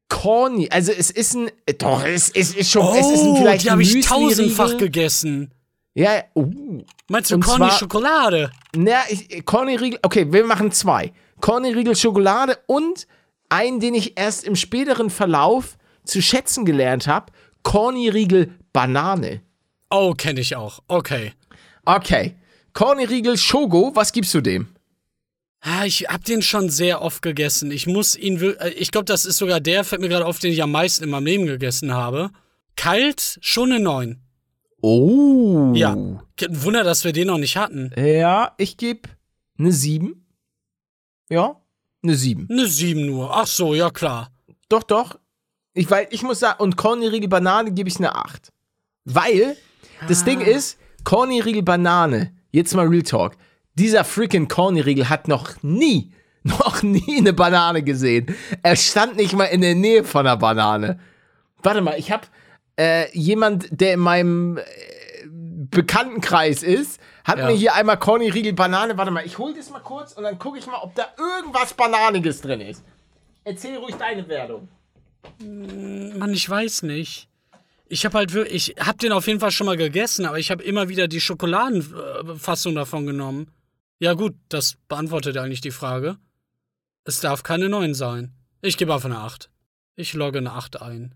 Corny, 0.08 0.68
also 0.70 0.92
es 0.92 1.10
ist 1.10 1.34
ein, 1.34 1.50
doch, 1.78 2.04
es, 2.04 2.30
es 2.30 2.54
ist 2.54 2.70
schon, 2.70 2.86
es 2.96 3.10
ist 3.10 3.22
ein 3.22 3.30
Oh, 3.30 3.36
vielleicht 3.36 3.64
die 3.64 3.70
habe 3.70 3.82
ich 3.82 4.04
tausendfach 4.06 4.76
gegessen. 4.76 5.50
Ja, 5.94 6.22
uh, 6.34 6.82
Meinst 7.08 7.30
du 7.30 7.38
zwar- 7.38 7.70
Schokolade? 7.78 8.50
Na, 8.74 9.00
ich, 9.08 9.44
Corny-Riegel, 9.44 10.00
okay, 10.02 10.30
wir 10.32 10.44
machen 10.44 10.72
zwei. 10.72 11.12
Corny-Riegel 11.40 11.94
Schokolade 11.96 12.58
und 12.66 13.06
einen, 13.48 13.80
den 13.80 13.94
ich 13.94 14.18
erst 14.18 14.44
im 14.44 14.56
späteren 14.56 15.10
Verlauf 15.10 15.76
zu 16.04 16.20
schätzen 16.20 16.64
gelernt 16.64 17.06
habe, 17.06 17.32
Corny-Riegel 17.62 18.52
Banane. 18.72 19.40
Oh, 19.90 20.14
kenne 20.14 20.40
ich 20.40 20.56
auch. 20.56 20.80
Okay. 20.88 21.32
Okay, 21.84 22.34
Corny-Riegel 22.72 23.36
Schogo, 23.38 23.92
was 23.94 24.12
gibst 24.12 24.34
du 24.34 24.40
dem? 24.40 24.73
Ah, 25.66 25.86
ich 25.86 26.08
hab 26.08 26.22
den 26.24 26.42
schon 26.42 26.68
sehr 26.68 27.00
oft 27.00 27.22
gegessen. 27.22 27.70
Ich 27.70 27.86
muss 27.86 28.14
ihn 28.16 28.38
äh, 28.38 28.68
Ich 28.70 28.90
glaube, 28.90 29.06
das 29.06 29.24
ist 29.24 29.38
sogar 29.38 29.60
der, 29.60 29.82
fällt 29.82 30.02
mir 30.02 30.10
gerade 30.10 30.26
auf, 30.26 30.38
den 30.38 30.52
ich 30.52 30.62
am 30.62 30.70
meisten 30.70 31.04
in 31.04 31.10
meinem 31.10 31.24
Leben 31.24 31.46
gegessen 31.46 31.94
habe. 31.94 32.30
Kalt, 32.76 33.38
schon 33.40 33.72
eine 33.72 33.82
9. 33.82 34.20
Oh. 34.82 35.72
Ja. 35.74 35.96
Kein 36.36 36.62
Wunder, 36.62 36.84
dass 36.84 37.04
wir 37.04 37.14
den 37.14 37.28
noch 37.28 37.38
nicht 37.38 37.56
hatten. 37.56 37.92
Ja, 37.96 38.52
ich 38.58 38.76
gebe 38.76 39.08
eine 39.58 39.72
7. 39.72 40.26
Ja, 41.30 41.56
eine 42.02 42.14
7. 42.14 42.46
Eine 42.50 42.66
7 42.66 43.06
nur. 43.06 43.34
Ach 43.34 43.46
so, 43.46 43.74
ja 43.74 43.88
klar. 43.88 44.30
Doch, 44.68 44.82
doch. 44.82 45.18
Ich, 45.72 45.90
weil 45.90 46.08
ich 46.10 46.22
muss 46.22 46.40
sagen, 46.40 46.62
und 46.62 46.76
Corny-Riegel 46.76 47.30
Banane 47.30 47.72
gebe 47.72 47.88
ich 47.88 47.96
eine 47.96 48.14
8. 48.14 48.52
Weil, 49.06 49.56
das 50.08 50.24
Ding 50.24 50.42
ist, 50.42 50.76
Corny-Riegel 51.04 51.62
Banane, 51.62 52.34
jetzt 52.52 52.74
mal 52.74 52.86
Real 52.86 53.02
Talk, 53.02 53.36
dieser 53.74 54.04
freaking 54.04 54.48
Corny-Riegel 54.48 55.08
hat 55.08 55.28
noch 55.28 55.62
nie, 55.62 56.12
noch 56.42 56.82
nie 56.82 57.18
eine 57.18 57.32
Banane 57.32 57.82
gesehen. 57.82 58.34
Er 58.62 58.76
stand 58.76 59.16
nicht 59.16 59.32
mal 59.34 59.44
in 59.46 59.60
der 59.60 59.74
Nähe 59.74 60.04
von 60.04 60.26
einer 60.26 60.36
Banane. 60.36 60.98
Warte 61.62 61.80
mal, 61.80 61.98
ich 61.98 62.12
habe 62.12 62.26
äh, 62.78 63.10
jemand, 63.16 63.68
der 63.70 63.94
in 63.94 64.00
meinem 64.00 64.58
äh, 64.58 64.62
Bekanntenkreis 65.26 66.62
ist, 66.62 67.00
hat 67.24 67.38
Ja. 67.38 67.46
mir 67.46 67.52
hier 67.54 67.74
einmal 67.74 67.98
Corny-Riegel 67.98 68.52
Banane. 68.52 68.96
Warte 68.98 69.10
mal, 69.10 69.24
ich 69.24 69.38
hol 69.38 69.54
das 69.54 69.70
mal 69.70 69.80
kurz 69.80 70.12
und 70.12 70.24
dann 70.24 70.38
gucke 70.38 70.58
ich 70.58 70.66
mal, 70.66 70.78
ob 70.82 70.94
da 70.94 71.06
irgendwas 71.18 71.72
Bananiges 71.74 72.40
drin 72.42 72.60
ist. 72.60 72.84
Erzähl 73.44 73.76
ruhig 73.76 73.94
deine 73.96 74.26
Wertung. 74.28 74.68
Mann, 75.40 76.32
ich 76.32 76.48
weiß 76.48 76.82
nicht. 76.82 77.28
Ich 77.88 78.04
habe 78.04 78.18
halt 78.18 78.32
wirklich, 78.34 78.76
ich 78.76 78.86
habe 78.86 78.98
den 78.98 79.12
auf 79.12 79.26
jeden 79.26 79.40
Fall 79.40 79.50
schon 79.50 79.66
mal 79.66 79.76
gegessen, 79.76 80.26
aber 80.26 80.38
ich 80.38 80.50
habe 80.50 80.62
immer 80.62 80.88
wieder 80.88 81.08
die 81.08 81.20
Schokoladenfassung 81.20 82.74
davon 82.74 83.06
genommen. 83.06 83.48
Ja 84.04 84.12
gut, 84.12 84.34
das 84.50 84.76
beantwortet 84.86 85.38
eigentlich 85.38 85.62
die 85.62 85.70
Frage. 85.70 86.18
Es 87.04 87.20
darf 87.20 87.42
keine 87.42 87.70
9 87.70 87.94
sein. 87.94 88.34
Ich 88.60 88.76
gebe 88.76 88.92
einfach 88.92 89.08
eine 89.08 89.20
8. 89.20 89.48
Ich 89.96 90.12
logge 90.12 90.36
eine 90.36 90.52
8 90.52 90.82
ein. 90.82 91.14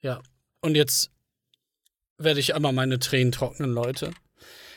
Ja. 0.00 0.22
Und 0.62 0.74
jetzt 0.74 1.10
werde 2.16 2.40
ich 2.40 2.54
einmal 2.54 2.72
meine 2.72 2.98
Tränen 2.98 3.32
trocknen, 3.32 3.74
Leute. 3.74 4.12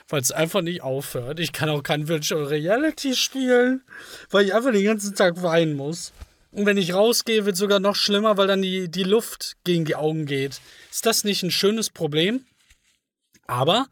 Weil 0.10 0.20
es 0.20 0.34
einfach 0.34 0.63
nicht 0.63 0.82
aufhört. 0.82 1.39
Ich 1.39 1.54
kann 1.54 1.70
auch 1.70 1.82
kein 1.82 2.10
Virtual 2.10 2.44
Reality 2.44 3.15
spielen, 3.15 3.86
weil 4.32 4.48
ich 4.48 4.54
einfach 4.54 4.74
den 4.74 4.84
ganzen 4.84 5.15
Tag 5.15 5.41
weinen 5.41 5.78
muss. 5.78 6.12
Und 6.52 6.65
wenn 6.65 6.76
ich 6.76 6.94
rausgehe, 6.94 7.46
wird 7.46 7.56
sogar 7.56 7.80
noch 7.80 7.96
schlimmer, 7.96 8.36
weil 8.36 8.48
dann 8.48 8.63
die, 8.63 8.91
die 8.91 9.04
Luft 9.04 9.56
gegen 9.63 9.86
die 9.86 9.96
Augen 9.96 10.26
geht. 10.26 10.60
Ist 10.91 11.06
das 11.06 11.24
nicht 11.24 11.41
ein 11.41 11.52
schönes 11.52 11.89
Problem? 11.89 12.44
Aber 13.48 13.88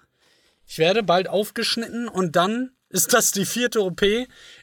ich 0.67 0.79
werde 0.79 1.01
bald 1.01 1.29
aufgeschnitten 1.29 2.09
und 2.09 2.35
dann 2.35 2.73
ist 2.93 3.11
das 3.11 3.31
die 3.31 3.45
vierte 3.45 3.81
OP 3.81 4.03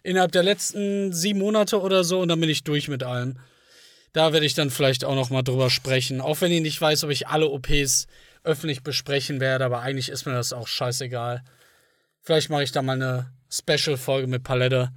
innerhalb 0.04 0.30
der 0.30 0.44
letzten 0.44 1.12
sieben 1.12 1.40
Monate 1.40 1.80
oder 1.80 2.04
so 2.04 2.20
und 2.20 2.28
dann 2.28 2.40
bin 2.40 2.48
ich 2.48 2.62
durch 2.62 2.86
mit 2.88 3.02
allem. 3.02 3.38
Da 4.12 4.32
werde 4.32 4.46
ich 4.46 4.54
dann 4.54 4.70
vielleicht 4.70 5.04
auch 5.04 5.16
noch 5.16 5.30
mal 5.30 5.42
drüber 5.42 5.68
sprechen. 5.68 6.20
Auch 6.20 6.40
wenn 6.40 6.52
ich 6.52 6.62
nicht 6.62 6.80
weiß, 6.80 7.04
ob 7.04 7.10
ich 7.10 7.26
alle 7.26 7.48
OPs 7.48 8.06
öffentlich 8.44 8.82
besprechen 8.82 9.40
werde, 9.40 9.64
aber 9.64 9.80
eigentlich 9.80 10.08
ist 10.08 10.26
mir 10.26 10.32
das 10.32 10.52
auch 10.52 10.68
scheißegal. 10.68 11.42
Vielleicht 12.22 12.50
mache 12.50 12.62
ich 12.62 12.72
da 12.72 12.82
mal 12.82 12.94
eine 12.94 13.32
Special-Folge 13.50 14.28
mit 14.28 14.44
Palette. 14.44 14.92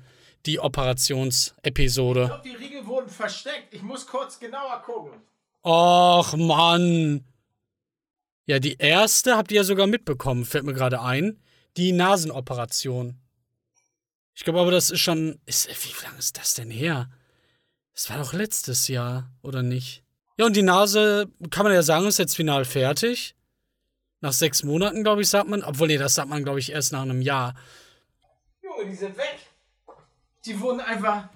Die 0.45 0.59
Operationsepisode. 0.59 2.25
glaube, 2.25 2.41
die 2.43 2.55
Riegel 2.55 2.85
wurden 2.85 3.09
versteckt. 3.09 3.73
Ich 3.73 3.81
muss 3.81 4.05
kurz 4.05 4.39
genauer 4.39 4.81
gucken. 4.85 5.21
Och, 5.63 6.35
Mann. 6.35 7.23
Ja, 8.45 8.59
die 8.59 8.75
erste 8.77 9.37
habt 9.37 9.51
ihr 9.51 9.57
ja 9.57 9.63
sogar 9.63 9.87
mitbekommen, 9.87 10.43
fällt 10.45 10.65
mir 10.65 10.73
gerade 10.73 11.01
ein. 11.01 11.39
Die 11.77 11.93
Nasenoperation. 11.93 13.22
Ich 14.35 14.43
glaube 14.43 14.59
aber, 14.59 14.71
das 14.71 14.89
ist 14.89 14.99
schon. 14.99 15.39
Ist, 15.45 15.67
wie 15.69 16.03
lange 16.05 16.17
ist 16.17 16.37
das 16.37 16.53
denn 16.55 16.71
her? 16.71 17.09
Das 17.93 18.09
war 18.09 18.17
doch 18.17 18.33
letztes 18.33 18.87
Jahr, 18.87 19.29
oder 19.43 19.61
nicht? 19.61 20.03
Ja, 20.37 20.45
und 20.47 20.55
die 20.55 20.63
Nase, 20.63 21.29
kann 21.51 21.63
man 21.63 21.73
ja 21.73 21.83
sagen, 21.83 22.07
ist 22.07 22.17
jetzt 22.17 22.35
final 22.35 22.65
fertig. 22.65 23.35
Nach 24.21 24.33
sechs 24.33 24.63
Monaten, 24.63 25.03
glaube 25.03 25.21
ich, 25.21 25.29
sagt 25.29 25.47
man. 25.49 25.63
Obwohl, 25.63 25.87
nee, 25.87 25.97
das 25.97 26.15
sagt 26.15 26.29
man, 26.29 26.43
glaube 26.43 26.59
ich, 26.59 26.71
erst 26.71 26.91
nach 26.91 27.01
einem 27.03 27.21
Jahr. 27.21 27.53
Junge, 28.63 28.89
die 28.89 28.95
sind 28.95 29.15
weg. 29.17 29.37
Die 30.45 30.59
wurden 30.59 30.79
einfach, 30.79 31.29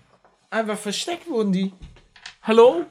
einfach 0.50 0.78
versteckt, 0.78 1.28
wurden 1.30 1.52
die. 1.54 1.74
Hallo? 2.42 2.86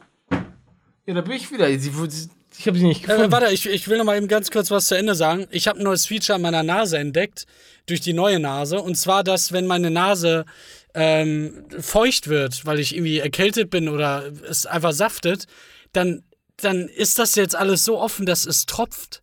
Ja, 1.07 1.15
da 1.15 1.21
bin 1.23 1.33
ich 1.33 1.51
wieder. 1.51 1.67
Wurde- 1.95 2.29
ich 2.59 2.67
habe 2.67 2.79
sie 2.79 2.87
nicht 2.87 3.03
gefunden. 3.03 3.25
Äh, 3.25 3.33
warte, 3.33 3.53
ich, 3.53 3.67
ich 3.67 3.89
will 3.89 3.99
noch 3.99 4.05
mal 4.05 4.17
eben 4.17 4.29
ganz 4.29 4.51
kurz 4.51 4.71
was 4.71 4.87
zu 4.87 4.97
Ende 4.97 5.15
sagen. 5.15 5.47
Ich 5.51 5.69
habe 5.69 5.79
ein 5.79 5.85
neues 5.85 6.07
Feature 6.07 6.37
an 6.37 6.43
meiner 6.43 6.63
Nase 6.63 6.99
entdeckt, 6.99 7.47
durch 7.87 8.01
die 8.01 8.13
neue 8.13 8.39
Nase. 8.41 8.81
Und 8.81 8.97
zwar, 8.97 9.23
dass, 9.25 9.53
wenn 9.53 9.67
meine 9.67 9.91
Nase 9.91 10.45
ähm, 10.95 11.67
feucht 11.81 12.29
wird, 12.29 12.65
weil 12.67 12.79
ich 12.79 12.95
irgendwie 12.95 13.19
erkältet 13.19 13.71
bin 13.71 13.89
oder 13.89 14.33
es 14.49 14.67
einfach 14.67 14.93
saftet, 14.93 15.47
dann, 15.93 16.25
dann 16.57 16.89
ist 16.89 17.19
das 17.19 17.35
jetzt 17.35 17.55
alles 17.55 17.85
so 17.85 18.01
offen, 18.01 18.27
dass 18.27 18.47
es 18.47 18.67
tropft. 18.67 19.23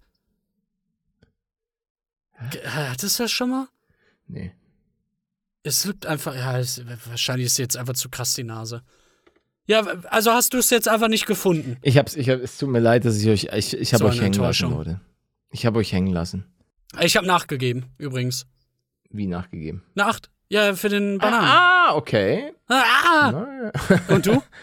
Ge- 2.52 2.62
Hattest 2.68 3.20
du 3.20 3.24
das 3.24 3.32
schon 3.32 3.50
mal? 3.50 3.68
nee. 4.28 4.54
Es 5.66 5.86
lübt 5.86 6.06
einfach, 6.06 6.36
ja, 6.36 6.60
es, 6.60 6.82
wahrscheinlich 7.06 7.46
ist 7.46 7.58
jetzt 7.58 7.78
einfach 7.78 7.94
zu 7.94 8.10
krass 8.10 8.34
die 8.34 8.44
Nase. 8.44 8.84
Ja, 9.66 9.82
also 10.10 10.32
hast 10.32 10.54
du 10.54 10.58
es 10.58 10.70
jetzt 10.70 10.88
einfach 10.90 11.08
nicht 11.08 11.26
gefunden. 11.26 11.78
Ich 11.82 11.98
hab's, 11.98 12.16
ich 12.16 12.30
hab, 12.30 12.40
es 12.42 12.58
tut 12.58 12.70
mir 12.70 12.80
leid, 12.80 13.06
dass 13.06 13.18
ich 13.22 13.30
euch, 13.30 13.48
ich, 13.58 13.78
ich 13.78 13.94
habe 13.94 14.04
So 14.04 14.10
euch 14.10 14.22
hängen 14.22 14.34
lassen. 14.40 14.70
Leute. 14.72 15.02
Ich 15.52 15.66
habe 15.66 15.80
euch 15.80 15.94
hängen 15.94 16.12
lassen. 16.12 16.46
Ich 17.02 17.16
habe 17.16 17.26
nachgegeben, 17.26 17.86
übrigens. 17.98 18.46
Wie 19.10 19.28
nachgegeben. 19.28 19.84
Eine 19.96 20.08
8. 20.08 20.30
Ja, 20.50 20.76
für 20.76 20.90
den 20.90 21.18
Bananen. 21.18 21.48
Ah, 21.48 21.96
okay. 21.96 22.54
Ah! 22.68 23.32
Na, 23.32 23.72
Und 24.14 24.26
du? 24.26 24.42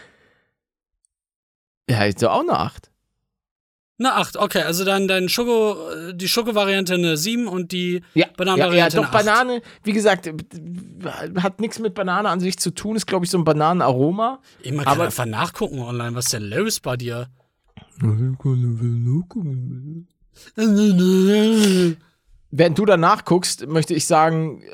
Ja, 1.89 2.05
ich 2.05 2.17
so 2.17 2.29
auch 2.29 2.41
eine 2.41 2.57
8. 2.57 2.90
Eine 4.03 4.15
8, 4.15 4.37
okay. 4.37 4.63
Also 4.63 4.83
dann 4.83 5.07
dein 5.07 5.29
Schoko, 5.29 5.77
äh, 5.91 6.13
die 6.15 6.27
Schoko-Variante 6.27 6.95
eine 6.95 7.17
7 7.17 7.47
und 7.47 7.71
die 7.71 8.01
Ja, 8.15 8.25
ja, 8.25 8.25
ja 8.25 8.33
Bananenvariante 8.35 8.97
doch, 8.97 9.03
eine 9.03 9.15
8. 9.15 9.25
Banane, 9.25 9.61
wie 9.83 9.93
gesagt, 9.93 10.25
äh, 10.27 10.33
hat 11.39 11.59
nichts 11.61 11.77
mit 11.79 11.93
Banane 11.93 12.27
an 12.29 12.39
sich 12.39 12.57
zu 12.57 12.71
tun, 12.71 12.95
ist, 12.95 13.05
glaube 13.05 13.25
ich, 13.25 13.31
so 13.31 13.37
ein 13.37 13.43
Bananenaroma. 13.43 14.39
Immer 14.63 14.83
kann 14.83 14.93
aber- 14.93 15.05
einfach 15.05 15.25
nachgucken 15.27 15.79
online, 15.79 16.15
was 16.15 16.25
ist 16.25 16.33
denn 16.33 16.43
los 16.49 16.79
bei 16.79 16.97
dir? 16.97 17.27
Während 22.53 22.77
du 22.79 22.85
danach 22.85 23.25
guckst, 23.25 23.67
möchte 23.67 23.93
ich 23.93 24.05
sagen, 24.05 24.61
äh, 24.63 24.67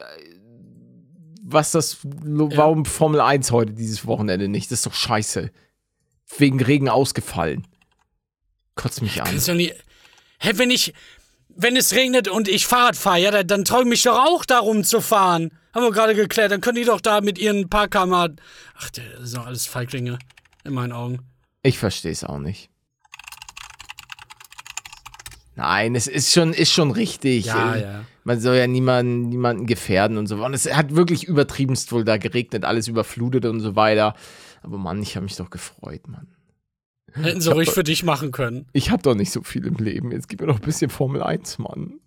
was 1.43 1.71
das, 1.71 1.97
lo- 2.23 2.49
Ja. 2.51 2.57
warum 2.57 2.85
Formel 2.85 3.21
1 3.21 3.51
heute 3.51 3.73
dieses 3.73 4.05
Wochenende 4.07 4.47
nicht? 4.47 4.71
Das 4.71 4.79
ist 4.79 4.85
doch 4.85 4.93
scheiße. 4.93 5.51
Wegen 6.37 6.61
Regen 6.61 6.89
ausgefallen. 6.89 7.65
Kotzt 8.77 9.01
mich 9.01 9.21
an. 9.21 9.27
Kannst 9.27 9.49
du 9.49 9.53
nie. 9.55 9.73
Hä, 10.39 10.51
wenn 10.55 10.71
ich. 10.71 10.93
Wenn 11.59 11.75
es 11.75 11.93
regnet 11.93 12.27
und 12.27 12.47
ich 12.47 12.67
Fahrrad 12.67 12.95
fahre, 12.95 13.19
ja, 13.19 13.31
dann, 13.31 13.47
dann 13.47 13.65
träume 13.65 13.95
ich 13.95 14.03
doch 14.03 14.15
auch 14.17 14.45
darum 14.45 14.83
zu 14.83 15.01
fahren. 15.01 15.51
Haben 15.73 15.83
wir 15.85 15.91
gerade 15.91 16.13
geklärt. 16.13 16.51
Dann 16.51 16.61
können 16.61 16.75
die 16.75 16.85
doch 16.85 17.01
da 17.01 17.19
mit 17.19 17.39
ihren 17.39 17.67
Parkkammer. 17.67 18.29
Ach, 18.77 18.89
das 18.91 19.03
sind 19.31 19.41
doch 19.41 19.47
alles 19.47 19.65
Feiglinge. 19.65 20.19
In 20.63 20.73
meinen 20.73 20.91
Augen. 20.91 21.19
Ich 21.63 21.79
verstehe 21.79 22.11
es 22.11 22.23
auch 22.23 22.37
nicht. 22.37 22.69
Nein, 25.55 25.95
es 25.95 26.05
ist 26.05 26.31
schon, 26.31 26.53
ist 26.53 26.71
schon 26.71 26.91
richtig. 26.91 27.45
Ja, 27.45 27.75
Äh, 27.75 27.81
ja. 27.81 28.05
Man 28.23 28.39
soll 28.39 28.57
ja 28.57 28.67
niemanden, 28.67 29.29
niemanden 29.29 29.65
gefährden 29.65 30.17
und 30.17 30.27
so. 30.27 30.43
Und 30.45 30.53
es 30.53 30.71
hat 30.71 30.95
wirklich 30.95 31.23
übertriebenst 31.23 31.91
wohl 31.91 32.03
da 32.03 32.17
geregnet, 32.17 32.65
alles 32.65 32.87
überflutet 32.87 33.45
und 33.45 33.61
so 33.61 33.75
weiter. 33.75 34.15
Aber 34.61 34.77
Mann, 34.77 35.01
ich 35.01 35.15
habe 35.15 35.23
mich 35.23 35.37
doch 35.37 35.49
gefreut, 35.49 36.07
Manmann. 36.07 36.36
Hätten 37.13 37.41
sie 37.41 37.51
ruhig 37.51 37.71
für 37.71 37.83
dich 37.83 38.03
machen 38.03 38.31
können. 38.31 38.67
Ich 38.73 38.91
habe 38.91 39.01
doch 39.01 39.15
nicht 39.15 39.31
so 39.31 39.41
viel 39.41 39.65
im 39.65 39.75
Leben. 39.75 40.11
Jetzt 40.11 40.27
gib 40.29 40.41
mir 40.41 40.47
doch 40.47 40.55
ein 40.59 40.61
bisschen 40.65 40.89
Formel 40.89 41.23
1, 41.23 41.57
Mann. 41.59 41.99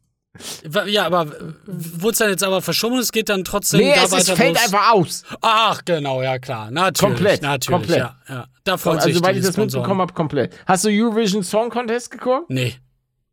Ja, 0.87 1.07
aber 1.07 1.27
wurde 1.67 2.13
es 2.13 2.19
dann 2.19 2.31
jetzt 2.31 2.45
aber 2.45 2.63
verschoben 2.63 2.95
und 2.95 3.01
es 3.01 3.11
geht 3.11 3.29
dann 3.29 3.43
trotzdem 3.43 3.81
Nee, 3.81 3.95
da 3.97 4.05
es, 4.05 4.13
es 4.13 4.31
fällt 4.31 4.55
wo 4.57 4.59
es- 4.59 4.65
einfach 4.67 4.91
aus. 4.93 5.25
Ach, 5.41 5.85
genau, 5.85 6.23
ja 6.23 6.39
klar. 6.39 6.71
Natürlich. 6.71 7.01
Komplett, 7.17 7.43
Natürlich, 7.43 7.67
komplett. 7.81 7.99
ja. 7.99 8.17
ja. 8.29 8.47
Da 8.63 8.77
freuen 8.77 8.99
Also, 8.99 9.09
sich 9.09 9.17
soweit 9.19 9.35
die 9.35 9.41
ich 9.41 9.45
das 9.47 9.55
Sponsoren. 9.55 9.81
mitbekommen 9.83 10.01
habe, 10.03 10.13
komplett. 10.15 10.57
Hast 10.67 10.85
du 10.85 10.89
Eurovision 10.91 11.43
Song 11.43 11.69
Contest 11.71 12.13
geguckt? 12.13 12.49
Nee, 12.49 12.75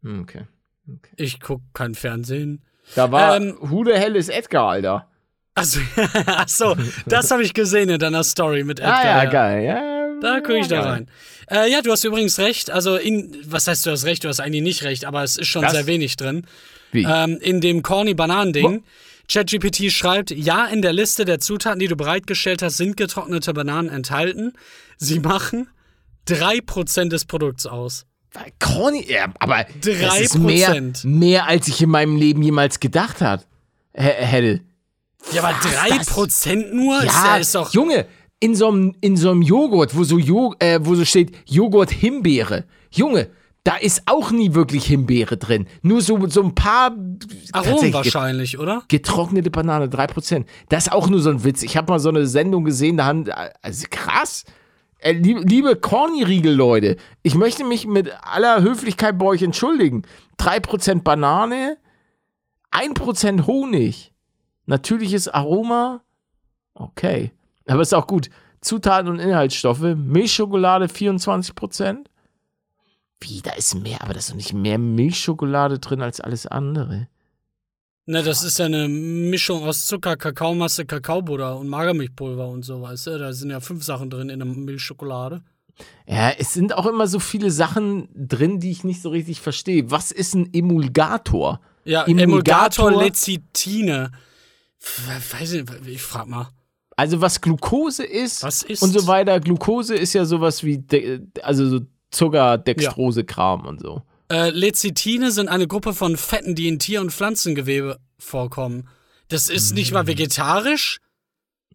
Hm, 0.03 0.21
Okay. 0.21 0.43
ich 1.15 1.39
guck 1.39 1.61
kein 1.73 1.93
Fernsehen. 1.93 2.63
Da 2.95 3.11
war 3.11 3.35
Ähm, 3.35 3.57
Who 3.61 3.83
the 3.85 3.91
hell 3.93 4.15
is 4.15 4.29
Edgar, 4.29 4.69
Alter? 4.69 5.07
Achso, 5.53 5.79
ach 6.25 6.47
so, 6.47 6.75
das 7.05 7.29
habe 7.29 7.43
ich 7.43 7.53
gesehen 7.53 7.89
in 7.89 7.99
deiner 7.99 8.23
Story 8.23 8.63
mit 8.63 8.79
Edgar. 8.79 8.95
Ah 8.95 9.23
ja, 9.23 9.29
geil. 9.29 9.63
Ja, 9.65 10.19
Da 10.21 10.39
gucke 10.39 10.57
ich 10.59 10.67
da 10.67 10.81
geil. 10.81 11.05
Äh, 11.49 11.71
ja, 11.71 11.81
du 11.81 11.91
hast 11.91 12.03
übrigens 12.03 12.39
recht. 12.39 12.69
Also, 12.71 12.95
in, 12.97 13.35
was 13.45 13.67
heißt, 13.67 13.85
du 13.85 13.91
hast 13.91 14.03
recht? 14.05 14.23
Du 14.23 14.27
hast 14.27 14.39
eigentlich 14.39 14.63
nicht 14.63 14.83
recht, 14.83 15.05
aber 15.05 15.23
es 15.23 15.37
ist 15.37 15.47
schon 15.47 15.63
Was? 15.63 15.71
sehr 15.73 15.87
wenig 15.87 16.15
drin. 16.17 16.45
Wie? 16.91 17.03
Ähm, 17.03 17.37
in 17.41 17.61
dem 17.61 17.83
Corny 17.83 18.13
Bananen-Ding. 18.13 18.83
ChatGPT 19.29 19.91
schreibt, 19.91 20.31
ja, 20.31 20.65
in 20.67 20.81
der 20.81 20.93
Liste 20.93 21.25
der 21.25 21.39
Zutaten, 21.39 21.79
die 21.79 21.87
du 21.87 21.97
bereitgestellt 21.97 22.61
hast, 22.61 22.77
sind 22.77 22.95
getrocknete 22.95 23.53
Bananen 23.53 23.89
enthalten. 23.89 24.53
Sie 24.97 25.19
machen 25.19 25.67
3% 26.29 27.09
des 27.09 27.25
Produkts 27.25 27.65
aus. 27.65 28.05
Corny, 28.59 29.05
ja, 29.09 29.25
aber 29.39 29.65
das 29.81 29.97
Drei 29.99 30.19
ist 30.21 30.37
mehr, 30.37 30.81
mehr, 31.03 31.47
als 31.47 31.67
ich 31.67 31.81
in 31.81 31.89
meinem 31.89 32.15
Leben 32.17 32.41
jemals 32.43 32.79
gedacht 32.79 33.19
hat, 33.21 33.47
h- 33.97 34.01
hätte. 34.01 34.61
Ja, 35.33 35.43
aber 35.43 35.57
Was, 35.57 36.07
3% 36.15 36.73
nur? 36.73 37.03
Ja, 37.03 37.35
ist, 37.37 37.47
ist 37.47 37.55
doch. 37.55 37.73
Junge, 37.73 38.05
in 38.39 38.55
so 38.55 38.67
einem 38.67 38.95
in 39.01 39.17
so 39.17 39.31
einem 39.31 39.41
Joghurt, 39.41 39.95
wo 39.95 40.03
so, 40.03 40.17
jo 40.17 40.53
äh, 40.59 40.79
wo 40.81 40.95
so 40.95 41.05
steht 41.05 41.35
Joghurt 41.45 41.91
Himbeere. 41.91 42.65
Junge, 42.91 43.29
da 43.63 43.75
ist 43.75 44.03
auch 44.05 44.31
nie 44.31 44.53
wirklich 44.53 44.85
Himbeere 44.85 45.35
drin. 45.35 45.67
Nur 45.81 46.01
so, 46.01 46.25
so 46.29 46.41
ein 46.41 46.55
paar 46.55 46.95
Aromen 47.51 47.93
wahrscheinlich, 47.93 48.57
oder? 48.57 48.83
getrocknete 48.87 49.49
Banane, 49.49 49.87
3%. 49.87 50.45
Das 50.69 50.85
ist 50.85 50.93
auch 50.93 51.09
nur 51.09 51.19
so 51.19 51.31
ein 51.31 51.43
Witz. 51.43 51.63
Ich 51.63 51.75
habe 51.75 51.91
mal 51.91 51.99
so 51.99 52.07
eine 52.07 52.27
Sendung 52.27 52.63
gesehen, 52.63 52.95
da 52.95 53.05
haben, 53.07 53.25
also 53.61 53.87
krass. 53.89 54.45
Äh, 54.99 55.11
liebe, 55.11 55.41
liebe 55.41 55.75
Corny-Riegel-Leute, 55.75 56.95
ich 57.23 57.35
möchte 57.35 57.65
mich 57.65 57.85
mit 57.85 58.09
aller 58.21 58.61
Höflichkeit 58.61 59.17
bei 59.17 59.25
euch 59.25 59.41
entschuldigen. 59.41 60.03
3% 60.39 61.03
Banane, 61.03 61.77
1% 62.71 63.47
Honig, 63.47 64.13
natürliches 64.65 65.27
Aroma, 65.27 66.03
okay. 66.73 67.31
Aber 67.67 67.81
ist 67.81 67.93
auch 67.93 68.07
gut. 68.07 68.29
Zutaten 68.61 69.09
und 69.09 69.19
Inhaltsstoffe, 69.19 69.95
Milchschokolade 69.95 70.85
24%. 70.85 72.05
Wie, 73.19 73.41
da 73.41 73.51
ist 73.53 73.75
mehr, 73.75 74.01
aber 74.01 74.13
da 74.13 74.19
ist 74.19 74.29
doch 74.29 74.35
nicht 74.35 74.53
mehr 74.53 74.77
Milchschokolade 74.77 75.79
drin 75.79 76.01
als 76.01 76.21
alles 76.21 76.45
andere. 76.45 77.07
Ne, 78.05 78.23
das 78.23 78.43
ist 78.43 78.57
ja 78.57 78.65
eine 78.65 78.87
Mischung 78.87 79.63
aus 79.63 79.85
Zucker, 79.85 80.15
Kakaomasse, 80.15 80.85
Kakaobutter 80.85 81.57
und 81.57 81.67
Magermilchpulver 81.67 82.47
und 82.47 82.63
so, 82.63 82.81
weißt 82.81 83.07
du? 83.07 83.19
Da 83.19 83.33
sind 83.33 83.49
ja 83.49 83.59
fünf 83.59 83.83
Sachen 83.83 84.09
drin 84.09 84.29
in 84.29 84.39
der 84.39 84.47
Milchschokolade. 84.47 85.43
Ja, 86.07 86.29
es 86.31 86.53
sind 86.53 86.73
auch 86.73 86.85
immer 86.85 87.07
so 87.07 87.19
viele 87.19 87.51
Sachen 87.51 88.07
drin, 88.15 88.59
die 88.59 88.71
ich 88.71 88.83
nicht 88.83 89.01
so 89.01 89.09
richtig 89.09 89.41
verstehe. 89.41 89.91
Was 89.91 90.11
ist 90.11 90.35
ein 90.35 90.53
Emulgator? 90.53 91.59
Ja, 91.83 92.03
Emulgator? 92.05 92.87
Emulgator, 92.87 93.03
Lecithine. 93.03 94.11
Weiß 95.29 95.51
ich, 95.53 95.65
nicht, 95.65 95.87
ich 95.87 96.01
frag 96.01 96.27
mal. 96.27 96.49
Also 96.97 97.21
was 97.21 97.39
Glucose 97.39 98.03
ist, 98.03 98.43
Was 98.43 98.63
ist? 98.63 98.81
und 98.83 98.91
so 98.91 99.07
weiter. 99.07 99.39
Glucose 99.39 99.95
ist 99.95 100.13
ja 100.13 100.25
sowas 100.25 100.63
wie, 100.63 100.79
De 100.79 101.21
also 101.41 101.69
so 101.69 101.79
Zucker, 102.11 102.57
Dextrose, 102.57 103.23
Kram 103.23 103.65
und 103.65 103.79
so. 103.79 104.01
Äh, 104.29 104.49
Lecithine 104.49 105.31
sind 105.31 105.47
eine 105.47 105.67
Gruppe 105.67 105.93
von 105.93 106.17
Fetten, 106.17 106.55
die 106.55 106.67
in 106.67 106.79
Tier- 106.79 106.99
und 106.99 107.11
Pflanzengewebe 107.13 107.99
vorkommen. 108.19 108.89
Das 109.29 109.47
ist 109.47 109.73
nicht 109.73 109.91
Mm. 109.91 109.93
mal 109.93 110.07
vegetarisch? 110.07 110.99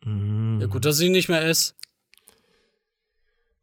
Ja, 0.04 0.66
gut, 0.66 0.84
dass 0.84 0.98
ich 1.00 1.08
nicht 1.10 1.28
mehr 1.28 1.46
esse. 1.46 1.74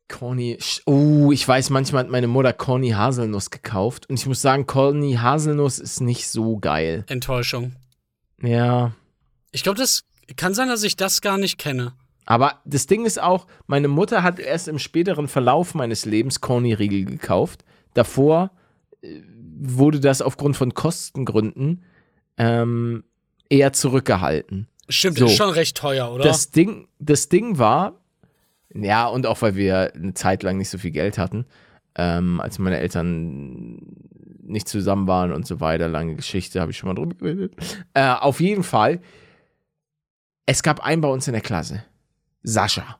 Corny, 0.08 0.58
oh, 0.86 1.32
ich 1.32 1.48
weiß, 1.48 1.70
manchmal 1.70 2.04
hat 2.06 2.10
meine 2.10 2.28
Mutter 2.28 2.52
Corny 2.52 2.92
Haselnuss 2.92 3.52
gekauft 3.52 4.10
und 4.10 4.18
ich 4.20 4.26
muss 4.26 4.42
sagen, 4.42 4.66
Corny 4.66 5.14
Haselnuss 5.16 5.78
ist 5.78 6.02
nicht 6.02 6.28
so 6.28 6.58
geil. 6.58 7.04
Enttäuschung. 7.08 7.76
Ja, 8.42 8.94
Ich 9.52 9.62
glaube, 9.64 9.78
das 9.78 10.04
kann 10.36 10.54
sein, 10.54 10.68
dass 10.68 10.84
ich 10.84 10.96
das 10.96 11.22
gar 11.22 11.38
nicht 11.38 11.58
kenne. 11.58 11.94
Aber 12.26 12.60
das 12.66 12.86
Ding 12.86 13.06
ist 13.06 13.22
auch, 13.22 13.48
meine 13.66 13.88
Mutter 13.88 14.22
hat 14.22 14.40
erst 14.40 14.68
im 14.68 14.78
späteren 14.78 15.28
Verlauf 15.28 15.74
meines 15.74 16.06
Lebens 16.06 16.42
Corny-Riegel 16.42 17.06
gekauft. 17.06 17.66
Davor 17.96 18.52
äh, 19.02 19.22
wurde 19.60 20.00
das 20.00 20.22
aufgrund 20.22 20.56
von 20.56 20.74
Kostengründen 20.74 21.84
ähm, 22.38 23.04
eher 23.50 23.74
zurückgehalten. 23.74 24.68
Stimmt, 24.88 25.18
So. 25.18 25.26
ist 25.26 25.38
schon 25.38 25.50
recht 25.50 25.76
teuer, 25.78 26.12
oder? 26.12 26.24
Das 26.24 26.52
Ding, 26.52 26.88
das 27.00 27.30
Ding 27.30 27.58
war, 27.58 28.00
ja, 28.74 29.08
und 29.08 29.26
auch 29.26 29.42
weil 29.42 29.56
wir 29.56 29.94
eine 29.96 30.14
Zeit 30.14 30.44
lang 30.44 30.58
nicht 30.58 30.70
so 30.70 30.78
viel 30.78 30.92
Geld 30.92 31.18
hatten, 31.18 31.46
ähm, 31.96 32.40
als 32.40 32.60
meine 32.60 32.80
Eltern 32.80 33.80
nicht 34.44 34.68
zusammen 34.68 35.08
waren 35.08 35.32
und 35.32 35.46
so 35.46 35.60
weiter, 35.60 35.88
lange 35.88 36.16
Geschichte, 36.16 36.62
habe 36.62 36.72
ich 36.72 36.78
schon 36.78 36.90
mal 36.90 36.96
drüber 36.96 37.16
geredet. 37.16 37.54
Äh, 37.94 38.10
auf 38.14 38.40
jeden 38.40 38.64
Fall, 38.64 39.00
es 40.50 40.64
gab 40.64 40.80
einen 40.80 41.00
bei 41.00 41.08
uns 41.08 41.28
in 41.28 41.34
der 41.34 41.44
Klasse, 41.44 41.84
Sascha. 42.42 42.98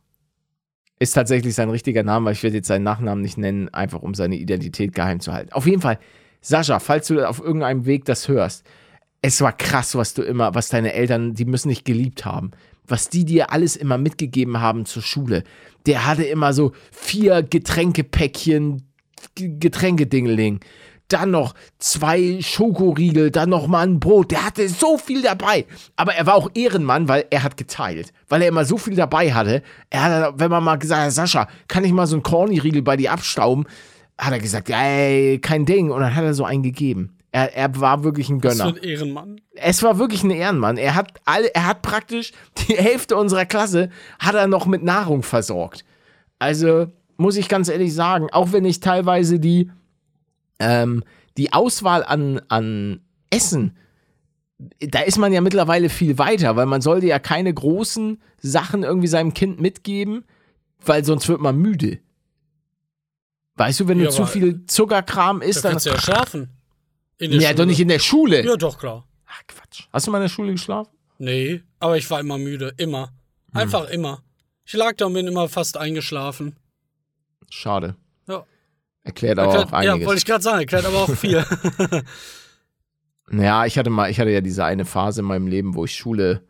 Ist 1.00 1.14
tatsächlich 1.14 1.56
sein 1.56 1.72
richtiger 1.72 2.04
Name, 2.04 2.28
weil 2.28 2.34
ich 2.34 2.44
werde 2.44 2.58
jetzt 2.58 2.68
seinen 2.68 2.84
Nachnamen 2.84 3.24
nicht 3.24 3.40
nennen, 3.40 3.70
einfach 3.70 4.04
um 4.04 4.14
seine 4.14 4.36
Identität 4.36 4.94
geheim 4.94 5.20
zu 5.20 5.34
halten. 5.34 5.52
Auf 5.54 5.66
jeden 5.66 5.82
Fall, 5.82 5.98
Sascha, 6.42 6.78
falls 6.78 7.08
du 7.08 7.28
auf 7.28 7.40
irgendeinem 7.40 7.88
Weg 7.88 8.06
das 8.06 8.28
hörst, 8.28 8.68
es 9.24 9.42
war 9.42 9.52
krass, 9.52 9.96
was 9.96 10.14
du 10.14 10.22
immer, 10.22 10.54
was 10.54 10.70
deine 10.70 10.94
Eltern, 10.94 11.34
die 11.34 11.46
müssen 11.46 11.70
dich 11.70 11.84
geliebt 11.86 12.24
haben, 12.24 12.52
was 12.86 13.10
die 13.10 13.26
dir 13.26 13.52
alles 13.52 13.76
immer 13.76 13.98
mitgegeben 13.98 14.60
haben 14.62 14.86
zur 14.86 15.02
Schule. 15.02 15.44
Der 15.88 16.06
hatte 16.06 16.26
immer 16.26 16.54
so 16.54 16.74
vier 16.92 17.42
Getränkepäckchen, 17.42 18.84
Getränkedingeling. 19.34 20.60
Dann 21.10 21.32
noch 21.32 21.56
zwei 21.80 22.40
Schokoriegel, 22.42 23.32
dann 23.32 23.50
noch 23.50 23.68
mal 23.68 23.86
ein 23.86 24.00
Brot. 24.00 24.32
Der 24.32 24.46
hatte 24.46 24.70
so 24.70 24.98
viel 24.98 25.22
dabei. 25.22 25.66
Aber 25.96 26.14
er 26.14 26.26
war 26.26 26.36
auch 26.36 26.50
Ehrenmann, 26.54 27.08
weil 27.08 27.26
er 27.32 27.44
hat 27.44 27.58
geteilt. 27.58 28.14
Weil 28.28 28.44
er 28.44 28.48
immer 28.48 28.64
so 28.64 28.78
viel 28.78 28.96
dabei 28.96 29.34
hatte. 29.34 29.64
Er 29.90 30.04
hat, 30.04 30.34
wenn 30.40 30.52
man 30.52 30.64
mal 30.64 30.78
gesagt 30.78 31.02
hat, 31.02 31.12
Sascha, 31.12 31.48
kann 31.68 31.84
ich 31.84 31.92
mal 31.92 32.08
so 32.08 32.16
einen 32.16 32.24
Corny-Riegel 32.24 32.84
bei 32.84 32.96
dir 32.96 33.12
abstauben? 33.12 33.66
Hat 34.18 34.32
er 34.34 34.40
gesagt, 34.40 34.70
ja, 34.70 34.82
ey, 34.82 35.40
kein 35.40 35.66
Ding. 35.66 35.92
Und 35.92 36.02
dann 36.02 36.16
hat 36.16 36.24
er 36.24 36.34
so 36.34 36.46
einen 36.46 36.64
gegeben. 36.64 37.18
Er, 37.32 37.56
er 37.56 37.80
war 37.80 38.04
wirklich 38.04 38.30
ein 38.30 38.44
Was 38.44 38.58
Gönner. 38.58 38.74
für 38.74 38.80
ein 38.80 38.84
Ehrenmann. 38.84 39.42
Es 39.56 39.84
war 39.84 40.00
wirklich 40.00 40.24
ein 40.24 40.32
Ehrenmann. 40.32 40.78
Er 40.78 40.96
hat 40.96 41.14
alle, 41.26 41.54
er 41.54 41.68
hat 41.68 41.82
praktisch 41.82 42.34
die 42.58 42.74
Hälfte 42.78 43.16
unserer 43.16 43.46
Klasse 43.46 43.90
hat 44.20 44.36
er 44.36 44.48
noch 44.48 44.66
mit 44.66 44.84
Nahrung 44.84 45.24
versorgt. 45.24 45.86
Also 46.40 46.88
muss 47.18 47.36
ich 47.36 47.50
ganz 47.50 47.68
ehrlich 47.68 47.94
sagen, 47.94 48.28
auch 48.32 48.52
wenn 48.52 48.66
ich 48.66 48.80
teilweise 48.80 49.40
die 49.40 49.70
ähm, 50.60 51.04
die 51.38 51.54
Auswahl 51.54 52.04
an 52.04 52.42
an 52.50 53.02
Essen, 53.30 53.78
da 54.80 55.00
ist 55.02 55.18
man 55.18 55.32
ja 55.32 55.42
mittlerweile 55.42 55.90
viel 55.90 56.18
weiter, 56.18 56.56
weil 56.56 56.66
man 56.66 56.82
sollte 56.82 57.08
ja 57.08 57.20
keine 57.20 57.54
großen 57.54 58.22
Sachen 58.42 58.84
irgendwie 58.84 59.08
seinem 59.08 59.34
Kind 59.34 59.60
mitgeben, 59.62 60.26
weil 60.86 61.06
sonst 61.06 61.28
wird 61.30 61.40
man 61.42 61.58
müde. 61.58 62.00
Weißt 63.56 63.80
du, 63.82 63.88
wenn 63.88 64.00
Ja, 64.00 64.06
du 64.06 64.12
zu 64.12 64.26
viel 64.26 64.66
Zuckerkram 64.66 65.42
Da 65.42 65.46
isst, 65.46 65.64
dann 65.66 65.72
kannst 65.74 65.86
du 65.86 65.92
ja 65.92 66.00
schlafen. 66.00 66.50
In 67.18 67.32
der 67.32 67.40
ja, 67.42 67.48
Schule. 67.50 67.56
doch 67.56 67.66
nicht 67.66 67.80
in 67.82 67.88
der 67.90 68.00
Schule. 68.00 68.46
Ja, 68.46 68.56
doch, 68.56 68.80
klar. 68.80 69.06
Ach 69.28 69.42
Quatsch. 69.48 69.88
Hast 69.92 70.08
du 70.08 70.12
mal 70.12 70.20
in 70.20 70.24
der 70.24 70.30
Schule 70.30 70.54
geschlafen? 70.54 70.92
Nee, 71.18 71.62
aber 71.80 71.98
ich 71.98 72.10
war 72.10 72.22
immer 72.22 72.38
müde. 72.38 72.74
Immer. 72.78 73.12
Hm. 73.52 73.62
Einfach 73.62 73.90
immer. 73.90 74.24
Ich 74.66 74.74
lag 74.74 74.96
da 74.96 75.06
und 75.08 75.14
bin 75.14 75.28
immer 75.28 75.50
fast 75.50 75.76
eingeschlafen. 75.76 76.56
Schade. 77.50 77.96
Ja. 79.10 79.14
Erklärt 79.14 79.40
aber 79.40 79.48
Erklärt, 79.54 79.68
auch 79.68 79.84
ja, 79.84 79.92
einiges. 79.94 80.08
wollte 80.08 80.20
ich 80.20 80.26
gerade 80.26 80.44
sagen, 80.44 80.60
erklärt 80.60 80.86
aber 80.86 80.98
auch 80.98 81.10
viel. 81.10 81.46
ja, 83.32 83.66
ich 83.66 83.78
hatte 83.78 83.90
mal, 83.90 84.10
ich 84.10 84.20
hatte 84.20 84.32
ja 84.32 84.42
diese 84.42 84.66
eine 84.66 84.86
Phase 84.86 85.22
in 85.22 85.28
meinem 85.28 85.48
Leben, 85.48 85.76
wo 85.76 85.86
ich 85.86 85.96
Schule, 85.96 86.44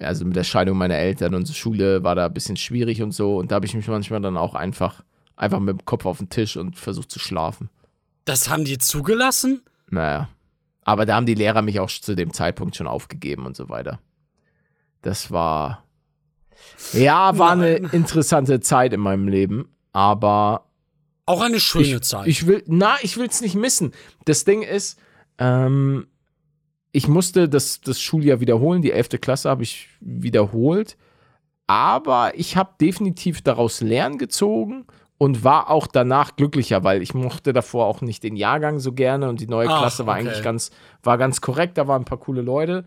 also 0.00 0.24
mit 0.24 0.36
der 0.36 0.44
Scheidung 0.44 0.76
meiner 0.76 0.96
Eltern 0.96 1.34
und 1.34 1.46
so 1.46 1.52
Schule 1.52 2.02
war 2.04 2.14
da 2.14 2.26
ein 2.26 2.34
bisschen 2.34 2.56
schwierig 2.56 3.02
und 3.02 3.12
so. 3.12 3.36
Und 3.36 3.50
da 3.50 3.56
habe 3.56 3.66
ich 3.66 3.74
mich 3.74 3.88
manchmal 3.88 4.20
dann 4.20 4.36
auch 4.36 4.54
einfach 4.54 5.02
einfach 5.36 5.60
mit 5.60 5.80
dem 5.80 5.84
Kopf 5.84 6.06
auf 6.06 6.18
den 6.18 6.30
Tisch 6.30 6.56
und 6.56 6.78
versucht 6.78 7.10
zu 7.10 7.18
schlafen. 7.18 7.70
Das 8.24 8.48
haben 8.48 8.64
die 8.64 8.78
zugelassen? 8.78 9.62
Naja. 9.90 10.28
Aber 10.82 11.06
da 11.06 11.16
haben 11.16 11.26
die 11.26 11.34
Lehrer 11.34 11.62
mich 11.62 11.80
auch 11.80 11.90
zu 11.90 12.14
dem 12.14 12.32
Zeitpunkt 12.32 12.76
schon 12.76 12.86
aufgegeben 12.86 13.46
und 13.46 13.56
so 13.56 13.68
weiter. 13.68 14.00
Das 15.02 15.30
war. 15.30 15.84
Ja, 16.92 17.36
war 17.38 17.52
eine 17.52 17.74
interessante 17.74 18.60
Zeit 18.60 18.92
in 18.92 19.00
meinem 19.00 19.28
Leben, 19.28 19.74
aber. 19.92 20.63
Auch 21.26 21.40
eine 21.40 21.60
schöne 21.60 21.84
ich, 21.84 22.02
Zeit. 22.02 22.26
Ich 22.26 22.46
will, 22.46 22.62
na, 22.66 22.96
ich 23.02 23.16
will 23.16 23.26
es 23.26 23.40
nicht 23.40 23.54
missen. 23.54 23.92
Das 24.24 24.44
Ding 24.44 24.62
ist, 24.62 24.98
ähm, 25.38 26.06
ich 26.92 27.08
musste 27.08 27.48
das, 27.48 27.80
das 27.80 28.00
Schuljahr 28.00 28.40
wiederholen. 28.40 28.82
Die 28.82 28.92
11. 28.92 29.20
Klasse 29.20 29.48
habe 29.50 29.62
ich 29.62 29.88
wiederholt. 30.00 30.96
Aber 31.66 32.32
ich 32.36 32.56
habe 32.56 32.74
definitiv 32.80 33.40
daraus 33.40 33.80
Lernen 33.80 34.18
gezogen 34.18 34.86
und 35.16 35.44
war 35.44 35.70
auch 35.70 35.86
danach 35.86 36.36
glücklicher, 36.36 36.84
weil 36.84 37.00
ich 37.00 37.14
mochte 37.14 37.52
davor 37.52 37.86
auch 37.86 38.02
nicht 38.02 38.22
den 38.22 38.36
Jahrgang 38.36 38.78
so 38.78 38.92
gerne 38.92 39.28
und 39.28 39.40
die 39.40 39.46
neue 39.46 39.70
Ach, 39.70 39.80
Klasse 39.80 40.06
war 40.06 40.18
okay. 40.18 40.28
eigentlich 40.28 40.42
ganz, 40.42 40.70
war 41.02 41.16
ganz 41.16 41.40
korrekt. 41.40 41.78
Da 41.78 41.88
waren 41.88 42.02
ein 42.02 42.06
paar 42.06 42.18
coole 42.18 42.42
Leute 42.42 42.84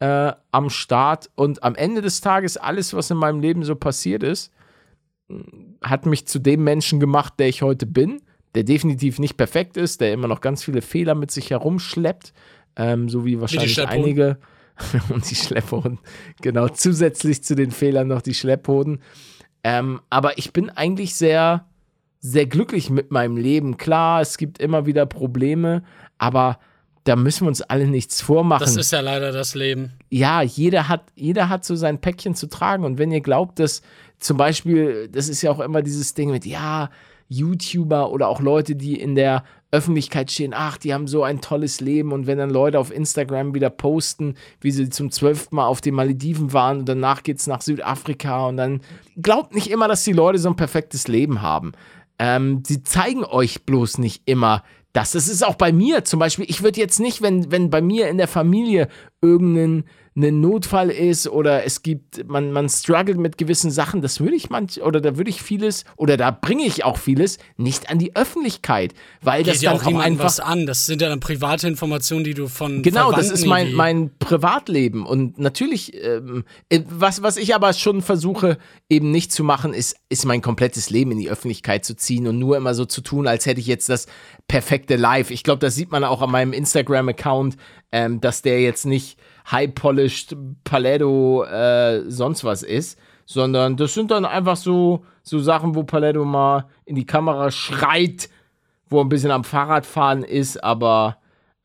äh, 0.00 0.32
am 0.52 0.70
Start 0.70 1.30
und 1.34 1.62
am 1.62 1.74
Ende 1.74 2.02
des 2.02 2.20
Tages 2.20 2.56
alles, 2.56 2.94
was 2.94 3.10
in 3.10 3.16
meinem 3.16 3.40
Leben 3.40 3.64
so 3.64 3.74
passiert 3.74 4.22
ist, 4.22 4.52
hat 5.82 6.06
mich 6.06 6.26
zu 6.26 6.38
dem 6.38 6.64
Menschen 6.64 7.00
gemacht, 7.00 7.34
der 7.38 7.48
ich 7.48 7.62
heute 7.62 7.86
bin, 7.86 8.20
der 8.54 8.64
definitiv 8.64 9.18
nicht 9.18 9.36
perfekt 9.36 9.76
ist, 9.76 10.00
der 10.00 10.12
immer 10.12 10.28
noch 10.28 10.40
ganz 10.40 10.64
viele 10.64 10.82
Fehler 10.82 11.14
mit 11.14 11.30
sich 11.30 11.50
herumschleppt, 11.50 12.32
ähm, 12.76 13.08
so 13.08 13.24
wie 13.24 13.40
wahrscheinlich 13.40 13.74
Schlepphoden. 13.74 14.02
einige 14.02 14.38
und 15.08 15.28
die 15.30 15.34
Schlepphoden, 15.34 15.98
genau, 16.40 16.68
zusätzlich 16.68 17.42
zu 17.42 17.54
den 17.54 17.70
Fehlern 17.70 18.08
noch 18.08 18.22
die 18.22 18.34
Schlepphoden. 18.34 19.00
Ähm, 19.64 20.00
aber 20.08 20.38
ich 20.38 20.52
bin 20.52 20.70
eigentlich 20.70 21.14
sehr, 21.14 21.66
sehr 22.20 22.46
glücklich 22.46 22.90
mit 22.90 23.10
meinem 23.10 23.36
Leben. 23.36 23.76
Klar, 23.76 24.20
es 24.20 24.38
gibt 24.38 24.58
immer 24.58 24.86
wieder 24.86 25.04
Probleme, 25.06 25.82
aber 26.16 26.58
da 27.04 27.16
müssen 27.16 27.44
wir 27.44 27.48
uns 27.48 27.62
alle 27.62 27.86
nichts 27.86 28.20
vormachen 28.20 28.60
das 28.60 28.76
ist 28.76 28.92
ja 28.92 29.00
leider 29.00 29.32
das 29.32 29.54
Leben. 29.54 29.92
ja, 30.10 30.42
jeder 30.42 30.88
hat, 30.88 31.04
jeder 31.14 31.48
hat 31.48 31.64
so 31.64 31.74
sein 31.74 32.00
Päckchen 32.00 32.34
zu 32.34 32.48
tragen. 32.48 32.84
Und 32.84 32.98
wenn 32.98 33.10
ihr 33.10 33.22
glaubt, 33.22 33.58
dass 33.58 33.82
zum 34.18 34.36
Beispiel, 34.36 35.08
das 35.08 35.28
ist 35.28 35.42
ja 35.42 35.50
auch 35.50 35.60
immer 35.60 35.82
dieses 35.82 36.14
Ding 36.14 36.30
mit, 36.30 36.46
ja, 36.46 36.90
YouTuber 37.28 38.10
oder 38.10 38.28
auch 38.28 38.40
Leute, 38.40 38.74
die 38.74 38.98
in 38.98 39.14
der 39.14 39.44
Öffentlichkeit 39.70 40.30
stehen, 40.30 40.54
ach, 40.56 40.78
die 40.78 40.94
haben 40.94 41.06
so 41.06 41.22
ein 41.22 41.42
tolles 41.42 41.80
Leben. 41.80 42.12
Und 42.12 42.26
wenn 42.26 42.38
dann 42.38 42.50
Leute 42.50 42.78
auf 42.78 42.90
Instagram 42.90 43.54
wieder 43.54 43.68
posten, 43.68 44.34
wie 44.60 44.70
sie 44.70 44.88
zum 44.88 45.10
zwölften 45.10 45.56
Mal 45.56 45.66
auf 45.66 45.82
den 45.82 45.94
Malediven 45.94 46.52
waren 46.54 46.80
und 46.80 46.88
danach 46.88 47.22
geht's 47.22 47.46
nach 47.46 47.60
Südafrika 47.60 48.46
und 48.46 48.56
dann 48.56 48.80
glaubt 49.20 49.54
nicht 49.54 49.70
immer, 49.70 49.88
dass 49.88 50.04
die 50.04 50.12
Leute 50.12 50.38
so 50.38 50.48
ein 50.48 50.56
perfektes 50.56 51.06
Leben 51.06 51.42
haben. 51.42 51.72
Ähm, 52.18 52.62
sie 52.66 52.82
zeigen 52.82 53.24
euch 53.24 53.64
bloß 53.64 53.98
nicht 53.98 54.22
immer 54.24 54.64
das. 54.94 55.12
Das 55.12 55.28
ist 55.28 55.46
auch 55.46 55.54
bei 55.54 55.70
mir 55.70 56.04
zum 56.04 56.18
Beispiel. 56.18 56.46
Ich 56.48 56.62
würde 56.62 56.80
jetzt 56.80 56.98
nicht, 56.98 57.20
wenn, 57.20 57.52
wenn 57.52 57.68
bei 57.68 57.82
mir 57.82 58.08
in 58.08 58.16
der 58.16 58.26
Familie 58.26 58.88
irgendein 59.20 59.84
ein 60.22 60.40
Notfall 60.40 60.90
ist 60.90 61.28
oder 61.28 61.64
es 61.64 61.82
gibt, 61.82 62.28
man, 62.28 62.52
man 62.52 62.68
struggelt 62.68 63.18
mit 63.18 63.38
gewissen 63.38 63.70
Sachen, 63.70 64.02
das 64.02 64.20
würde 64.20 64.36
ich 64.36 64.50
manch, 64.50 64.82
oder 64.82 65.00
da 65.00 65.16
würde 65.16 65.30
ich 65.30 65.42
vieles, 65.42 65.84
oder 65.96 66.16
da 66.16 66.30
bringe 66.30 66.64
ich 66.64 66.84
auch 66.84 66.96
vieles 66.96 67.38
nicht 67.56 67.90
an 67.90 67.98
die 67.98 68.16
Öffentlichkeit, 68.16 68.94
weil 69.22 69.42
das 69.42 69.54
Geht 69.54 69.62
ja 69.62 69.70
dann 69.70 69.80
auch 69.80 69.84
auch 69.84 69.86
niemandem 69.86 70.12
einfach 70.12 70.24
was 70.24 70.40
an. 70.40 70.66
Das 70.66 70.86
sind 70.86 71.02
ja 71.02 71.08
dann 71.08 71.20
private 71.20 71.68
Informationen, 71.68 72.24
die 72.24 72.34
du 72.34 72.48
von 72.48 72.82
Genau, 72.82 73.12
das 73.12 73.26
Verwandten 73.26 73.34
ist 73.34 73.46
mein, 73.46 73.72
mein 73.72 74.10
Privatleben. 74.18 75.06
Und 75.06 75.38
natürlich, 75.38 75.94
ähm, 76.02 76.44
äh, 76.68 76.80
was, 76.88 77.22
was 77.22 77.36
ich 77.36 77.54
aber 77.54 77.72
schon 77.72 78.02
versuche, 78.02 78.58
eben 78.88 79.10
nicht 79.10 79.32
zu 79.32 79.44
machen, 79.44 79.74
ist, 79.74 79.96
ist 80.08 80.24
mein 80.24 80.42
komplettes 80.42 80.90
Leben 80.90 81.12
in 81.12 81.18
die 81.18 81.30
Öffentlichkeit 81.30 81.84
zu 81.84 81.94
ziehen 81.94 82.26
und 82.26 82.38
nur 82.38 82.56
immer 82.56 82.74
so 82.74 82.84
zu 82.84 83.00
tun, 83.00 83.26
als 83.26 83.46
hätte 83.46 83.60
ich 83.60 83.66
jetzt 83.66 83.88
das 83.88 84.06
perfekte 84.48 84.96
Live. 84.96 85.30
Ich 85.30 85.44
glaube, 85.44 85.60
das 85.60 85.74
sieht 85.74 85.90
man 85.90 86.04
auch 86.04 86.22
an 86.22 86.30
meinem 86.30 86.52
Instagram-Account, 86.52 87.56
ähm, 87.92 88.20
dass 88.20 88.42
der 88.42 88.60
jetzt 88.60 88.84
nicht 88.86 89.18
high-polished 89.50 90.36
Paletto 90.64 91.44
äh, 91.44 92.02
sonst 92.10 92.44
was 92.44 92.62
ist, 92.62 92.98
sondern 93.26 93.76
das 93.76 93.94
sind 93.94 94.10
dann 94.10 94.24
einfach 94.24 94.56
so, 94.56 95.04
so 95.22 95.38
Sachen, 95.38 95.74
wo 95.74 95.82
Paletto 95.82 96.24
mal 96.24 96.68
in 96.84 96.96
die 96.96 97.06
Kamera 97.06 97.50
schreit, 97.50 98.28
wo 98.88 99.00
er 99.00 99.04
ein 99.04 99.08
bisschen 99.08 99.30
am 99.30 99.44
Fahrradfahren 99.44 100.24
ist, 100.24 100.62
aber 100.62 101.18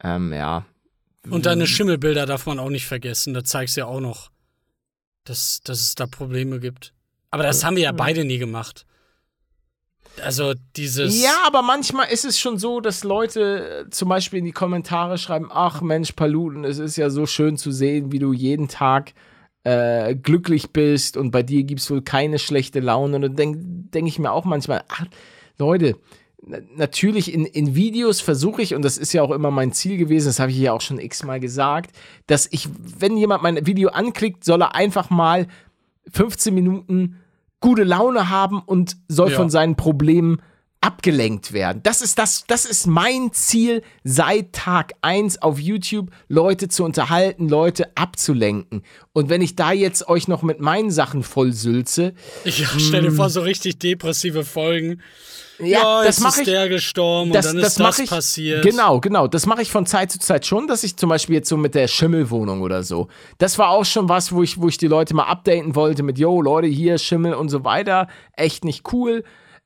ähm, 0.04 0.34
ja, 0.34 0.66
Und 1.30 1.46
deine 1.46 1.68
Schimmelbilder 1.68 2.26
darf 2.26 2.46
man 2.46 2.60
auch 2.60 2.70
nicht 2.70 2.86
vergessen. 2.86 3.34
Da 3.34 3.44
zeigst 3.44 3.78
du 3.78 3.82
ja 3.82 3.88
auch 3.88 4.02
noch, 4.02 4.30
dass, 5.24 5.62
dass 5.64 5.82
es 5.82 5.96
da 5.96 6.06
Probleme 6.06 6.60
gibt. 6.60 6.94
Aber 7.32 7.44
das 7.44 7.64
haben 7.64 7.78
wir 7.78 7.84
ja 7.84 7.92
beide 7.94 8.26
nie 8.26 8.38
gemacht. 8.38 8.86
Also 10.22 10.54
dieses. 10.76 11.22
Ja, 11.24 11.38
aber 11.48 11.62
manchmal 11.62 12.12
ist 12.12 12.26
es 12.26 12.40
schon 12.40 12.58
so, 12.58 12.80
dass 12.80 13.04
Leute 13.04 13.86
äh, 13.86 13.90
zum 13.90 14.10
Beispiel 14.10 14.40
in 14.40 14.46
die 14.46 14.52
Kommentare 14.52 15.18
schreiben, 15.18 15.50
ach 15.52 15.82
Mensch, 15.82 16.12
Paluten, 16.12 16.64
es 16.66 16.78
ist 16.78 16.98
ja 16.98 17.10
so 17.10 17.26
schön 17.26 17.58
zu 17.58 17.72
sehen, 17.72 18.12
wie 18.12 18.20
du 18.20 18.32
jeden 18.34 18.68
Tag 18.68 19.14
äh, 19.64 20.16
glücklich 20.16 20.72
bist 20.72 21.18
und 21.18 21.32
bei 21.32 21.42
dir 21.42 21.64
gibt 21.64 21.82
es 21.82 21.90
wohl 21.90 22.02
keine 22.02 22.38
schlechte 22.38 22.80
Laune. 22.80 23.16
Und 23.16 23.22
dann 23.24 23.36
denke 23.36 23.60
denk 23.62 24.08
ich 24.08 24.20
mir 24.20 24.32
auch 24.32 24.46
manchmal, 24.46 24.84
ach, 24.90 25.06
Leute, 25.58 25.96
na- 26.46 26.60
natürlich 26.76 27.34
in, 27.34 27.46
in 27.46 27.74
Videos 27.74 28.22
versuche 28.22 28.62
ich, 28.62 28.76
und 28.76 28.84
das 28.84 28.98
ist 28.98 29.14
ja 29.14 29.24
auch 29.24 29.32
immer 29.32 29.52
mein 29.52 29.72
Ziel 29.72 29.98
gewesen, 29.98 30.28
das 30.28 30.40
habe 30.40 30.52
ich 30.52 30.58
ja 30.58 30.74
auch 30.74 30.82
schon 30.82 31.00
x-mal 31.00 31.40
gesagt, 31.40 31.96
dass 32.28 32.48
ich, 32.52 32.68
wenn 33.00 33.18
jemand 33.18 33.42
mein 33.42 33.66
Video 33.66 33.90
anklickt, 33.90 34.44
soll 34.44 34.62
er 34.62 34.76
einfach 34.76 35.10
mal 35.10 35.48
15 36.12 36.54
Minuten 36.54 37.20
gute 37.64 37.84
Laune 37.84 38.30
haben 38.30 38.62
und 38.64 38.98
soll 39.08 39.32
Ja. 39.32 39.38
von 39.38 39.50
seinen 39.50 39.76
Problemen 39.76 40.40
abgelenkt 40.84 41.54
werden. 41.54 41.80
Das 41.84 42.02
ist 42.02 42.20
das, 42.20 42.44
das 42.46 42.66
ist 42.66 42.88
mein 42.88 43.32
Ziel 43.32 43.84
seit 44.04 44.52
Tag 44.52 44.92
1 45.02 45.42
auf 45.42 45.58
YouTube, 45.58 46.12
Leute 46.28 46.68
zu 46.68 46.84
unterhalten, 46.84 47.48
Leute 47.48 47.96
abzulenken. 47.96 48.84
Und 49.14 49.30
wenn 49.30 49.42
ich 49.42 49.56
da 49.56 49.72
jetzt 49.72 50.10
euch 50.10 50.28
noch 50.28 50.42
mit 50.44 50.60
meinen 50.60 50.92
Sachen 50.92 51.24
vollsülze, 51.24 52.14
Ich 52.44 52.68
stell 52.80 53.04
dir 53.04 53.12
vor, 53.12 53.30
so 53.30 53.40
richtig 53.42 53.80
depressive 53.80 54.44
Folgen. 54.44 55.00
mm. 55.60 55.66
ja, 55.66 56.04
das 56.04 56.20
mache 56.20 56.42
ist 56.42 56.48
ich. 56.48 56.54
der 56.54 56.68
gestorben 56.68 57.32
Das, 57.32 57.46
und 57.46 57.54
dann 57.54 57.62
das 57.62 57.72
ist 57.74 57.80
das 57.80 57.84
mache 57.92 58.04
ich. 58.04 58.10
passiert. 58.10 58.64
Genau, 58.66 59.00
genau. 59.00 59.28
Das 59.28 59.46
mache 59.46 59.62
ich 59.62 59.72
von 59.72 59.86
Zeit 59.86 60.12
zu 60.12 60.20
Zeit 60.20 60.46
schon, 60.46 60.68
dass 60.68 60.84
ich 60.84 60.98
zum 60.98 61.08
Beispiel 61.10 61.36
jetzt 61.36 61.48
so 61.48 61.56
mit 61.56 61.76
der 61.76 61.88
Schimmelwohnung 61.88 62.62
oder 62.62 62.84
so. 62.84 63.08
Das 63.38 63.58
war 63.58 63.70
auch 63.70 63.86
schon 63.86 64.10
was, 64.10 64.34
wo 64.34 64.44
ich, 64.44 64.60
wo 64.60 64.68
ich 64.68 64.78
die 64.78 64.88
Leute 64.88 65.14
mal 65.14 65.28
updaten 65.28 65.76
wollte 65.76 66.04
mit, 66.04 66.20
yo, 66.20 66.42
Leute, 66.42 66.68
hier 66.68 66.98
Schimmel 66.98 67.36
und 67.36 67.48
so 67.48 67.64
weiter. 67.64 68.08
Echt 68.36 68.66
nicht 68.66 68.92
cool. 68.92 69.24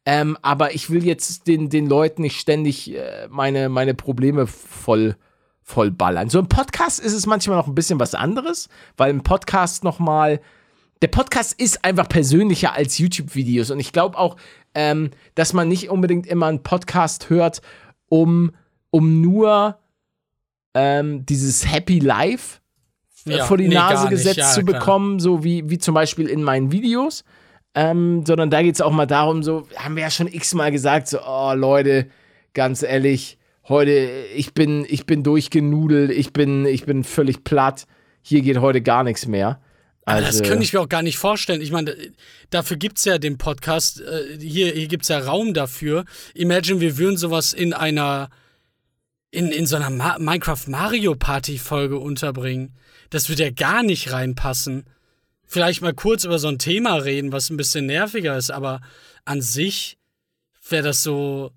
Ähm, 0.09 0.37
aber 0.41 0.73
ich 0.73 0.89
will 0.89 1.03
jetzt 1.05 1.47
den, 1.47 1.69
den 1.69 1.85
Leuten 1.85 2.21
nicht 2.21 2.39
ständig 2.39 2.95
äh, 2.95 3.27
meine, 3.29 3.67
meine 3.67 3.93
Probleme 3.93 4.47
voll, 4.47 5.17
voll 5.61 5.91
ballern. 5.91 6.29
So 6.29 6.39
im 6.39 6.47
Podcast 6.47 7.01
ist 7.01 7.11
es 7.11 7.25
manchmal 7.25 7.57
noch 7.57 7.67
ein 7.67 7.75
bisschen 7.75 7.99
was 7.99 8.15
anderes, 8.15 8.69
weil 8.95 9.09
im 9.09 9.21
Podcast 9.21 9.83
nochmal 9.83 10.39
der 11.01 11.09
Podcast 11.09 11.59
ist 11.59 11.83
einfach 11.83 12.07
persönlicher 12.07 12.71
als 12.71 12.97
YouTube-Videos. 12.97 13.69
Und 13.69 13.81
ich 13.81 13.91
glaube 13.91 14.17
auch, 14.17 14.37
ähm, 14.73 15.11
dass 15.35 15.51
man 15.51 15.67
nicht 15.67 15.89
unbedingt 15.89 16.25
immer 16.25 16.45
einen 16.45 16.63
Podcast 16.63 17.29
hört, 17.29 17.61
um, 18.07 18.53
um 18.91 19.19
nur 19.19 19.77
ähm, 20.73 21.25
dieses 21.25 21.69
Happy 21.69 21.99
Life 21.99 22.61
äh, 23.25 23.39
Ja, 23.39 23.45
vor 23.45 23.57
die 23.57 23.67
nee, 23.67 23.75
Nase 23.75 24.07
gesetzt 24.07 24.37
Ja, 24.37 24.51
zu 24.51 24.63
klar. 24.63 24.79
bekommen, 24.79 25.19
so 25.19 25.43
wie, 25.43 25.69
wie 25.69 25.79
zum 25.79 25.93
Beispiel 25.93 26.29
in 26.29 26.43
meinen 26.43 26.71
Videos. 26.71 27.25
Ähm, 27.79 28.25
sondern 28.25 28.49
da 28.49 28.63
geht 28.63 28.73
es 28.73 28.81
auch 28.81 28.91
mal 28.91 29.05
darum, 29.05 29.43
so, 29.43 29.67
haben 29.75 29.95
wir 29.95 30.01
ja 30.01 30.09
schon 30.09 30.25
x-mal 30.27 30.71
gesagt, 30.71 31.07
so, 31.07 31.19
oh 31.21 31.53
Leute, 31.53 32.07
ganz 32.55 32.81
ehrlich, 32.81 33.37
heute, 33.67 33.91
ich 34.35 34.55
bin, 34.55 34.83
ich 34.89 35.05
bin 35.05 35.21
durchgenudelt, 35.21 36.09
ich 36.09 36.33
bin, 36.33 36.65
ich 36.65 36.85
bin 36.85 37.03
völlig 37.03 37.43
platt, 37.43 37.85
hier 38.23 38.41
geht 38.41 38.61
heute 38.61 38.81
gar 38.81 39.03
nichts 39.03 39.27
mehr. 39.27 39.61
Also, 40.05 40.25
das 40.25 40.41
könnte 40.41 40.63
ich 40.63 40.73
mir 40.73 40.79
auch 40.79 40.89
gar 40.89 41.03
nicht 41.03 41.17
vorstellen. 41.19 41.61
Ich 41.61 41.71
meine, 41.71 41.95
dafür 42.49 42.77
gibt 42.77 42.97
es 42.97 43.05
ja 43.05 43.19
den 43.19 43.37
Podcast. 43.37 44.01
äh, 44.01 44.39
Hier, 44.39 44.71
hier 44.71 44.87
gibt 44.87 45.03
es 45.03 45.09
ja 45.09 45.19
Raum 45.19 45.53
dafür. 45.53 46.05
Imagine, 46.33 46.79
wir 46.79 46.97
würden 46.97 47.17
sowas 47.17 47.53
in 47.53 47.73
einer. 47.73 48.29
in, 49.31 49.49
in 49.49 49.67
so 49.67 49.75
einer 49.75 49.89
Ma 49.91 50.17
Minecraft 50.17 50.65
Mario 50.67 51.13
Party 51.13 51.57
Folge 51.59 51.99
unterbringen. 51.99 52.73
Das 53.09 53.29
würde 53.29 53.43
ja 53.43 53.51
gar 53.51 53.83
nicht 53.83 54.11
reinpassen. 54.13 54.85
Vielleicht 55.47 55.81
mal 55.81 55.93
kurz 55.93 56.25
über 56.25 56.39
so 56.39 56.49
ein 56.49 56.59
Thema 56.59 56.95
reden, 56.95 57.31
was 57.31 57.49
ein 57.49 57.57
bisschen 57.57 57.85
nerviger 57.85 58.37
ist, 58.37 58.51
aber 58.51 58.81
an 59.25 59.41
sich 59.41 59.97
wäre 60.69 60.83
das 60.83 61.03
so. 61.03 61.51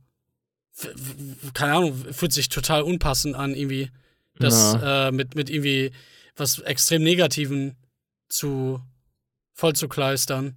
Keine 1.53 1.74
Ahnung, 1.74 2.05
fühlt 2.12 2.32
sich 2.32 2.49
total 2.49 2.82
unpassend 2.82 3.34
an, 3.34 3.55
irgendwie. 3.55 3.91
Das 4.38 4.74
äh, 4.82 5.11
mit, 5.11 5.34
mit 5.34 5.51
irgendwie 5.51 5.91
was 6.34 6.61
extrem 6.61 7.03
Negativen 7.03 7.76
zu 8.30 8.80
voll 9.53 9.74
zu 9.74 9.88
kleistern. 9.88 10.57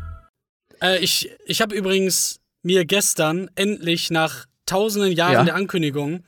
Äh, 0.81 0.99
ich 0.99 1.29
ich 1.45 1.61
habe 1.61 1.75
übrigens 1.75 2.39
mir 2.63 2.85
gestern 2.85 3.49
endlich 3.55 4.09
nach 4.11 4.45
tausenden 4.65 5.11
Jahren 5.11 5.33
Ja. 5.33 5.43
der 5.43 5.55
Ankündigung 5.55 6.23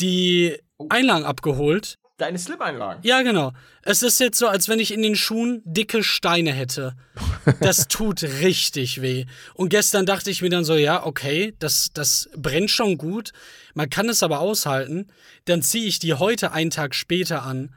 die 0.00 0.56
Einlagen 0.88 1.24
abgeholt. 1.24 1.98
Deine 2.18 2.38
Slip-Einlagen. 2.38 3.02
Ja, 3.02 3.20
genau. 3.20 3.52
Es 3.82 4.02
ist 4.02 4.18
jetzt 4.20 4.38
so, 4.38 4.48
als 4.48 4.70
wenn 4.70 4.80
ich 4.80 4.90
in 4.92 5.02
den 5.02 5.16
Schuhen 5.16 5.60
dicke 5.66 6.02
Steine 6.02 6.52
hätte. 6.52 6.94
Das 7.60 7.86
tut 7.86 8.24
richtig 8.24 9.02
weh. 9.02 9.26
Und 9.54 9.68
gestern 9.68 10.04
dachte 10.04 10.30
ich 10.32 10.42
mir 10.42 10.48
dann 10.50 10.64
so, 10.64 10.74
ja, 10.74 11.06
okay, 11.06 11.54
das, 11.60 11.90
das 11.94 12.28
brennt 12.36 12.70
schon 12.72 12.98
gut. 12.98 13.30
Man 13.74 13.88
kann 13.88 14.08
es 14.08 14.24
aber 14.24 14.40
aushalten. 14.40 15.06
Dann 15.44 15.62
ziehe 15.62 15.86
ich 15.86 16.00
die 16.00 16.14
heute 16.14 16.50
einen 16.50 16.70
Tag 16.70 16.92
später 16.96 17.44
an 17.44 17.72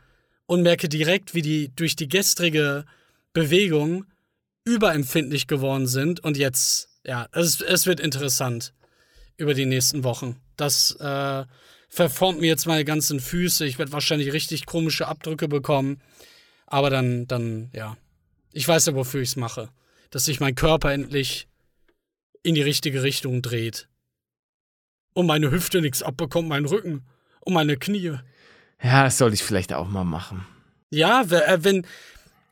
und 0.47 0.63
merke 0.63 0.89
direkt, 0.89 1.35
wie 1.35 1.43
die 1.43 1.69
durch 1.75 1.95
die 1.95 2.07
gestrige 2.07 2.85
Bewegung 3.31 4.05
überempfindlich 4.69 5.47
geworden 5.47 5.87
sind. 5.87 6.19
Und 6.19 6.37
jetzt, 6.37 6.89
ja, 7.05 7.27
es, 7.31 7.61
es 7.61 7.85
wird 7.85 7.99
interessant 7.99 8.73
über 9.37 9.53
die 9.53 9.65
nächsten 9.65 10.03
Wochen. 10.03 10.39
Das 10.57 10.91
äh, 10.99 11.45
verformt 11.89 12.39
mir 12.39 12.47
jetzt 12.47 12.67
meine 12.67 12.85
ganzen 12.85 13.19
Füße. 13.19 13.65
Ich 13.65 13.79
werde 13.79 13.91
wahrscheinlich 13.91 14.33
richtig 14.33 14.65
komische 14.65 15.07
Abdrücke 15.07 15.47
bekommen. 15.47 16.01
Aber 16.67 16.89
dann, 16.89 17.27
dann, 17.27 17.69
ja. 17.73 17.97
Ich 18.51 18.67
weiß 18.67 18.87
ja, 18.87 18.95
wofür 18.95 19.21
ich 19.21 19.29
es 19.29 19.35
mache. 19.35 19.69
Dass 20.11 20.25
sich 20.25 20.39
mein 20.39 20.55
Körper 20.55 20.91
endlich 20.91 21.47
in 22.43 22.55
die 22.55 22.61
richtige 22.61 23.03
Richtung 23.03 23.41
dreht. 23.41 23.87
Und 25.13 25.25
meine 25.25 25.51
Hüfte 25.51 25.81
nichts 25.81 26.03
abbekommt, 26.03 26.47
mein 26.47 26.65
Rücken 26.65 27.05
und 27.41 27.53
meine 27.53 27.77
Knie. 27.77 28.17
Ja, 28.81 29.03
das 29.03 29.17
sollte 29.17 29.35
ich 29.35 29.43
vielleicht 29.43 29.73
auch 29.73 29.87
mal 29.87 30.03
machen. 30.03 30.45
Ja, 30.91 31.21
äh, 31.21 31.63
wenn. 31.63 31.85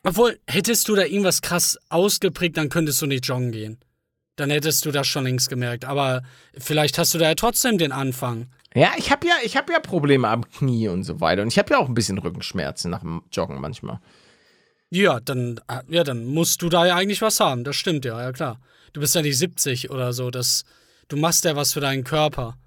Obwohl, 0.07 0.39
hättest 0.47 0.87
du 0.87 0.95
da 0.95 1.03
irgendwas 1.03 1.41
krass 1.41 1.77
ausgeprägt, 1.89 2.55
dann 2.55 2.69
könntest 2.69 3.01
du 3.01 3.07
nicht 3.07 3.25
joggen 3.27 3.51
gehen. 3.51 3.77
Dann 4.37 4.49
hättest 4.49 4.85
du 4.85 4.91
das 4.91 5.05
schon 5.05 5.25
längst 5.25 5.49
gemerkt. 5.49 5.83
Aber 5.83 6.23
vielleicht 6.57 6.97
hast 6.97 7.13
du 7.13 7.17
da 7.17 7.25
ja 7.25 7.35
trotzdem 7.35 7.77
den 7.77 7.91
Anfang. 7.91 8.47
Ja, 8.73 8.91
ich 8.97 9.11
habe 9.11 9.27
ja, 9.27 9.33
ich 9.43 9.57
hab 9.57 9.69
ja 9.69 9.79
Probleme 9.79 10.29
am 10.29 10.49
Knie 10.49 10.87
und 10.87 11.03
so 11.03 11.19
weiter. 11.19 11.41
Und 11.41 11.49
ich 11.49 11.57
habe 11.59 11.71
ja 11.73 11.79
auch 11.79 11.89
ein 11.89 11.93
bisschen 11.93 12.19
Rückenschmerzen 12.19 12.89
nach 12.89 13.01
dem 13.01 13.21
Joggen 13.33 13.59
manchmal. 13.59 13.99
Ja, 14.89 15.19
dann, 15.19 15.59
äh, 15.67 15.81
ja, 15.89 16.05
dann 16.05 16.25
musst 16.25 16.61
du 16.61 16.69
da 16.69 16.85
ja 16.85 16.95
eigentlich 16.95 17.21
was 17.21 17.41
haben. 17.41 17.65
Das 17.65 17.75
stimmt 17.75 18.05
ja, 18.05 18.21
ja 18.21 18.31
klar. 18.31 18.61
Du 18.93 19.01
bist 19.01 19.13
ja 19.13 19.21
nicht 19.21 19.37
70 19.37 19.89
oder 19.89 20.13
so. 20.13 20.31
Das, 20.31 20.63
du 21.09 21.17
machst 21.17 21.43
ja 21.43 21.57
was 21.57 21.73
für 21.73 21.81
deinen 21.81 22.05
Körper. 22.05 22.57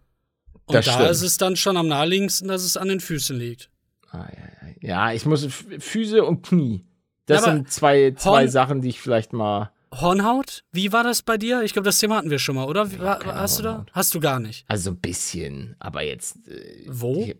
Und 0.67 0.75
Das 0.75 0.85
da 0.85 0.93
stimmt. 0.93 1.11
ist 1.11 1.23
es 1.23 1.39
dann 1.39 1.57
schon 1.57 1.79
am 1.79 1.89
naheliegendsten, 1.89 2.49
dass 2.49 2.65
es 2.65 2.77
an 2.77 2.89
den 2.89 3.01
Füßen 3.01 3.39
liegt. 3.39 3.71
Ah, 4.11 4.27
ja, 4.31 4.69
ja. 4.69 4.75
ja, 4.81 5.13
ich 5.15 5.25
muss 5.25 5.47
Füße 5.79 6.23
und 6.23 6.43
Knie. 6.43 6.85
Das 7.31 7.47
Ja, 7.47 7.53
sind 7.53 7.71
zwei, 7.73 8.13
zwei 8.17 8.41
Horn- 8.43 8.49
Sachen, 8.51 8.81
die 8.83 8.89
ich 8.91 9.01
vielleicht 9.01 9.33
mal. 9.33 9.71
Hornhaut? 9.93 10.63
Wie 10.73 10.93
war 10.93 11.03
das 11.03 11.23
bei 11.23 11.37
dir? 11.37 11.63
Ich 11.63 11.73
glaube, 11.73 11.87
das 11.87 11.99
Thema 11.99 12.17
hatten 12.17 12.31
wir 12.31 12.39
schon 12.39 12.55
mal, 12.55 12.65
oder? 12.67 12.93
Wie, 12.93 12.97
keine 12.97 13.35
hast 13.35 13.59
du 13.59 13.63
da? 13.63 13.71
Hornhaut. 13.71 13.91
Hast 13.93 14.15
du 14.15 14.21
gar 14.21 14.39
nicht. 14.39 14.65
Also 14.69 14.85
so 14.85 14.91
ein 14.91 15.01
bisschen, 15.01 15.75
aber 15.81 16.03
jetzt. 16.03 16.37
Äh, 16.47 16.85
Wo? 16.89 17.23
Ich, 17.23 17.37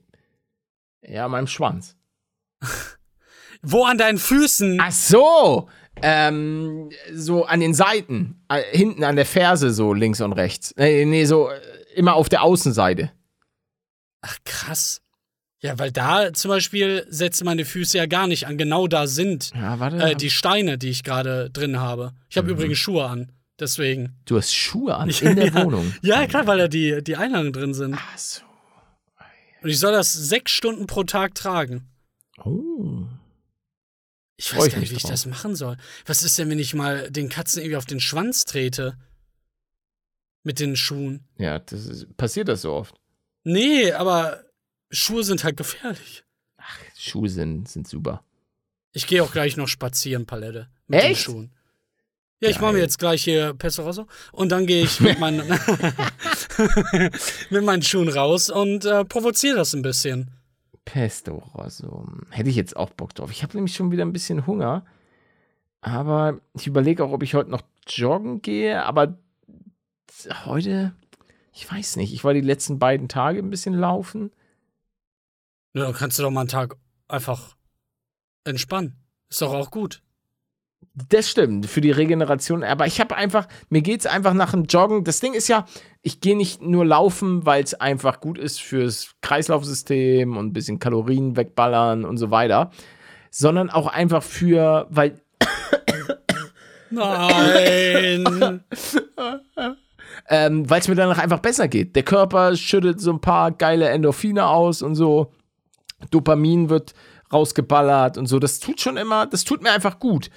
ja, 1.03 1.29
meinem 1.29 1.47
Schwanz. 1.47 1.97
Wo 3.63 3.85
an 3.85 3.99
deinen 3.99 4.19
Füßen? 4.19 4.79
Ach 4.81 4.91
so! 4.93 5.69
Ähm, 6.03 6.91
so 7.13 7.45
an 7.45 7.61
den 7.61 7.75
Seiten. 7.75 8.43
Äh, 8.49 8.63
hinten 8.77 9.05
an 9.05 9.17
der 9.17 9.27
Ferse, 9.27 9.71
so 9.71 9.93
links 9.93 10.21
und 10.21 10.33
rechts. 10.33 10.73
Nee, 10.77 11.05
nee, 11.05 11.25
so 11.27 11.51
äh, 11.51 11.61
immer 11.95 12.15
auf 12.15 12.29
der 12.29 12.43
Außenseite. 12.43 13.13
Ach, 14.23 14.37
krass. 14.45 15.03
Ja, 15.63 15.79
weil 15.79 15.93
da 15.93 16.33
zum 16.33 16.49
Beispiel 16.49 17.07
setzen 17.11 17.45
meine 17.45 17.65
Füße 17.67 17.99
ja 17.99 18.07
gar 18.07 18.27
nicht 18.27 18.47
an. 18.47 18.57
Genau 18.57 18.87
da 18.87 19.07
sind 19.07 19.51
Ja, 19.55 19.79
warte. 19.79 19.97
äh, 19.99 20.15
die 20.17 20.31
Steine, 20.31 20.79
die 20.79 20.89
ich 20.89 21.05
gerade 21.05 21.51
drin 21.51 21.79
habe. 21.79 22.15
Ich 22.31 22.37
Mhm. 22.37 22.41
habe 22.41 22.51
übrigens 22.53 22.79
Schuhe 22.79 23.05
an. 23.07 23.33
Deswegen. 23.59 24.17
du 24.25 24.39
hast 24.39 24.55
Schuhe 24.55 24.95
an 24.97 25.11
in 25.21 25.37
der 25.37 25.49
ja. 25.49 25.65
Wohnung. 25.65 25.93
Ja, 26.01 26.27
klar, 26.27 26.47
weil 26.47 26.57
da 26.57 26.67
die, 26.69 27.03
die 27.05 27.17
Einlagen 27.17 27.53
drin 27.53 27.75
sind. 27.75 27.95
Ach 27.99 28.17
so. 28.19 28.41
Und 29.63 29.69
ich 29.69 29.79
soll 29.79 29.93
das 29.93 30.15
sechs 30.15 30.53
Stunden 30.53 30.87
pro 30.87 31.05
Tag 31.05 31.35
tragen. 31.35 31.87
Oh. 32.43 33.03
Ich 34.39 34.57
weiß 34.57 34.69
ich 34.69 34.73
gar 34.73 34.79
nicht, 34.81 34.81
mich 34.81 34.91
wie 34.93 34.97
ich 34.97 35.03
drauf. 35.03 35.11
das 35.11 35.27
machen 35.27 35.55
soll. 35.55 35.77
Was 36.07 36.23
ist 36.23 36.39
denn, 36.39 36.49
wenn 36.49 36.59
ich 36.59 36.73
mal 36.73 37.11
den 37.11 37.29
Katzen 37.29 37.61
irgendwie 37.61 37.77
auf 37.77 37.85
den 37.85 38.01
Schwanz 38.01 38.47
trete? 38.47 38.97
Mit 40.43 40.59
den 40.59 40.75
Schuhen. 40.77 41.29
Ja, 41.37 41.59
das 41.59 41.85
ist, 41.85 42.17
passiert 42.17 42.49
das 42.49 42.63
so 42.63 42.73
oft. 42.73 42.95
Nee, 43.45 43.93
aber 43.93 44.43
Schuhe 44.91 45.25
sind 45.25 45.45
halt 45.45 45.57
gefährlich. 45.57 46.25
Schuhe 46.97 47.29
sind, 47.29 47.69
sind 47.69 47.89
super. 47.89 48.23
Ich 48.93 49.07
gehe 49.07 49.23
auch 49.23 49.33
gleich 49.33 49.57
noch 49.57 49.69
spazieren, 49.69 50.27
Palette. 50.27 50.69
Mit 50.87 51.01
den 51.01 51.13
Echt? 51.13 51.23
Schuhen. 51.23 51.51
Ja, 52.41 52.49
ich 52.49 52.61
mache 52.61 52.73
mir 52.73 52.81
jetzt 52.81 52.99
gleich 52.99 53.23
hier 53.23 53.53
Pesto 53.53 53.83
Rosso 53.83 54.07
und 54.33 54.51
dann 54.51 54.67
gehe 54.67 54.83
ich 54.83 54.99
mit 55.01 55.21
meinen, 55.21 55.39
mit 57.51 57.65
meinen 57.65 57.83
Schuhen 57.83 58.09
raus 58.09 58.49
und 58.49 58.87
äh, 58.87 59.05
provoziere 59.05 59.57
das 59.57 59.75
ein 59.75 59.83
bisschen. 59.83 60.31
Pesto 60.87 61.37
Rosso. 61.55 62.09
Hätte 62.31 62.51
ich 62.51 62.57
jetzt 62.57 62.77
auch 62.77 62.91
Bock 62.91 63.15
drauf. 63.15 63.31
Ich 63.31 63.43
habe 63.43 63.57
nämlich 63.57 63.75
schon 63.75 63.91
wieder 63.91 64.05
ein 64.05 64.13
bisschen 64.13 64.47
Hunger. 64.47 64.85
Aber 65.83 66.41
ich 66.55 66.67
überlege 66.67 67.05
auch, 67.05 67.13
ob 67.13 67.23
ich 67.23 67.35
heute 67.35 67.51
noch 67.51 67.63
joggen 67.87 68.43
gehe. 68.43 68.85
Aber 68.85 69.19
heute, 70.47 70.95
ich 71.53 71.71
weiß 71.71 71.97
nicht. 71.97 72.13
Ich 72.13 72.25
war 72.25 72.35
die 72.35 72.41
letzten 72.41 72.79
beiden 72.79 73.09
Tage 73.09 73.39
ein 73.39 73.51
bisschen 73.51 73.75
laufen. 73.75 74.31
Ja, 75.75 75.85
dann 75.85 75.95
kannst 75.95 76.19
du 76.19 76.23
doch 76.23 76.31
mal 76.31 76.41
einen 76.41 76.49
Tag 76.49 76.77
einfach 77.09 77.57
entspannen. 78.45 78.97
Ist 79.29 79.43
doch 79.43 79.53
auch 79.53 79.71
gut. 79.71 80.03
Das 81.09 81.31
stimmt, 81.31 81.67
für 81.67 81.81
die 81.81 81.93
Regeneration. 81.93 82.65
Aber 82.65 82.87
ich 82.87 83.01
habe 83.01 83.15
einfach, 83.15 83.47
mir 83.69 83.83
geht 83.83 84.01
es 84.01 84.07
einfach 84.07 84.35
nach 84.35 84.51
dem 84.51 84.65
Joggen. 84.65 85.05
Das 85.05 85.21
Ding 85.21 85.35
ist 85.35 85.49
ja, 85.49 85.67
ich 86.03 86.21
gehe 86.21 86.37
nicht 86.37 86.63
nur 86.63 86.85
laufen, 86.85 87.47
weil 87.47 87.63
es 87.63 87.75
einfach 87.75 88.21
gut 88.21 88.39
ist 88.39 88.61
fürs 88.61 89.15
Kreislaufsystem 89.21 90.37
und 90.37 90.47
ein 90.47 90.53
bisschen 90.53 90.79
Kalorien 90.79 91.37
wegballern 91.37 92.05
und 92.05 92.17
so 92.17 92.31
weiter, 92.31 92.71
sondern 93.31 93.71
auch 93.71 93.87
einfach 93.87 94.23
für, 94.23 94.87
weil 94.91 95.21
Nein. 96.91 98.25
ähm, 100.29 100.69
weil 100.69 100.81
es 100.81 100.89
mir 100.89 100.97
danach 100.97 101.19
einfach 101.19 101.39
besser 101.39 101.69
geht. 101.69 101.95
Der 101.95 102.03
Körper 102.03 102.57
schüttet 102.57 103.01
so 103.01 103.13
ein 103.13 103.21
paar 103.21 103.53
geile 103.53 103.89
Endorphine 103.89 104.47
aus 104.47 104.83
und 104.83 104.97
so. 104.97 105.33
Dopamin 106.11 106.69
wird 106.71 106.95
rausgeballert 107.33 108.19
und 108.19 108.27
so. 108.27 108.39
Das 108.39 108.59
tut 108.61 108.81
schon 108.81 108.97
immer, 108.97 109.27
das 109.27 109.45
tut 109.45 109.63
mir 109.63 109.71
einfach 109.73 109.99
gut. 109.99 110.31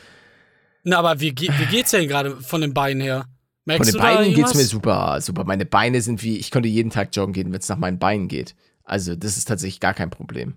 Na, 0.83 0.99
aber 0.99 1.19
wie, 1.19 1.33
ge- 1.33 1.49
wie 1.59 1.65
geht's 1.65 1.91
denn 1.91 2.07
gerade 2.07 2.35
von 2.37 2.61
den 2.61 2.73
Beinen 2.73 3.01
her? 3.01 3.21
Von 3.21 3.29
Merkst 3.65 3.93
den 3.93 3.93
du 3.93 4.05
da 4.05 4.15
Beinen 4.15 4.33
geht's 4.33 4.53
mir 4.55 4.65
super, 4.65 5.21
super. 5.21 5.43
Meine 5.45 5.65
Beine 5.65 6.01
sind 6.01 6.21
wie, 6.23 6.37
ich 6.37 6.51
könnte 6.51 6.67
jeden 6.67 6.89
Tag 6.91 7.15
joggen 7.15 7.33
gehen, 7.33 7.51
wenn 7.53 7.59
es 7.59 7.69
nach 7.69 7.77
meinen 7.77 7.97
Beinen 7.99 8.27
geht. 8.27 8.55
Also, 8.83 9.15
das 9.15 9.37
ist 9.37 9.47
tatsächlich 9.47 9.79
gar 9.79 9.93
kein 9.93 10.09
Problem. 10.09 10.55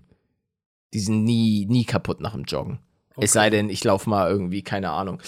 Die 0.93 0.99
sind 0.99 1.23
nie, 1.23 1.65
nie 1.67 1.85
kaputt 1.85 2.19
nach 2.19 2.33
dem 2.33 2.43
Joggen. 2.43 2.79
Es 3.19 3.31
sei 3.31 3.49
denn, 3.49 3.69
ich 3.69 3.83
laufe 3.83 4.07
mal 4.09 4.29
irgendwie, 4.29 4.61
keine 4.61 4.91
Ahnung. 4.91 5.19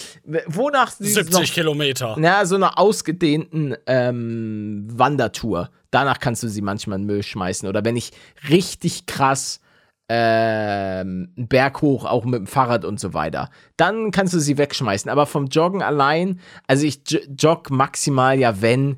Wonach 0.46 0.92
sie 0.92 1.08
70 1.10 1.52
Kilometer. 1.52 2.14
Na, 2.18 2.44
so 2.46 2.54
einer 2.54 2.78
ausgedehnten 2.78 3.74
ähm, 3.86 4.86
Wandertour. 4.92 5.70
Danach 5.90 6.20
kannst 6.20 6.42
du 6.44 6.48
sie 6.48 6.60
manchmal 6.62 6.96
in 7.00 7.02
den 7.02 7.06
Müll 7.14 7.22
schmeißen. 7.24 7.68
Oder 7.68 7.84
wenn 7.84 7.96
ich 7.96 8.12
richtig 8.48 9.06
krass 9.06 9.60
ähm, 10.12 11.28
Berg 11.36 11.82
hoch, 11.82 12.04
auch 12.04 12.24
mit 12.24 12.40
dem 12.40 12.46
Fahrrad 12.48 12.84
und 12.84 12.98
so 12.98 13.14
weiter, 13.14 13.48
dann 13.76 14.10
kannst 14.10 14.34
du 14.34 14.40
sie 14.40 14.58
wegschmeißen. 14.58 15.08
Aber 15.08 15.24
vom 15.24 15.46
Joggen 15.46 15.82
allein, 15.82 16.40
also 16.66 16.84
ich 16.84 17.02
jogge 17.38 17.72
maximal 17.72 18.36
ja, 18.36 18.60
wenn, 18.60 18.96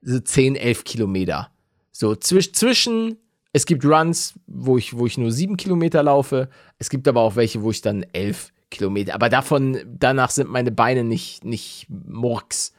so 0.00 0.20
10, 0.20 0.54
11 0.54 0.84
Kilometer. 0.84 1.50
So 1.90 2.14
zwisch 2.14 2.52
zwischen, 2.52 3.16
es 3.52 3.66
gibt 3.66 3.84
Runs, 3.84 4.34
wo 4.46 4.78
ich, 4.78 4.96
wo 4.96 5.06
ich 5.06 5.18
nur 5.18 5.32
7 5.32 5.56
Kilometer 5.56 6.04
laufe. 6.04 6.48
Es 6.78 6.88
gibt 6.88 7.08
aber 7.08 7.22
auch 7.22 7.34
welche, 7.34 7.62
wo 7.62 7.72
ich 7.72 7.80
dann 7.80 8.04
11 8.12 8.52
Kilometer. 8.70 9.14
Aber 9.16 9.28
davon, 9.28 9.78
danach 9.86 10.30
sind 10.30 10.50
meine 10.50 10.70
Beine 10.70 11.02
nicht, 11.02 11.44
nicht 11.44 11.88
Murks. 11.88 12.72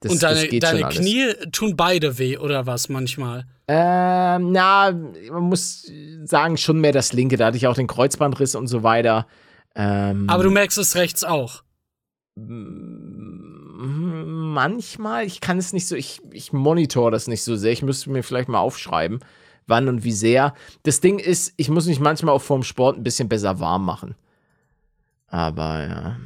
Das, 0.00 0.12
Und 0.12 0.22
deine, 0.22 0.48
deine. 0.58 0.88
Knie 0.88 1.34
tun 1.52 1.76
beide 1.76 2.18
weh 2.18 2.38
oder 2.38 2.66
was 2.66 2.88
manchmal? 2.88 3.44
Ähm, 3.68 4.50
na, 4.50 4.92
man 4.92 5.42
muss 5.42 5.90
sagen, 6.24 6.56
schon 6.56 6.80
mehr 6.80 6.92
das 6.92 7.12
linke. 7.12 7.36
Da 7.36 7.46
hatte 7.46 7.58
ich 7.58 7.66
auch 7.66 7.74
den 7.74 7.86
Kreuzbandriss 7.86 8.54
und 8.54 8.66
so 8.66 8.82
weiter. 8.82 9.26
Ähm, 9.74 10.28
Aber 10.28 10.42
du 10.42 10.50
merkst 10.50 10.78
es 10.78 10.94
rechts 10.96 11.22
auch. 11.22 11.62
mm, 12.36 13.50
manchmal, 14.52 15.26
ich 15.26 15.40
kann 15.40 15.58
es 15.58 15.72
nicht 15.74 15.86
so, 15.86 15.96
ich, 15.96 16.20
ich 16.32 16.52
monitor 16.52 17.10
das 17.10 17.28
nicht 17.28 17.42
so 17.44 17.56
sehr. 17.56 17.72
Ich 17.72 17.82
müsste 17.82 18.10
mir 18.10 18.22
vielleicht 18.22 18.48
mal 18.48 18.58
aufschreiben, 18.58 19.20
wann 19.66 19.88
und 19.88 20.02
wie 20.02 20.12
sehr. 20.12 20.54
Das 20.82 21.00
Ding 21.00 21.18
ist, 21.18 21.52
ich 21.56 21.68
muss 21.68 21.86
mich 21.86 22.00
manchmal 22.00 22.34
auch 22.34 22.42
vorm 22.42 22.62
Sport 22.62 22.96
ein 22.96 23.04
bisschen 23.04 23.28
besser 23.28 23.60
warm 23.60 23.84
machen. 23.84 24.14
Aber 25.26 25.86
ja. 25.86 26.16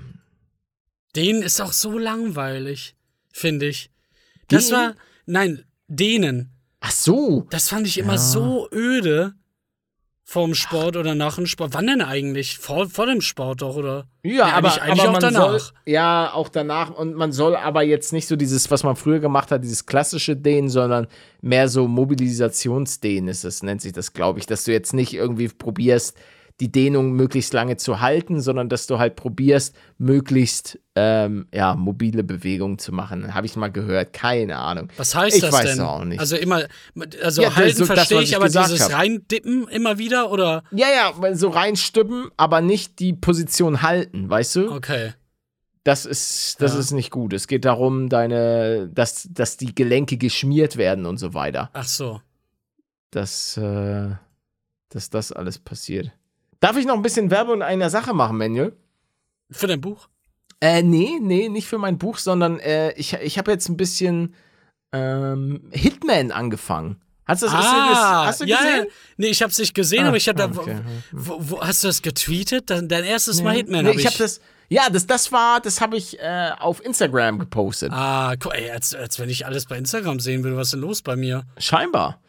Den 1.17 1.43
ist 1.43 1.61
auch 1.61 1.73
so 1.73 1.99
langweilig, 1.99 2.95
finde 3.35 3.67
ich. 3.67 3.91
Das 4.49 4.69
Den? 4.69 4.77
war, 4.77 4.95
nein, 5.27 5.65
denen. 5.89 6.51
Ach 6.81 6.93
so. 6.93 7.47
Das 7.51 7.69
fand 7.69 7.87
ich 7.87 7.99
immer 7.99 8.13
Ja. 8.15 8.19
so 8.19 8.69
öde. 8.73 9.35
Vorm 10.27 10.55
Sport 10.55 10.97
oder 10.97 11.15
nach 11.15 11.35
dem 11.37 11.47
Sport. 11.47 11.75
Wann 11.75 11.87
denn 11.87 12.01
eigentlich? 12.01 12.57
Vor, 12.59 12.89
vor 12.89 13.05
dem 13.07 13.21
Sport 13.21 13.61
doch, 13.61 13.77
oder? 13.77 14.07
Ja, 14.23 14.47
aber, 14.47 14.69
eigentlich- 14.71 14.83
eigentlich 14.83 15.01
aber 15.01 15.09
auch 15.09 15.13
man 15.13 15.21
danach. 15.21 15.59
soll 15.59 15.71
ja 15.85 16.33
auch 16.33 16.49
danach 16.49 16.91
und 16.91 17.15
man 17.15 17.31
soll 17.33 17.55
aber 17.57 17.83
jetzt 17.83 18.13
nicht 18.15 18.27
so 18.27 18.35
dieses, 18.37 18.71
was 18.71 18.85
man 18.85 18.97
früher 18.97 19.19
gemacht 19.21 19.51
hat, 19.51 19.63
dieses 19.63 19.85
klassische 19.85 20.35
Dehnen, 20.35 20.71
sondern 20.71 21.09
mehr 21.43 21.69
so 21.69 21.87
Mobilisationsdehnen 21.89 23.29
ist 23.29 23.45
es, 23.45 23.63
nennt 23.63 23.83
sich 23.83 23.93
das, 23.93 24.15
glaube 24.15 24.39
ich, 24.39 24.47
dass 24.47 24.65
du 24.65 24.73
jetzt 24.73 24.95
nicht 24.95 25.13
irgendwie 25.13 25.49
probierst, 25.49 26.17
die 26.61 26.71
Dehnung 26.71 27.13
möglichst 27.15 27.53
lange 27.53 27.77
zu 27.77 28.01
halten, 28.01 28.41
sondern 28.41 28.69
dass 28.69 28.87
du 28.87 28.99
halt 29.01 29.17
probierst, 29.17 29.75
möglichst 29.99 30.79
ähm, 30.95 31.49
ja, 31.53 31.75
mobile 31.75 32.23
Bewegungen 32.23 32.79
zu 32.79 32.93
machen. 32.93 33.35
Habe 33.35 33.47
ich 33.47 33.57
mal 33.57 33.73
gehört, 33.73 34.13
keine 34.13 34.57
Ahnung. 34.57 34.89
Was 34.97 35.17
heißt 35.17 35.35
Ich 35.37 35.43
das 35.43 35.53
weiß 35.53 35.71
denn? 35.77 35.81
auch 35.85 36.05
nicht. 36.05 36.21
Also 36.21 36.37
immer, 36.37 36.63
also 37.23 37.43
Ja, 37.43 37.49
das- 37.49 37.57
halten 37.57 37.77
so 37.77 37.85
das, 37.87 37.95
verstehe 37.97 38.19
was 38.19 38.25
ich, 38.29 38.37
aber 38.37 38.47
dieses 38.47 38.81
hab. 38.85 38.93
reindippen 39.01 39.67
immer 39.67 39.99
wieder 39.99 40.31
oder? 40.31 40.63
Ja, 40.71 40.87
ja, 40.95 41.35
so 41.35 41.49
reinstüppen, 41.49 42.29
aber 42.37 42.61
nicht 42.61 43.01
die 43.01 43.15
Position 43.15 43.83
halten, 43.83 44.31
weißt 44.31 44.55
du? 44.57 44.71
Okay. 44.73 45.13
Das 45.83 46.07
ist, 46.07 46.63
das 46.63 46.75
Ja. 46.75 46.79
ist 46.79 46.93
nicht 46.93 47.11
gut. 47.11 47.33
Es 47.33 47.49
geht 47.49 47.65
darum, 47.65 48.09
deine, 48.09 48.89
dass, 48.95 49.29
dass 49.31 49.57
die 49.57 49.75
Gelenke 49.75 50.17
geschmiert 50.19 50.77
werden 50.77 51.05
und 51.05 51.19
so 51.19 51.35
weiter. 51.35 51.69
Ach 51.73 51.85
so. 51.89 52.21
Dass, 53.11 53.57
äh, 53.57 54.11
dass 54.89 55.11
das 55.11 55.33
alles 55.33 55.59
passiert. 55.59 56.13
Darf 56.65 56.77
ich 56.79 56.87
noch 56.87 56.95
ein 56.95 57.03
bisschen 57.03 57.31
Werbung 57.31 57.57
in 57.57 57.63
einer 57.63 57.91
Sache 57.91 58.15
machen, 58.15 58.39
Manuel? 58.39 58.73
Für 59.51 59.67
dein 59.67 59.81
Buch? 59.83 60.09
Äh, 60.61 60.83
nee, 60.83 61.19
nee, 61.21 61.51
nicht 61.51 61.69
für 61.69 61.77
mein 61.77 61.99
Buch, 61.99 62.17
sondern 62.17 62.59
äh, 62.61 62.93
ich, 62.93 63.13
ich 63.13 63.37
habe 63.37 63.51
jetzt 63.51 63.69
ein 63.69 63.77
bisschen 63.77 64.35
ähm, 64.93 65.69
Hitman 65.73 66.31
angefangen. 66.33 67.03
Hast 67.27 67.43
du 67.43 67.47
das, 67.47 67.55
hast 67.55 67.65
du 67.73 67.77
das 67.91 67.99
hast 67.99 68.41
du 68.41 68.45
Ah, 68.45 68.47
ja, 68.49 68.57
gesehen? 68.57 68.85
ja. 68.87 68.93
Nee, 69.19 69.27
ich 69.29 69.43
hab's 69.43 69.59
nicht 69.59 69.75
gesehen, 69.75 70.05
Ah, 70.05 70.09
aber 70.09 70.17
ich 70.17 70.27
hab 70.29 70.37
da. 70.37 70.47
okay. 70.47 70.81
Wo, 71.13 71.37
wo, 71.39 71.61
hast 71.61 71.83
du 71.85 71.89
das 71.89 72.01
getweetet? 72.01 72.71
Dein, 72.71 72.89
dein 72.89 73.05
erstes 73.05 73.43
Mal 73.43 73.57
Hitman 73.57 73.83
nee, 73.85 73.91
hab 73.91 73.97
ich 73.97 74.01
ich. 74.05 74.07
habe 74.07 74.19
das. 74.19 74.41
Ja, 74.71 74.89
das, 74.89 75.07
das 75.07 75.33
war, 75.33 75.61
das 75.61 75.83
habe 75.83 75.99
ich 75.99 76.19
äh, 76.19 76.51
auf 76.59 76.83
Instagram 76.83 77.39
gepostet. 77.41 77.93
ah, 77.93 78.35
guck, 78.39 78.55
ey, 78.55 78.71
als, 78.71 78.95
als 78.95 79.19
wenn 79.19 79.29
ich 79.29 79.45
alles 79.45 79.67
bei 79.67 79.77
Instagram 79.77 80.19
sehen 80.21 80.43
würde, 80.45 80.57
was 80.57 80.69
ist 80.69 80.73
denn 80.73 80.81
los 80.81 81.03
bei 81.03 81.17
mir? 81.17 81.45
Scheinbar. 81.59 82.23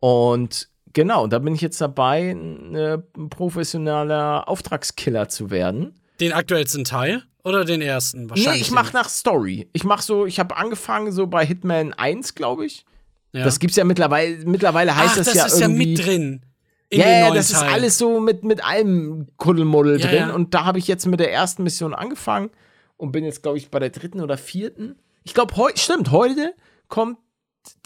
Und 0.00 0.68
genau, 0.96 1.26
da 1.28 1.38
bin 1.38 1.54
ich 1.54 1.60
jetzt 1.60 1.80
dabei, 1.80 2.30
ein 2.32 2.74
äh, 2.74 2.98
professioneller 3.30 4.48
Auftragskiller 4.48 5.28
zu 5.28 5.50
werden. 5.50 5.94
Den 6.20 6.32
aktuellsten 6.32 6.84
Teil 6.84 7.22
oder 7.44 7.64
den 7.64 7.82
ersten? 7.82 8.28
Wahrscheinlich. 8.30 8.54
Nee, 8.54 8.60
ich 8.62 8.70
mach 8.72 8.92
nach 8.92 9.08
Story. 9.08 9.68
Ich 9.72 9.84
mach 9.84 10.02
so, 10.02 10.26
ich 10.26 10.40
habe 10.40 10.56
angefangen 10.56 11.12
so 11.12 11.26
bei 11.26 11.44
Hitman 11.46 11.92
1, 11.92 12.34
glaube 12.34 12.66
ich. 12.66 12.84
ja. 13.32 13.44
Das 13.44 13.60
gibt's 13.60 13.76
ja 13.76 13.84
mittlerweile, 13.84 14.38
mittlerweile 14.46 14.96
heißt 14.96 15.10
Ach, 15.12 15.16
das, 15.18 15.26
das 15.26 15.34
ja 15.36 15.46
ist 15.46 15.60
irgendwie. 15.60 15.84
ja 15.94 15.98
mit 15.98 16.06
drin. 16.06 16.42
In 16.88 17.00
ja, 17.00 17.20
neuen 17.22 17.34
das 17.34 17.50
ist 17.50 17.60
Teil. 17.60 17.72
alles 17.72 17.98
so 17.98 18.18
mit, 18.20 18.42
mit 18.44 18.64
allem 18.64 19.26
Kuddelmuddel 19.36 20.00
Ja, 20.00 20.06
drin. 20.06 20.18
ja. 20.28 20.34
Und 20.34 20.54
da 20.54 20.64
habe 20.64 20.78
ich 20.78 20.86
jetzt 20.88 21.06
mit 21.06 21.20
der 21.20 21.32
ersten 21.32 21.62
Mission 21.62 21.94
angefangen 21.94 22.50
und 22.96 23.12
bin 23.12 23.24
jetzt, 23.24 23.42
glaube 23.42 23.58
ich, 23.58 23.70
bei 23.70 23.78
der 23.80 23.90
dritten 23.90 24.20
oder 24.20 24.38
vierten. 24.38 24.96
Ich 25.24 25.34
glaube, 25.34 25.54
heute, 25.56 25.78
stimmt, 25.78 26.10
heute 26.12 26.54
kommt 26.88 27.18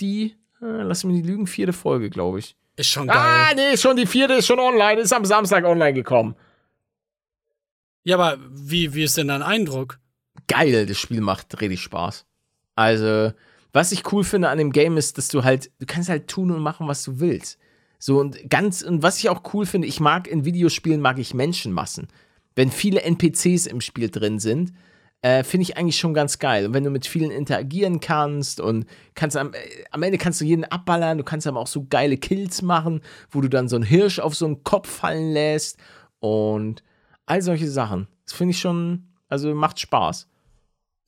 die, 0.01 0.37
äh, 0.63 0.83
lass 0.83 1.05
mich 1.05 1.17
nicht 1.17 1.27
lügen, 1.27 1.47
vierte 1.47 1.73
Folge, 1.73 2.11
glaube 2.11 2.39
ich. 2.39 2.57
Ist 2.81 2.89
schon 2.89 3.09
geil. 3.09 3.19
Ah, 3.19 3.53
nee, 3.55 3.77
schon 3.77 3.99
die 3.99 4.07
vierte 4.07 4.33
ist 4.33 4.47
schon 4.47 4.59
online, 4.59 5.03
ist 5.03 5.13
am 5.13 5.27
Samstag 5.27 5.67
online 5.67 5.93
gekommen. 5.93 6.35
Ja, 8.05 8.17
aber 8.17 8.39
wie, 8.51 8.95
wie 8.95 9.03
ist 9.03 9.19
denn 9.19 9.29
dein 9.29 9.43
Eindruck? 9.43 9.99
Geil, 10.49 10.87
das 10.87 10.99
Spiel 10.99 11.21
macht 11.21 11.61
richtig 11.61 11.83
Spaß. 11.83 12.25
Also, 12.77 13.35
was 13.75 13.93
ich 13.93 14.11
cool 14.11 14.25
finde 14.25 14.49
an 14.49 14.57
dem 14.57 14.73
Game 14.73 14.97
ist, 14.97 15.19
dass 15.19 15.29
du 15.29 15.45
halt, 15.45 15.71
du 15.79 15.85
kannst 15.85 16.09
halt 16.09 16.27
tun 16.27 16.51
und 16.51 16.63
machen, 16.63 16.89
was 16.89 17.03
du 17.03 17.21
willst. 17.21 17.59
So 17.99 18.19
und 18.19 18.49
ganz, 18.49 18.81
und 18.81 19.03
was 19.03 19.19
ich 19.19 19.29
auch 19.29 19.43
cool 19.53 19.67
finde, 19.67 19.87
ich 19.87 20.01
mag 20.01 20.27
in 20.27 20.47
Videospielen, 20.47 21.03
mag 21.03 21.19
ich 21.19 21.35
Menschenmassen. 21.35 22.09
Wenn 22.55 22.71
viele 22.71 23.03
NPCs 23.03 23.67
im 23.67 23.83
Spiel 23.83 24.09
drin 24.09 24.39
sind, 24.39 24.73
äh, 25.23 25.45
finde 25.45 25.63
ich 25.63 25.77
eigentlich 25.77 25.99
schon 25.99 26.15
ganz 26.15 26.39
geil. 26.39 26.67
Und 26.67 26.75
wenn 26.75 26.85
du 26.85 26.91
mit 26.91 27.07
vielen 27.07 27.31
interagieren 27.31 28.01
kannst 28.01 28.61
und 28.61 28.87
kannst 29.15 29.37
am, 29.37 29.53
äh, 29.53 29.59
am 29.91 30.03
Ende 30.03 30.19
kannst 30.19 30.41
du 30.41 30.45
jeden 30.45 30.65
abballern, 30.65 31.19
du 31.19 31.25
kannst 31.25 31.47
aber 31.47 31.61
auch 31.61 31.67
so 31.67 31.87
geile 31.89 32.17
Kills 32.17 32.63
machen, 32.63 33.03
wo 33.31 33.41
du 33.41 33.49
dann 33.49 33.69
so 33.69 33.77
einen 33.77 33.85
Hirsch 33.85 34.19
auf 34.19 34.35
so 34.35 34.47
einen 34.47 34.65
Kopf 34.65 34.89
fallen 34.89 35.33
lässt 35.33 35.79
und 36.21 36.83
all 37.27 37.43
solche 37.43 37.69
Sachen. 37.69 38.09
Das 38.25 38.35
finde 38.35 38.53
ich 38.53 38.61
schon, 38.61 39.09
also 39.29 39.55
macht 39.55 39.79
Spaß. 39.79 40.27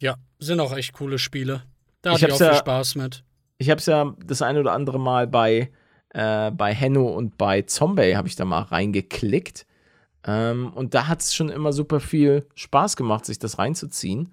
Ja, 0.01 0.17
sind 0.39 0.61
auch 0.61 0.77
echt 0.77 0.93
coole 0.93 1.19
Spiele. 1.19 1.63
Da 2.03 2.13
hatte 2.13 2.27
ich 2.27 2.33
auch 2.33 2.37
viel 2.37 2.47
ja- 2.49 2.55
Spaß 2.55 2.97
mit. 2.97 3.25
Ich 3.59 3.71
habe 3.71 3.79
es 3.79 3.87
ja 3.87 4.15
das 4.27 4.43
eine 4.43 4.59
oder 4.61 4.73
andere 4.73 4.99
Mal 4.99 5.29
bei, 5.29 5.71
äh, 6.11 6.51
bei 6.51 6.75
Henno 6.75 7.07
und 7.09 7.39
bei 7.39 7.63
Zombie 7.63 8.17
habe 8.17 8.27
ich 8.27 8.35
da 8.35 8.45
mal 8.45 8.63
reingeklickt. 8.63 9.67
Ähm, 10.25 10.73
und 10.75 10.95
da 10.95 11.09
hat 11.09 11.23
es 11.23 11.35
schon 11.35 11.49
immer 11.49 11.73
super 11.73 12.01
viel 12.01 12.47
Spaß 12.55 12.97
gemacht, 12.97 13.25
sich 13.27 13.39
das 13.39 13.59
reinzuziehen. 13.59 14.33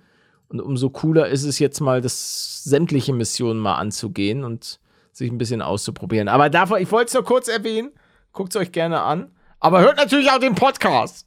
Und 0.50 0.62
umso 0.62 0.90
cooler 0.90 1.28
ist 1.28 1.44
es 1.44 1.60
jetzt 1.60 1.80
mal, 1.80 2.02
das 2.02 2.64
sämtliche 2.64 3.14
Missionen 3.14 3.60
mal 3.60 3.76
anzugehen 3.76 4.44
und 4.44 4.80
sich 5.12 5.32
ein 5.32 5.38
bisschen 5.38 5.62
auszuprobieren. 5.62 6.28
Aber 6.28 6.50
davon, 6.50 6.82
ich 6.82 6.92
wollte 6.92 7.10
es 7.10 7.14
nur 7.14 7.24
kurz 7.24 7.48
erwähnen. 7.48 7.92
Guckt 8.32 8.56
es 8.56 8.62
euch 8.62 8.72
gerne 8.72 9.02
an. 9.02 9.32
Aber 9.60 9.82
hört 9.82 9.98
natürlich 9.98 10.32
auch 10.32 10.40
den 10.40 10.56
Podcast. 10.56 11.26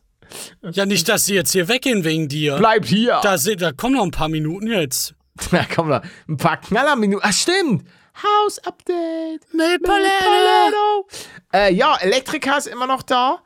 Ja, 0.62 0.86
nicht, 0.86 1.08
dass 1.08 1.26
sie 1.26 1.34
jetzt 1.34 1.52
hier 1.52 1.68
weggehen 1.68 2.04
wegen 2.04 2.28
dir. 2.28 2.56
Bleibt 2.56 2.86
hier. 2.86 3.20
Da, 3.22 3.36
da 3.36 3.72
kommen 3.72 3.94
noch 3.96 4.04
ein 4.04 4.10
paar 4.10 4.28
Minuten 4.28 4.66
jetzt. 4.66 5.14
Da 5.50 5.64
kommen 5.64 5.88
noch 5.88 6.02
ein 6.28 6.36
paar 6.36 6.58
Knallerminuten. 6.58 7.26
Ach, 7.26 7.32
stimmt. 7.32 7.88
House 8.22 8.58
Update. 8.58 9.42
Mit 9.54 9.82
Paletto. 9.82 11.08
Äh, 11.52 11.72
ja, 11.72 11.96
Elektriker 11.96 12.58
ist 12.58 12.66
immer 12.66 12.86
noch 12.86 13.02
da. 13.02 13.38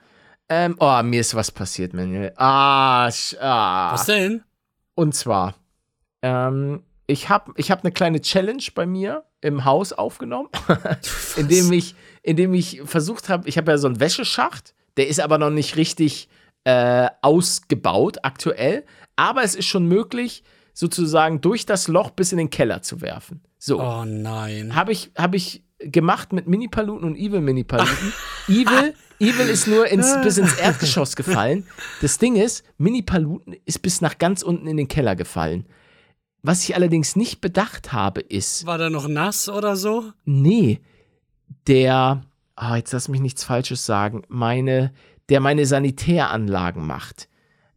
Ähm, 0.49 0.77
oh, 0.79 1.03
mir 1.03 1.21
ist 1.21 1.35
was 1.35 1.51
passiert, 1.51 1.93
Manuel. 1.93 2.33
Ah, 2.37 3.11
ah. 3.41 3.93
Was 3.93 4.07
denn? 4.07 4.43
Und 4.95 5.15
zwar, 5.15 5.55
ähm, 6.23 6.83
ich 7.07 7.29
habe 7.29 7.53
ich 7.57 7.71
hab 7.71 7.85
eine 7.85 7.93
kleine 7.93 8.21
Challenge 8.21 8.63
bei 8.75 8.87
mir 8.87 9.25
im 9.41 9.65
Haus 9.65 9.93
aufgenommen, 9.93 10.49
indem 11.37 11.73
ich, 11.73 11.95
indem 12.23 12.55
ich 12.55 12.83
versucht 12.85 13.29
habe, 13.29 13.49
ich 13.49 13.59
habe 13.59 13.71
ja 13.73 13.79
so 13.79 13.87
einen 13.89 14.01
Wäscheschacht, 14.01 14.75
der 14.97 15.09
ist 15.09 15.21
aber 15.21 15.39
noch 15.39 15.51
nicht 15.51 15.77
richtig 15.77 16.29
äh, 16.65 17.09
ausgebaut 17.23 18.19
aktuell, 18.23 18.85
aber 19.17 19.43
es 19.43 19.55
ist 19.55 19.67
schon 19.67 19.87
möglich, 19.87 20.43
sozusagen 20.73 21.41
durch 21.41 21.65
das 21.67 21.89
Loch 21.89 22.11
bis 22.11 22.33
in 22.33 22.39
den 22.39 22.51
Keller 22.51 22.83
zu 22.83 23.01
werfen. 23.01 23.41
So. 23.59 23.81
Oh 23.81 24.05
nein. 24.05 24.75
Habe 24.75 24.93
ich, 24.93 25.11
hab 25.17 25.35
ich 25.35 25.65
gemacht 25.79 26.33
mit 26.33 26.47
Mini-Paluten 26.47 27.07
und 27.07 27.17
Evil 27.17 27.41
Mini-Paluten. 27.41 28.13
Evil, 28.49 28.95
Evil 29.19 29.49
ist 29.49 29.67
nur 29.67 29.87
ins, 29.87 30.15
bis 30.23 30.39
ins 30.39 30.55
Erdgeschoss 30.55 31.17
gefallen. 31.17 31.67
Das 32.03 32.19
Ding 32.19 32.37
ist, 32.37 32.65
Mini-Paluten 32.79 33.55
ist 33.65 33.81
bis 33.83 34.01
nach 34.01 34.19
ganz 34.19 34.43
unten 34.43 34.67
in 34.67 34.77
den 34.77 34.89
Keller 34.89 35.17
gefallen. 35.17 35.67
Was 36.43 36.63
ich 36.65 36.75
allerdings 36.75 37.17
nicht 37.17 37.41
bedacht 37.41 37.93
habe, 37.93 38.21
ist, 38.21 38.67
War 38.67 38.79
da 38.79 38.91
noch 38.91 39.09
nass 39.09 39.49
oder 39.49 39.77
so? 39.77 40.13
nee, 40.25 40.81
der, 41.67 42.23
ah, 42.55 42.77
jetzt 42.77 42.93
lass 42.93 43.09
mich 43.09 43.21
nichts 43.21 43.43
Falsches 43.45 43.87
sagen, 43.87 44.23
meine, 44.29 44.93
der 45.29 45.41
meine 45.41 45.67
Sanitäranlagen 45.67 46.87
macht, 46.87 47.29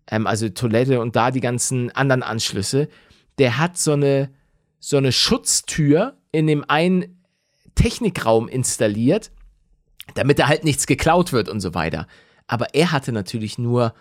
ähm, 0.07 0.27
also 0.27 0.49
Toilette 0.49 1.01
und 1.01 1.15
da 1.15 1.31
die 1.31 1.39
ganzen 1.39 1.89
anderen 1.91 2.23
Anschlüsse, 2.23 2.89
der 3.37 3.57
hat 3.57 3.77
so 3.77 3.93
eine, 3.93 4.29
so 4.79 4.97
eine 4.97 5.11
Schutztür 5.11 6.17
in 6.31 6.45
dem 6.45 6.63
einen 6.67 7.23
Technikraum 7.75 8.47
installiert, 8.47 9.31
damit 10.15 10.39
da 10.39 10.47
halt 10.47 10.63
nichts 10.63 10.87
geklaut 10.87 11.33
wird 11.33 11.49
und 11.49 11.59
so 11.59 11.73
weiter. 11.73 12.07
Aber 12.47 12.73
er 12.73 12.91
hatte 12.91 13.11
natürlich 13.11 13.57
nur 13.57 13.93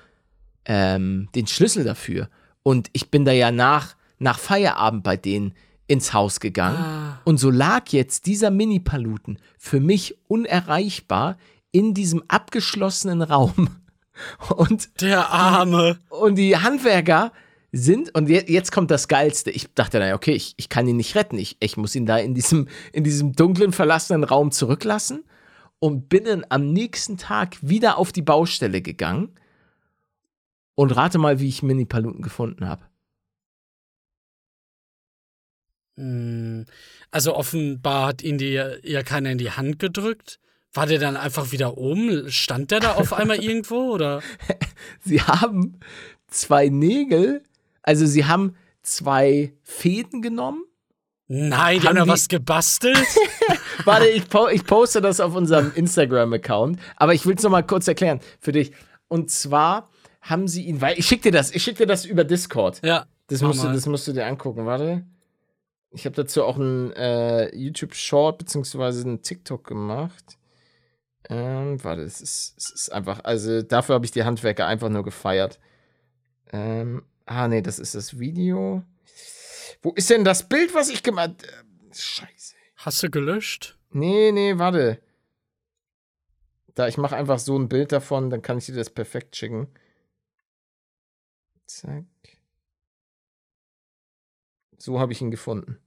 ähm, 0.65 1.29
den 1.35 1.47
Schlüssel 1.47 1.85
dafür. 1.85 2.29
Und 2.63 2.89
ich 2.93 3.11
bin 3.11 3.25
da 3.25 3.33
ja 3.33 3.51
nach, 3.51 3.95
nach 4.19 4.39
Feierabend 4.39 5.03
bei 5.03 5.17
denen 5.17 5.55
ins 5.87 6.13
Haus 6.13 6.41
gegangen. 6.41 7.19
Und 7.25 7.39
so 7.39 7.51
lag 7.51 7.89
jetzt 7.89 8.27
dieser 8.27 8.51
Mini-Paluten 8.51 9.39
für 9.57 9.81
mich 9.81 10.19
unerreichbar 10.29 11.39
in 11.73 11.95
diesem 11.95 12.23
abgeschlossenen 12.29 13.23
Raum. 13.23 13.69
Und 14.57 15.01
Der 15.01 15.31
Arme. 15.31 15.99
und 16.11 16.35
die 16.35 16.57
Handwerker 16.57 17.33
sind, 17.71 18.13
und 18.17 18.29
je, 18.29 18.43
jetzt 18.49 18.73
kommt 18.73 18.91
das 18.91 19.07
Geilste. 19.07 19.51
Ich 19.53 19.73
dachte, 19.75 20.01
naja, 20.01 20.17
okay, 20.17 20.33
ich, 20.33 20.55
ich 20.57 20.69
kann 20.69 20.89
ihn 20.89 20.97
nicht 20.97 21.15
retten. 21.15 21.39
Ich, 21.39 21.57
ich 21.61 21.77
muss 21.77 21.95
ihn 21.95 22.05
da 22.05 22.17
in 22.19 22.35
diesem, 22.35 22.67
in 22.93 23.05
diesem 23.05 23.35
dunklen, 23.35 23.73
verlassenen 23.73 24.25
Raum 24.25 24.51
zurücklassen. 24.51 25.23
Und 25.81 26.09
bin 26.09 26.25
dann 26.25 26.45
am 26.49 26.73
nächsten 26.73 27.17
Tag 27.19 27.57
wieder 27.61 27.99
auf 27.99 28.13
die 28.13 28.23
Baustelle 28.23 28.83
gegangen. 28.83 29.35
Und 30.75 30.93
rate 30.93 31.19
mal, 31.19 31.41
wie 31.41 31.49
ich 31.49 31.63
Mini-Paluten 31.63 32.23
gefunden 32.23 32.69
habe. 32.69 32.85
Hm, 35.97 36.65
Also 37.11 37.35
offenbar 37.35 38.09
hat 38.09 38.23
ihn 38.23 38.39
dir 38.39 38.79
ja 38.85 39.03
keiner 39.03 39.31
in 39.31 39.39
die 39.39 39.51
Hand 39.51 39.79
gedrückt. 39.79 40.39
War 40.73 40.87
der 40.87 40.99
dann 40.99 41.17
einfach 41.17 41.51
wieder 41.53 41.79
oben? 41.79 42.31
Stand 42.31 42.71
der 42.71 42.81
da 42.81 42.95
auf 42.95 43.13
einmal 43.13 43.39
irgendwo 43.43 43.93
oder? 43.95 44.23
Sie 45.01 45.21
haben 45.23 45.81
zwei 46.29 46.69
Nägel, 46.69 47.43
also 47.83 48.07
sie 48.07 48.27
haben 48.27 48.55
zwei 48.83 49.55
Fäden 49.63 50.21
genommen. 50.23 50.63
Nein, 51.29 51.81
die 51.81 51.87
haben, 51.87 51.99
Haben 51.99 52.09
da 52.09 52.13
was 52.13 52.29
gebastelt. 52.29 52.97
Warte, 53.85 54.09
ich, 54.09 54.29
po 54.29 54.49
ich 54.49 54.65
poste 54.65 55.01
das 55.01 55.21
auf 55.21 55.35
unserem 55.35 55.73
Instagram-Account, 55.75 56.81
aber 56.97 57.15
ich 57.15 57.27
will 57.27 57.37
es 57.37 57.43
nochmal 57.43 57.67
kurz 57.67 57.87
erklären 57.87 58.21
für 58.41 58.53
dich. 58.53 58.73
Und 59.09 59.31
zwar 59.31 59.89
haben 60.23 60.49
sie 60.49 60.65
ihn, 60.65 60.81
weil 60.81 60.99
ich 60.99 61.07
schick 61.07 61.23
dir 61.23 61.33
das, 61.33 61.55
ich 61.55 61.63
schick 61.63 61.77
dir 61.77 61.87
das 61.87 62.05
über 62.05 62.25
Discord. 62.25 62.81
ja. 62.83 63.07
Das 63.29 63.43
musst, 63.43 63.63
du, 63.63 63.69
das 63.69 63.85
musst 63.85 64.09
du 64.09 64.13
dir 64.13 64.27
angucken, 64.27 64.65
warte. 64.65 65.05
Ich 65.91 66.07
habe 66.07 66.17
dazu 66.17 66.45
auch 66.45 66.57
einen 66.57 66.93
äh, 66.93 67.55
YouTube-Short 67.55 68.39
beziehungsweise 68.39 69.07
einen 69.07 69.21
TikTok 69.21 69.65
gemacht. 69.65 70.39
Ähm, 71.29 71.83
warte, 71.85 72.03
es 72.03 72.23
ist, 72.23 72.55
es 72.57 72.71
ist 72.71 72.93
einfach, 72.93 73.21
also 73.25 73.61
dafür 73.61 73.97
habe 73.97 74.07
ich 74.07 74.13
die 74.13 74.25
Handwerker 74.25 74.67
einfach 74.67 74.89
nur 74.89 75.05
gefeiert. 75.05 75.59
Ähm, 76.53 77.03
ah, 77.27 77.49
nee, 77.49 77.61
das 77.61 77.79
ist 77.79 77.95
das 77.95 78.19
Video. 78.19 78.83
Wo 79.83 79.93
ist 79.93 80.11
denn 80.11 80.25
das 80.25 80.49
Bild, 80.49 80.75
was 80.75 80.89
ich 80.89 81.03
gemacht 81.03 81.45
äh, 81.45 81.95
Scheiße. 81.95 82.55
Hast 82.77 83.03
du 83.03 83.11
gelöscht? 83.11 83.77
Nee, 83.91 84.33
nee, 84.33 84.59
warte. 84.59 85.01
Da, 86.75 86.87
ich 86.87 86.97
mache 86.97 87.17
einfach 87.17 87.39
so 87.39 87.59
ein 87.59 87.69
Bild 87.69 87.91
davon, 87.93 88.31
dann 88.31 88.43
kann 88.43 88.59
ich 88.59 88.67
dir 88.67 88.75
das 88.75 88.91
perfekt 88.91 89.35
schicken. 89.37 89.69
Zack. 91.67 92.05
So 94.79 95.01
habe 95.01 95.13
ich 95.13 95.21
ihn 95.21 95.31
gefunden. 95.31 95.79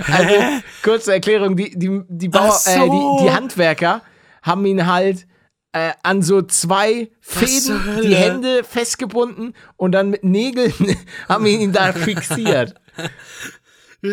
Also, 0.06 0.34
kurze 0.82 1.12
Erklärung, 1.12 1.56
die, 1.56 1.70
die, 1.78 2.02
die, 2.08 2.28
Bauer, 2.28 2.52
so. 2.52 2.70
äh, 2.70 2.90
die, 2.90 3.24
die 3.24 3.30
Handwerker 3.30 4.02
haben 4.42 4.64
ihn 4.66 4.86
halt 4.86 5.26
äh, 5.74 5.92
an 6.04 6.22
so 6.22 6.40
zwei 6.42 7.10
Fäden 7.20 7.80
die 8.02 8.14
Hände 8.14 8.62
festgebunden 8.64 9.54
und 9.76 9.92
dann 9.92 10.08
mit 10.10 10.22
Nägeln 10.22 10.72
haben 11.28 11.44
ihn 11.46 11.72
da 11.72 11.92
fixiert. 11.92 12.74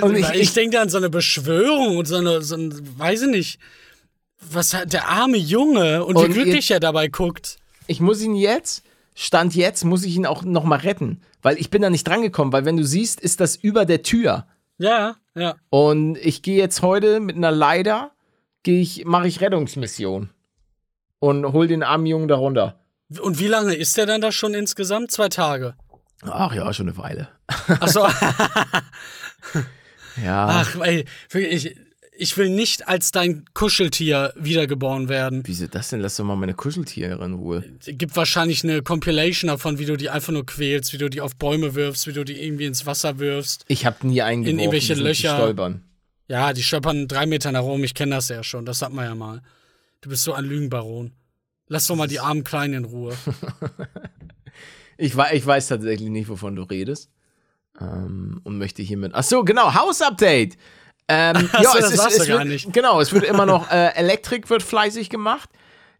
Und 0.01 0.15
ich- 0.15 0.29
ich 0.33 0.53
denke 0.53 0.79
an 0.79 0.89
so 0.89 0.97
eine 0.97 1.09
Beschwörung 1.09 1.97
und 1.97 2.05
so 2.07 2.15
eine, 2.15 2.41
so 2.41 2.55
ein, 2.55 2.73
weiß 2.97 3.23
ich 3.23 3.27
nicht. 3.29 3.59
Was 4.39 4.73
hat 4.73 4.91
der 4.93 5.07
arme 5.07 5.37
Junge 5.37 6.03
und, 6.03 6.15
Und 6.15 6.29
wie 6.29 6.33
glücklich 6.33 6.71
er 6.71 6.79
dabei 6.79 7.07
guckt. 7.09 7.57
Ich 7.87 7.99
muss 7.99 8.21
ihn 8.21 8.33
jetzt, 8.35 8.83
Stand 9.13 9.53
jetzt, 9.55 9.83
muss 9.83 10.03
ich 10.03 10.15
ihn 10.15 10.25
auch 10.25 10.43
noch 10.43 10.63
mal 10.63 10.79
retten, 10.79 11.21
weil 11.43 11.57
ich 11.59 11.69
bin 11.69 11.81
da 11.83 11.89
nicht 11.91 12.07
drangekommen, 12.07 12.53
weil 12.53 12.65
wenn 12.65 12.77
du 12.77 12.83
siehst, 12.83 13.19
ist 13.19 13.39
das 13.39 13.55
über 13.55 13.85
der 13.85 14.01
Tür. 14.01 14.47
Ja, 14.79 15.17
ja. 15.35 15.55
Und 15.69 16.17
ich 16.17 16.41
gehe 16.41 16.57
jetzt 16.57 16.81
heute 16.81 17.19
mit 17.19 17.35
einer 17.35 17.51
Leiter, 17.51 18.11
gehe 18.63 18.81
ich, 18.81 19.05
mache 19.05 19.27
ich 19.27 19.41
Rettungsmission 19.41 20.29
und 21.21 21.45
hol 21.53 21.67
den 21.67 21.83
armen 21.83 22.07
Jungen 22.07 22.27
da 22.27 22.35
runter. 22.35 22.79
Und 23.21 23.39
wie 23.39 23.47
lange 23.47 23.75
ist 23.75 23.95
der 23.95 24.05
dann 24.05 24.21
da 24.21 24.31
schon 24.31 24.53
insgesamt? 24.53 25.11
Zwei 25.11 25.29
Tage. 25.29 25.75
Ach 26.23 26.53
ja, 26.53 26.71
schon 26.73 26.89
eine 26.89 26.97
Weile. 26.97 27.29
Achso, 27.79 28.05
Ja. 30.23 30.47
ach, 30.47 30.75
ey, 30.81 31.05
ich, 31.33 31.75
ich 32.17 32.37
will 32.37 32.49
nicht 32.49 32.87
als 32.87 33.11
dein 33.11 33.45
Kuscheltier 33.53 34.33
wiedergeboren 34.35 35.09
werden. 35.09 35.43
Wieso 35.45 35.67
das 35.67 35.89
denn? 35.89 36.01
Lass 36.01 36.17
doch 36.17 36.25
mal 36.25 36.35
meine 36.35 36.53
Kuscheltiere 36.53 37.23
in 37.23 37.33
Ruhe. 37.33 37.63
Es 37.79 37.87
gibt 37.97 38.15
wahrscheinlich 38.15 38.63
eine 38.63 38.81
Compilation 38.81 39.47
davon, 39.47 39.79
wie 39.79 39.85
du 39.85 39.95
die 39.95 40.09
einfach 40.09 40.33
nur 40.33 40.45
quälst, 40.45 40.93
wie 40.93 40.97
du 40.97 41.09
die 41.09 41.21
auf 41.21 41.35
Bäume 41.37 41.75
wirfst, 41.75 42.07
wie 42.07 42.13
du 42.13 42.23
die 42.25 42.43
irgendwie 42.43 42.65
ins 42.65 42.85
Wasser 42.85 43.19
wirfst. 43.19 43.63
Ich 43.67 43.85
habe 43.85 44.05
nie 44.07 44.21
eingeworfen. 44.21 44.59
irgendwelche 44.59 44.93
die 44.93 44.99
sind 44.99 45.07
Löcher. 45.07 45.35
Die 45.35 45.41
stolpern. 45.41 45.83
Ja, 46.27 46.53
die 46.53 46.63
stolpern 46.63 47.07
drei 47.07 47.25
Meter 47.25 47.51
nach 47.51 47.63
oben, 47.63 47.83
ich 47.83 47.93
kenne 47.93 48.15
das 48.15 48.29
ja 48.29 48.43
schon, 48.43 48.65
das 48.65 48.81
hat 48.81 48.93
man 48.93 49.05
ja 49.05 49.15
mal. 49.15 49.41
Du 50.01 50.09
bist 50.09 50.23
so 50.23 50.33
ein 50.33 50.45
Lügenbaron. 50.45 51.11
Lass 51.67 51.87
doch 51.87 51.95
mal 51.95 52.07
die 52.07 52.19
armen 52.19 52.43
Kleinen 52.43 52.73
in 52.73 52.85
Ruhe. 52.85 53.15
Ich, 54.97 55.17
wei- 55.17 55.31
ich 55.33 55.43
weiß 55.43 55.67
tatsächlich 55.69 56.09
nicht, 56.09 56.29
wovon 56.29 56.55
du 56.55 56.61
redest. 56.61 57.09
Ähm, 57.79 58.39
und 58.43 58.59
möchte 58.59 58.83
hiermit. 58.83 59.13
Ach 59.15 59.23
so, 59.23 59.43
genau, 59.43 59.73
Haus-Update. 59.73 60.57
Ähm, 61.07 61.49
Ach 61.53 61.63
ja, 61.63 61.71
so, 61.71 61.77
es 61.79 61.95
das 61.95 62.05
ist, 62.13 62.19
es 62.21 62.27
gar 62.27 62.39
wird, 62.39 62.49
nicht. 62.49 62.71
Genau, 62.71 63.01
es 63.01 63.11
wird 63.11 63.23
immer 63.23 63.47
noch, 63.47 63.71
äh, 63.71 63.95
Elektrik 63.95 64.47
wird 64.51 64.61
fleißig 64.61 65.09
gemacht. 65.09 65.49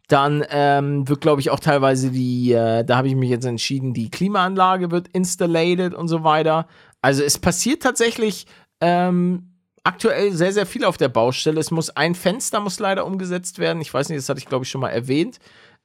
Dann 0.07 0.45
ähm, 0.51 1.07
wird, 1.07 1.21
glaube 1.21 1.41
ich, 1.41 1.49
auch 1.49 1.59
teilweise 1.59 2.11
die, 2.11 2.51
äh, 2.51 2.83
da 2.83 2.97
habe 2.97 3.07
ich 3.07 3.15
mich 3.15 3.31
jetzt 3.31 3.45
entschieden, 3.45 3.95
die 3.95 4.11
Klimaanlage 4.11 4.91
wird 4.91 5.07
installated 5.07 5.95
und 5.95 6.07
so 6.07 6.23
weiter. 6.23 6.67
Also 7.01 7.23
es 7.23 7.39
passiert 7.39 7.81
tatsächlich 7.81 8.45
ähm, 8.81 9.50
aktuell 9.84 10.32
sehr, 10.34 10.53
sehr 10.53 10.65
viel 10.65 10.84
auf 10.86 10.97
der 10.97 11.09
Baustelle. 11.09 11.59
Es 11.59 11.69
muss 11.71 11.89
ein 11.91 12.15
Fenster 12.15 12.59
muss 12.59 12.79
leider 12.79 13.05
umgesetzt 13.05 13.59
werden. 13.59 13.82
Ich 13.82 13.93
weiß 13.93 14.09
nicht, 14.09 14.17
das 14.19 14.29
hatte 14.29 14.39
ich, 14.39 14.45
glaube 14.47 14.63
ich, 14.65 14.71
schon 14.71 14.82
mal 14.82 14.89
erwähnt. 14.89 15.39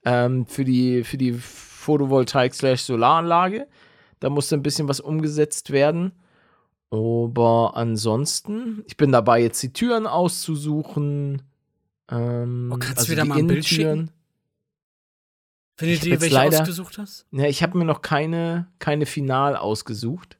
Ähm, 0.04 0.46
für 0.46 0.64
die, 0.64 1.02
für 1.04 1.16
die 1.16 1.32
Photovoltaik-Solaranlage. 1.32 3.66
Da 4.20 4.30
musste 4.30 4.56
ein 4.56 4.62
bisschen 4.62 4.88
was 4.88 5.00
umgesetzt 5.00 5.70
werden. 5.70 6.12
Aber 6.90 7.72
ansonsten, 7.76 8.84
ich 8.86 8.96
bin 8.96 9.10
dabei, 9.12 9.42
jetzt 9.42 9.62
die 9.62 9.72
Türen 9.72 10.06
auszusuchen. 10.06 11.42
Ähm, 12.10 12.70
Oh, 12.72 12.76
kannst 12.78 12.98
du 12.98 13.00
also 13.00 13.12
wieder 13.12 13.22
die 13.24 13.28
mal 13.28 13.38
ein 13.38 13.46
Bild. 13.48 13.66
Wenn 15.78 15.88
du 15.88 15.94
hab 15.94 16.00
dir 16.00 16.10
jetzt 16.10 16.20
welche 16.22 16.34
leider- 16.34 16.60
ausgesucht 16.62 16.96
hast? 16.98 17.26
Ja, 17.32 17.44
ich 17.46 17.62
habe 17.62 17.76
mir 17.76 17.84
noch 17.84 18.00
keine, 18.02 18.66
keine 18.78 19.04
final 19.06 19.56
ausgesucht. 19.56 20.38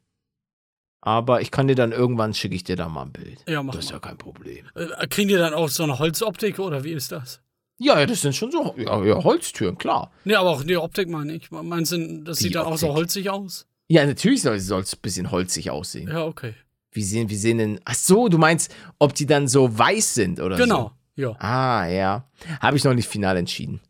Aber 1.00 1.40
ich 1.40 1.50
kann 1.50 1.68
dir 1.68 1.74
dann 1.76 1.92
irgendwann 1.92 2.34
schicke 2.34 2.54
ich 2.54 2.64
dir 2.64 2.76
da 2.76 2.88
mal 2.88 3.02
ein 3.02 3.12
Bild. 3.12 3.38
Ja, 3.48 3.62
mach 3.62 3.74
das 3.74 3.84
ist 3.84 3.90
mal. 3.90 3.96
ja 3.96 4.00
kein 4.00 4.18
Problem. 4.18 4.66
Äh, 4.74 5.06
kriegen 5.06 5.28
die 5.28 5.34
dann 5.36 5.54
auch 5.54 5.68
so 5.68 5.82
eine 5.84 5.98
Holzoptik 5.98 6.58
oder 6.58 6.82
wie 6.84 6.92
ist 6.92 7.12
das? 7.12 7.40
Ja, 7.78 8.00
ja, 8.00 8.06
das 8.06 8.22
sind 8.22 8.34
schon 8.34 8.50
so 8.50 8.74
ja, 8.78 9.04
ja, 9.04 9.22
Holztüren, 9.22 9.76
klar. 9.76 10.10
Nee, 10.24 10.34
aber 10.34 10.50
auch 10.50 10.64
die 10.64 10.76
Optik 10.78 11.08
meine 11.10 11.34
ich. 11.34 11.50
Meinst 11.50 11.92
du, 11.92 12.22
das 12.24 12.38
Die 12.38 12.44
sieht 12.44 12.54
dann 12.54 12.64
auch 12.66 12.78
so 12.78 12.86
Optik. 12.86 12.96
holzig 12.98 13.30
aus? 13.30 13.66
Ja, 13.88 14.04
natürlich 14.06 14.42
soll 14.42 14.56
es 14.56 14.70
ein 14.72 14.84
bisschen 15.02 15.30
holzig 15.30 15.70
aussehen. 15.70 16.08
Ja, 16.08 16.24
okay. 16.24 16.54
Wie 16.90 17.02
sehen, 17.02 17.28
wie 17.28 17.36
sehen 17.36 17.58
denn. 17.58 17.80
Ach 17.84 17.94
so, 17.94 18.28
du 18.28 18.38
meinst, 18.38 18.74
ob 18.98 19.14
die 19.14 19.26
dann 19.26 19.46
so 19.46 19.76
weiß 19.78 20.14
sind 20.14 20.40
oder 20.40 20.56
so? 20.56 20.62
Genau, 20.62 20.92
ja. 21.14 21.36
Ah, 21.38 21.86
ja. 21.86 22.24
Habe 22.60 22.78
ich 22.78 22.84
noch 22.84 22.94
nicht 22.94 23.08
final 23.08 23.36
entschieden. 23.36 23.80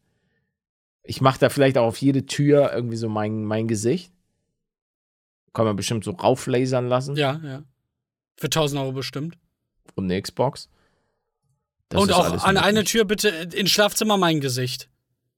Ich 1.04 1.20
mache 1.20 1.38
da 1.38 1.48
vielleicht 1.48 1.78
auch 1.78 1.86
auf 1.86 1.98
jede 1.98 2.26
Tür 2.26 2.72
irgendwie 2.74 2.96
so 2.96 3.08
mein, 3.08 3.44
mein 3.44 3.68
Gesicht. 3.68 4.12
Kann 5.56 5.64
man 5.64 5.74
bestimmt 5.74 6.04
so 6.04 6.10
rauflasern 6.10 6.86
lassen. 6.86 7.16
Ja, 7.16 7.40
ja. 7.42 7.62
Für 8.36 8.48
1000 8.48 8.78
Euro 8.78 8.92
bestimmt. 8.92 9.38
Und 9.94 10.04
eine 10.04 10.20
Xbox. 10.20 10.68
Das 11.88 12.02
Und 12.02 12.12
auch 12.12 12.44
an 12.44 12.58
eine. 12.58 12.84
Tür 12.84 13.06
bitte 13.06 13.28
ins 13.30 13.70
Schlafzimmer 13.70 14.18
mein 14.18 14.42
Gesicht. 14.42 14.90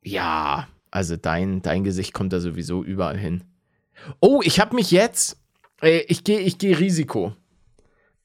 Ja, 0.03 0.66
also 0.91 1.16
dein, 1.16 1.62
dein 1.62 1.85
Gesicht 1.85 2.14
kommt 2.14 2.33
da 2.33 2.41
sowieso 2.41 2.83
überall 2.83 3.16
hin. 3.16 3.45
Oh, 4.19 4.41
ich 4.43 4.59
habe 4.59 4.75
mich 4.75 4.91
jetzt. 4.91 5.41
Äh, 5.83 6.01
ich 6.09 6.25
gehe 6.25 6.41
ich 6.41 6.59
geh 6.59 6.75
Risiko. 6.75 7.37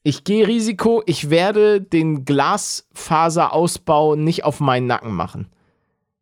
Ich 0.02 0.24
gehe 0.24 0.48
Risiko, 0.48 1.04
ich 1.06 1.30
werde 1.30 1.80
den 1.80 2.24
Glasfaserausbau 2.24 4.16
nicht 4.16 4.42
auf 4.42 4.58
meinen 4.58 4.88
Nacken 4.88 5.12
machen. 5.14 5.46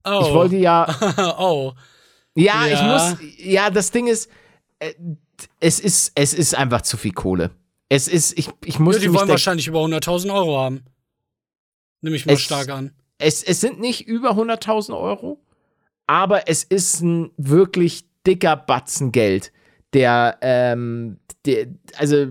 Oh. 0.05 0.21
Ich 0.21 0.35
wollte 0.35 0.57
ja. 0.57 0.87
oh. 1.39 1.73
Ja, 2.35 2.67
ich 2.67 2.73
Ja. 2.73 2.93
muss. 2.93 3.17
Ja, 3.39 3.71
das 3.71 3.91
Ding 3.91 4.07
ist, 4.07 4.31
äh, 4.81 4.93
es 5.61 5.81
ist, 5.81 6.13
es 6.15 6.35
ist 6.35 6.55
einfach 6.55 6.83
zu 6.83 6.97
viel 6.97 7.13
Kohle. 7.13 7.51
Es 7.89 8.09
ist, 8.09 8.39
ich, 8.39 8.49
ich 8.65 8.75
Ja, 8.75 8.81
muss 8.81 8.99
die 8.99 9.13
wollen 9.13 9.29
wahrscheinlich 9.29 9.67
über 9.67 9.81
100.000 9.81 10.33
Euro 10.33 10.59
haben. 10.59 10.83
Nehme 12.01 12.17
ich 12.17 12.27
mal 12.27 12.33
Es- 12.35 12.41
stark 12.43 12.69
an. 12.71 12.93
es, 13.19 13.43
es 13.43 13.61
sind 13.61 13.81
nicht 13.81 14.07
über 14.07 14.31
100.000 14.33 14.97
Euro, 14.99 15.41
aber 16.07 16.49
es 16.49 16.65
ist 16.65 17.01
ein 17.03 17.31
wirklich 17.37 18.05
dicker 18.27 18.57
Batzen 18.57 19.13
Geld, 19.13 19.53
der, 19.93 20.39
ähm, 20.43 21.19
der, 21.47 21.67
also, 21.97 22.27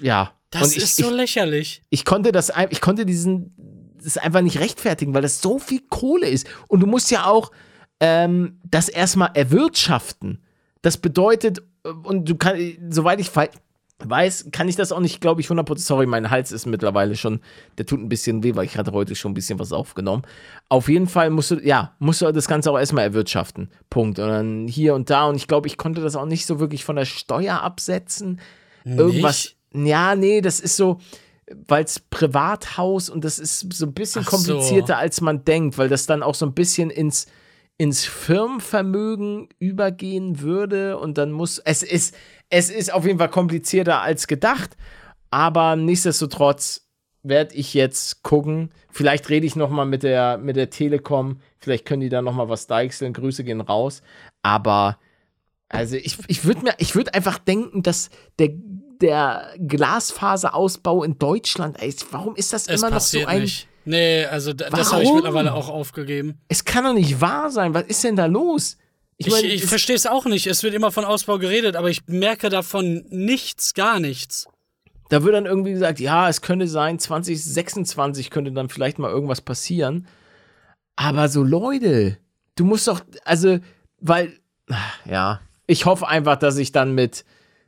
ja. 0.00 0.32
Das 0.50 0.72
ich, 0.76 0.82
ist 0.82 0.96
so 0.96 1.10
ich, 1.10 1.16
lächerlich. 1.16 1.82
ich 1.90 2.04
konnte 2.04 2.32
das, 2.32 2.52
ich 2.70 2.80
konnte 2.80 3.06
diesen, 3.06 3.54
das 4.02 4.16
einfach 4.18 4.40
nicht 4.40 4.58
rechtfertigen, 4.58 5.14
weil 5.14 5.22
das 5.22 5.40
so 5.40 5.60
viel 5.60 5.82
Kohle 5.88 6.28
ist. 6.28 6.48
Und 6.66 6.80
du 6.80 6.86
musst 6.88 7.10
ja 7.12 7.26
auch 7.26 7.52
ähm, 8.00 8.58
das 8.64 8.88
erstmal 8.88 9.30
erwirtschaften. 9.34 10.42
Das 10.82 10.96
bedeutet, 10.96 11.62
und 11.82 12.28
du 12.28 12.36
kannst, 12.36 12.62
soweit 12.90 13.20
ich 13.20 13.30
weiß, 14.02 14.48
kann 14.52 14.68
ich 14.68 14.76
das 14.76 14.92
auch 14.92 15.00
nicht, 15.00 15.20
glaube 15.20 15.40
ich, 15.40 15.48
100%. 15.48 15.78
Sorry, 15.78 16.06
mein 16.06 16.30
Hals 16.30 16.52
ist 16.52 16.66
mittlerweile 16.66 17.16
schon, 17.16 17.40
der 17.78 17.86
tut 17.86 18.00
ein 18.00 18.08
bisschen 18.08 18.42
weh, 18.42 18.54
weil 18.54 18.64
ich 18.64 18.78
hatte 18.78 18.92
heute 18.92 19.14
schon 19.14 19.32
ein 19.32 19.34
bisschen 19.34 19.58
was 19.58 19.72
aufgenommen. 19.72 20.22
Auf 20.68 20.88
jeden 20.88 21.06
Fall 21.06 21.30
musst 21.30 21.50
du, 21.50 21.56
ja, 21.56 21.94
musst 21.98 22.22
du 22.22 22.32
das 22.32 22.48
Ganze 22.48 22.70
auch 22.70 22.78
erstmal 22.78 23.04
erwirtschaften. 23.04 23.70
Punkt. 23.90 24.18
Und 24.18 24.28
dann 24.28 24.68
hier 24.68 24.94
und 24.94 25.10
da. 25.10 25.26
Und 25.26 25.36
ich 25.36 25.48
glaube, 25.48 25.68
ich 25.68 25.76
konnte 25.76 26.00
das 26.00 26.16
auch 26.16 26.26
nicht 26.26 26.46
so 26.46 26.60
wirklich 26.60 26.84
von 26.84 26.96
der 26.96 27.04
Steuer 27.04 27.60
absetzen. 27.60 28.40
Irgendwas. 28.84 29.54
Ja, 29.72 30.16
nee, 30.16 30.40
das 30.40 30.60
ist 30.60 30.76
so, 30.76 30.98
weil 31.68 31.84
es 31.84 32.00
Privathaus 32.00 33.08
und 33.08 33.24
das 33.24 33.38
ist 33.38 33.72
so 33.72 33.86
ein 33.86 33.92
bisschen 33.92 34.22
Ach 34.24 34.30
so. 34.30 34.36
komplizierter, 34.36 34.98
als 34.98 35.20
man 35.20 35.44
denkt, 35.44 35.78
weil 35.78 35.88
das 35.88 36.06
dann 36.06 36.22
auch 36.22 36.34
so 36.34 36.46
ein 36.46 36.54
bisschen 36.54 36.90
ins, 36.90 37.26
ins 37.80 38.04
Firmenvermögen 38.04 39.48
übergehen 39.58 40.40
würde 40.40 40.98
und 40.98 41.16
dann 41.16 41.32
muss 41.32 41.58
es 41.60 41.82
ist 41.82 42.14
es 42.50 42.68
ist 42.68 42.92
auf 42.92 43.06
jeden 43.06 43.18
Fall 43.18 43.30
komplizierter 43.30 44.02
als 44.02 44.26
gedacht, 44.26 44.76
aber 45.30 45.76
nichtsdestotrotz 45.76 46.86
werde 47.22 47.54
ich 47.54 47.72
jetzt 47.72 48.22
gucken. 48.22 48.70
Vielleicht 48.90 49.30
rede 49.30 49.46
ich 49.46 49.56
noch 49.56 49.70
mal 49.70 49.86
mit 49.86 50.02
der 50.02 50.36
mit 50.36 50.56
der 50.56 50.68
Telekom, 50.68 51.40
vielleicht 51.56 51.86
können 51.86 52.02
die 52.02 52.10
da 52.10 52.20
noch 52.20 52.34
mal 52.34 52.50
was 52.50 52.66
deichseln. 52.66 53.14
Grüße 53.14 53.44
gehen 53.44 53.62
raus, 53.62 54.02
aber 54.42 54.98
also 55.70 55.96
ich, 55.96 56.18
ich 56.26 56.44
würde 56.44 56.60
mir 56.60 56.74
ich 56.76 56.94
würde 56.94 57.14
einfach 57.14 57.38
denken, 57.38 57.82
dass 57.82 58.10
der 58.38 58.50
der 59.00 59.54
Glasfaserausbau 59.58 61.02
in 61.02 61.18
Deutschland, 61.18 61.80
ey, 61.80 61.94
warum 62.10 62.36
ist 62.36 62.52
das 62.52 62.68
Es 62.68 62.82
immer 62.82 62.90
noch 62.90 63.00
so 63.00 63.24
ein 63.24 63.40
nicht. 63.40 63.69
Nee, 63.84 64.24
also 64.26 64.52
da- 64.52 64.68
das 64.70 64.92
habe 64.92 65.02
ich 65.02 65.08
Warum? 65.08 65.16
mittlerweile 65.22 65.54
auch 65.54 65.68
aufgegeben. 65.68 66.38
Es 66.48 66.64
kann 66.64 66.84
doch 66.84 66.92
nicht 66.94 67.20
wahr 67.20 67.50
sein. 67.50 67.72
Was 67.74 67.84
ist 67.84 68.04
denn 68.04 68.16
da 68.16 68.26
los? 68.26 68.76
Ich, 69.16 69.26
ich, 69.26 69.62
es- 69.62 69.68
verstehe 69.68 69.96
es 69.96 70.06
auch 70.06 70.24
nicht. 70.26 70.46
Es 70.46 70.62
wird 70.62 70.74
immer 70.74 70.90
von 70.92 71.04
Ausbau 71.04 71.38
geredet, 71.38 71.76
aber 71.76 71.90
ich 71.90 72.06
merke 72.06 72.48
davon 72.50 73.04
nichts, 73.10 73.74
gar 73.74 74.00
nichts. 74.00 74.46
Da 75.08 75.24
wird 75.24 75.34
dann 75.34 75.46
irgendwie 75.46 75.72
gesagt, 75.72 75.98
ja, 75.98 76.28
es 76.28 76.40
könnte 76.40 76.68
sein, 76.68 76.98
2026 76.98 78.30
könnte 78.30 78.52
dann 78.52 78.68
vielleicht 78.68 78.98
mal 78.98 79.10
irgendwas 79.10 79.40
passieren. 79.40 80.06
Aber 80.96 81.28
so 81.28 81.42
Leute, 81.42 82.18
du 82.56 82.64
musst 82.64 82.86
doch, 82.86 83.00
also, 83.24 83.58
weil, 83.98 84.32
ja, 85.04 85.40
ich 85.66 85.84
hoffe 85.86 86.06
einfach, 86.06 86.36
dass 86.36 86.56
ich 86.58 86.72
dann 86.72 86.94
mit, 86.94 87.24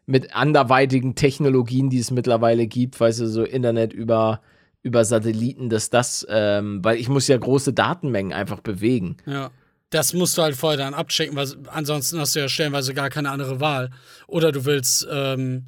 mit 0.07 0.35
anderweitigen 0.37 1.15
Technologien, 1.15 1.91
die 1.91 1.99
es 1.99 2.11
mittlerweile 2.11 2.67
gibt, 2.67 3.01
weißt 3.01 3.21
du, 3.21 3.27
so 3.29 3.43
Internet 3.45 3.93
über, 3.93 4.41
über 4.83 5.05
Satelliten, 5.05 5.71
dass 5.71 5.91
das, 5.91 6.27
ähm, 6.29 6.85
weil 6.85 6.99
ich 6.99 7.09
muss 7.09 7.29
ja 7.29 7.37
große 7.37 7.73
Datenmengen 7.73 8.33
einfach 8.33 8.61
bewegen. 8.61 9.17
Ja. 9.27 9.51
Das 9.91 10.15
musst 10.15 10.39
du 10.39 10.43
halt 10.43 10.57
vorher 10.57 10.79
dann 10.79 10.95
abchecken, 10.95 11.37
weil 11.37 11.49
ansonsten 11.67 12.19
hast 12.19 12.35
du 12.35 12.41
ja 12.41 12.49
stellenweise 12.49 12.95
gar 12.95 13.11
keine 13.11 13.31
andere 13.31 13.61
Wahl. 13.61 13.91
Oder 14.27 14.51
du 14.51 14.65
willst, 14.65 15.07
ähm, 15.11 15.67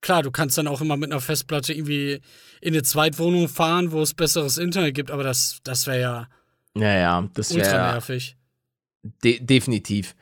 klar, 0.00 0.22
du 0.22 0.30
kannst 0.30 0.58
dann 0.58 0.66
auch 0.66 0.80
immer 0.80 0.96
mit 0.96 1.12
einer 1.12 1.20
Festplatte 1.20 1.72
irgendwie 1.72 2.20
in 2.60 2.74
eine 2.74 2.82
Zweitwohnung 2.82 3.48
fahren, 3.48 3.92
wo 3.92 4.02
es 4.02 4.12
besseres 4.12 4.58
Internet 4.58 4.94
gibt, 4.94 5.10
aber 5.10 5.22
das, 5.22 5.60
das 5.62 5.86
wäre 5.86 6.00
ja 6.00 6.28
Naja, 6.74 7.28
das 7.34 7.52
ultra 7.52 7.72
wäre 7.72 7.92
nervig. 7.92 8.36
De 9.24 9.38
definitiv. 9.40 10.14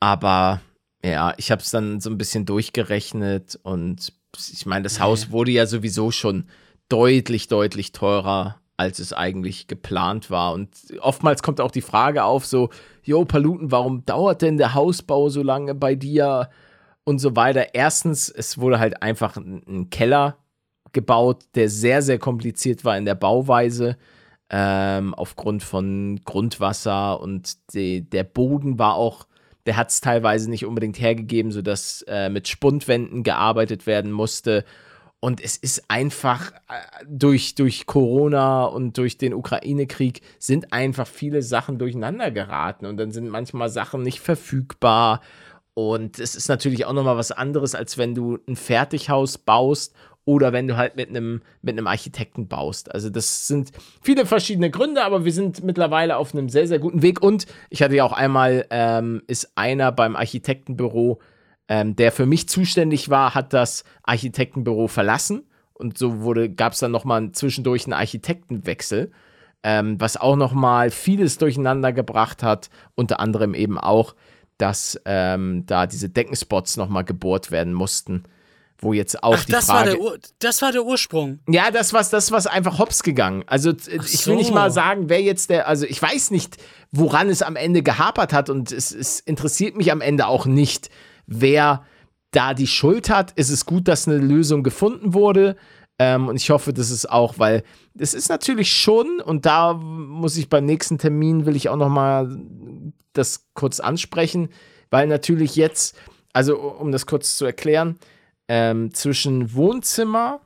Aber 0.00 0.60
ja, 1.04 1.34
ich 1.36 1.50
habe 1.50 1.62
es 1.62 1.70
dann 1.70 2.00
so 2.00 2.10
ein 2.10 2.18
bisschen 2.18 2.46
durchgerechnet 2.46 3.58
und 3.62 4.12
ich 4.52 4.66
meine, 4.66 4.84
das 4.84 5.00
Haus 5.00 5.30
wurde 5.30 5.50
ja 5.50 5.66
sowieso 5.66 6.10
schon 6.10 6.46
deutlich, 6.92 7.48
deutlich 7.48 7.92
teurer, 7.92 8.60
als 8.76 8.98
es 8.98 9.14
eigentlich 9.14 9.66
geplant 9.66 10.30
war. 10.30 10.52
Und 10.52 10.76
oftmals 11.00 11.42
kommt 11.42 11.60
auch 11.60 11.70
die 11.70 11.80
Frage 11.80 12.24
auf, 12.24 12.44
so, 12.44 12.68
Jo, 13.02 13.24
Paluten, 13.24 13.72
warum 13.72 14.04
dauert 14.04 14.42
denn 14.42 14.58
der 14.58 14.74
Hausbau 14.74 15.28
so 15.28 15.42
lange 15.42 15.74
bei 15.74 15.94
dir 15.94 16.50
und 17.04 17.18
so 17.18 17.34
weiter? 17.34 17.74
Erstens, 17.74 18.28
es 18.28 18.58
wurde 18.58 18.78
halt 18.78 19.02
einfach 19.02 19.36
ein, 19.36 19.88
Keller 19.90 20.36
gebaut, 20.92 21.44
der 21.54 21.70
sehr, 21.70 22.02
sehr 22.02 22.18
kompliziert 22.18 22.84
war 22.84 22.98
in 22.98 23.06
der 23.06 23.14
Bauweise 23.14 23.96
ähm, 24.50 25.14
aufgrund 25.14 25.62
von 25.62 26.20
Grundwasser 26.24 27.18
und 27.20 27.56
die, 27.72 28.08
der 28.08 28.24
Boden 28.24 28.78
war 28.78 28.96
auch, 28.96 29.26
der 29.64 29.78
hat 29.78 29.88
es 29.88 30.02
teilweise 30.02 30.50
nicht 30.50 30.66
unbedingt 30.66 31.00
hergegeben, 31.00 31.52
sodass 31.52 32.04
äh, 32.06 32.28
mit 32.28 32.48
Spundwänden 32.48 33.22
gearbeitet 33.22 33.86
werden 33.86 34.12
musste. 34.12 34.64
Und 35.24 35.40
es 35.40 35.56
ist 35.56 35.84
einfach 35.86 36.50
äh, 36.50 37.04
durch, 37.06 37.54
durch 37.54 37.86
Corona 37.86 38.64
und 38.64 38.98
durch 38.98 39.18
den 39.18 39.34
Ukraine-Krieg 39.34 40.20
sind 40.40 40.72
einfach 40.72 41.06
viele 41.06 41.42
Sachen 41.42 41.78
durcheinander 41.78 42.32
geraten 42.32 42.86
und 42.86 42.96
dann 42.96 43.12
sind 43.12 43.28
manchmal 43.28 43.68
Sachen 43.68 44.02
nicht 44.02 44.18
verfügbar. 44.18 45.20
Und 45.74 46.18
es 46.18 46.34
ist 46.34 46.48
natürlich 46.48 46.86
auch 46.86 46.92
nochmal 46.92 47.16
was 47.16 47.30
anderes, 47.30 47.76
als 47.76 47.98
wenn 47.98 48.16
du 48.16 48.40
ein 48.48 48.56
Fertighaus 48.56 49.38
baust 49.38 49.94
oder 50.24 50.52
wenn 50.52 50.66
du 50.66 50.76
halt 50.76 50.96
mit 50.96 51.10
einem 51.10 51.42
mit 51.62 51.78
einem 51.78 51.86
Architekten 51.86 52.48
baust. 52.48 52.92
Also 52.92 53.08
das 53.08 53.46
sind 53.46 53.70
viele 54.00 54.26
verschiedene 54.26 54.70
Gründe, 54.70 55.04
aber 55.04 55.24
wir 55.24 55.32
sind 55.32 55.62
mittlerweile 55.62 56.16
auf 56.16 56.34
einem 56.34 56.48
sehr, 56.48 56.66
sehr 56.66 56.80
guten 56.80 57.02
Weg. 57.02 57.22
Und 57.22 57.46
ich 57.70 57.80
hatte 57.84 57.94
ja 57.94 58.04
auch 58.04 58.12
einmal, 58.12 58.66
ähm, 58.70 59.22
ist 59.28 59.52
einer 59.54 59.92
beim 59.92 60.16
Architektenbüro, 60.16 61.20
ähm, 61.72 61.96
der 61.96 62.12
für 62.12 62.26
mich 62.26 62.50
zuständig 62.50 63.08
war, 63.08 63.34
hat 63.34 63.54
das 63.54 63.84
Architektenbüro 64.02 64.88
verlassen. 64.88 65.44
Und 65.72 65.96
so 65.96 66.20
wurde, 66.20 66.50
gab 66.50 66.74
es 66.74 66.80
dann 66.80 66.92
nochmal 66.92 67.32
zwischendurch 67.32 67.86
einen 67.86 67.94
Architektenwechsel, 67.94 69.10
ähm, 69.62 69.98
was 69.98 70.18
auch 70.18 70.36
nochmal 70.36 70.90
vieles 70.90 71.38
durcheinander 71.38 71.94
gebracht 71.94 72.42
hat. 72.42 72.68
Unter 72.94 73.20
anderem 73.20 73.54
eben 73.54 73.78
auch, 73.78 74.14
dass 74.58 75.00
ähm, 75.06 75.64
da 75.64 75.86
diese 75.86 76.10
Deckenspots 76.10 76.76
nochmal 76.76 77.04
gebohrt 77.04 77.50
werden 77.50 77.72
mussten. 77.72 78.24
Wo 78.76 78.92
jetzt 78.92 79.22
auch 79.22 79.36
Ach, 79.38 79.44
die 79.44 79.52
das 79.52 79.66
Frage. 79.66 79.92
war, 79.92 80.18
das 80.40 80.60
war 80.60 80.72
der 80.72 80.84
Ursprung. 80.84 81.38
Ja, 81.48 81.70
das 81.70 81.94
was 81.94 82.10
das 82.10 82.32
was 82.32 82.46
einfach 82.46 82.78
hops 82.80 83.02
gegangen. 83.02 83.44
Also 83.46 83.72
t- 83.72 83.92
ich 83.92 84.26
will 84.26 84.36
nicht 84.36 84.48
so. 84.48 84.54
mal 84.54 84.70
sagen, 84.70 85.08
wer 85.08 85.22
jetzt 85.22 85.48
der, 85.48 85.68
also 85.68 85.86
ich 85.86 86.02
weiß 86.02 86.32
nicht, 86.32 86.58
woran 86.90 87.30
es 87.30 87.40
am 87.42 87.56
Ende 87.56 87.82
gehapert 87.82 88.32
hat 88.34 88.50
und 88.50 88.72
es, 88.72 88.92
es 88.92 89.20
interessiert 89.20 89.74
mich 89.76 89.90
am 89.90 90.00
Ende 90.02 90.26
auch 90.26 90.44
nicht, 90.46 90.90
wer 91.26 91.84
da 92.32 92.54
die 92.54 92.66
Schuld 92.66 93.10
hat. 93.10 93.32
Es 93.36 93.50
ist 93.50 93.66
gut, 93.66 93.88
dass 93.88 94.08
eine 94.08 94.18
Lösung 94.18 94.62
gefunden 94.62 95.14
wurde. 95.14 95.56
Ähm, 95.98 96.28
und 96.28 96.36
ich 96.36 96.50
hoffe, 96.50 96.72
das 96.72 96.90
ist 96.90 97.08
auch, 97.08 97.38
weil 97.38 97.62
es 97.96 98.14
ist 98.14 98.28
natürlich 98.28 98.72
schon, 98.72 99.20
und 99.20 99.46
da 99.46 99.74
muss 99.74 100.36
ich 100.36 100.48
beim 100.48 100.64
nächsten 100.64 100.98
Termin, 100.98 101.46
will 101.46 101.56
ich 101.56 101.68
auch 101.68 101.76
noch 101.76 101.90
mal 101.90 102.38
das 103.12 103.46
kurz 103.54 103.78
ansprechen, 103.78 104.48
weil 104.90 105.06
natürlich 105.06 105.54
jetzt, 105.56 105.96
also 106.32 106.58
um 106.58 106.90
das 106.90 107.06
kurz 107.06 107.36
zu 107.36 107.44
erklären, 107.44 107.98
ähm, 108.48 108.92
zwischen 108.94 109.54
Wohnzimmer 109.54 110.40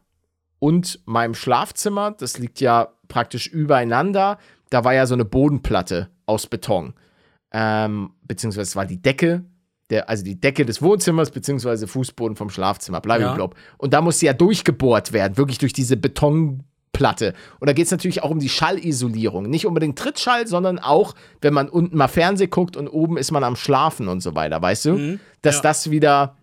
und 0.58 1.00
meinem 1.06 1.34
Schlafzimmer, 1.34 2.10
das 2.10 2.38
liegt 2.38 2.60
ja 2.60 2.92
praktisch 3.08 3.46
übereinander, 3.46 4.38
da 4.70 4.84
war 4.84 4.94
ja 4.94 5.06
so 5.06 5.14
eine 5.14 5.24
Bodenplatte 5.24 6.10
aus 6.26 6.46
Beton. 6.46 6.94
Ähm, 7.52 8.10
beziehungsweise 8.22 8.62
es 8.62 8.76
war 8.76 8.86
die 8.86 9.00
Decke, 9.00 9.44
der, 9.90 10.08
also 10.08 10.24
die 10.24 10.40
Decke 10.40 10.64
des 10.64 10.82
Wohnzimmers, 10.82 11.30
beziehungsweise 11.30 11.86
Fußboden 11.86 12.36
vom 12.36 12.50
Schlafzimmer, 12.50 13.00
blablabla. 13.00 13.50
Und 13.78 13.94
da 13.94 14.00
musste 14.00 14.26
ja 14.26 14.32
durchgebohrt 14.32 15.12
werden, 15.12 15.36
wirklich 15.36 15.58
durch 15.58 15.72
diese 15.72 15.96
Betonplatte. 15.96 17.34
Und 17.60 17.68
da 17.68 17.72
geht 17.72 17.86
es 17.86 17.92
natürlich 17.92 18.22
auch 18.22 18.30
um 18.30 18.40
die 18.40 18.48
Schallisolierung. 18.48 19.48
Nicht 19.48 19.66
unbedingt 19.66 19.98
Trittschall, 19.98 20.46
sondern 20.46 20.78
auch, 20.78 21.14
wenn 21.40 21.54
man 21.54 21.68
unten 21.68 21.96
mal 21.96 22.08
Fernseh 22.08 22.48
guckt 22.48 22.76
und 22.76 22.88
oben 22.88 23.16
ist 23.16 23.30
man 23.30 23.44
am 23.44 23.54
Schlafen 23.54 24.08
und 24.08 24.20
so 24.20 24.34
weiter, 24.34 24.60
weißt 24.60 24.86
du? 24.86 25.18
Dass 25.42 25.56
ja. 25.56 25.62
das 25.62 25.90
wieder 25.90 26.36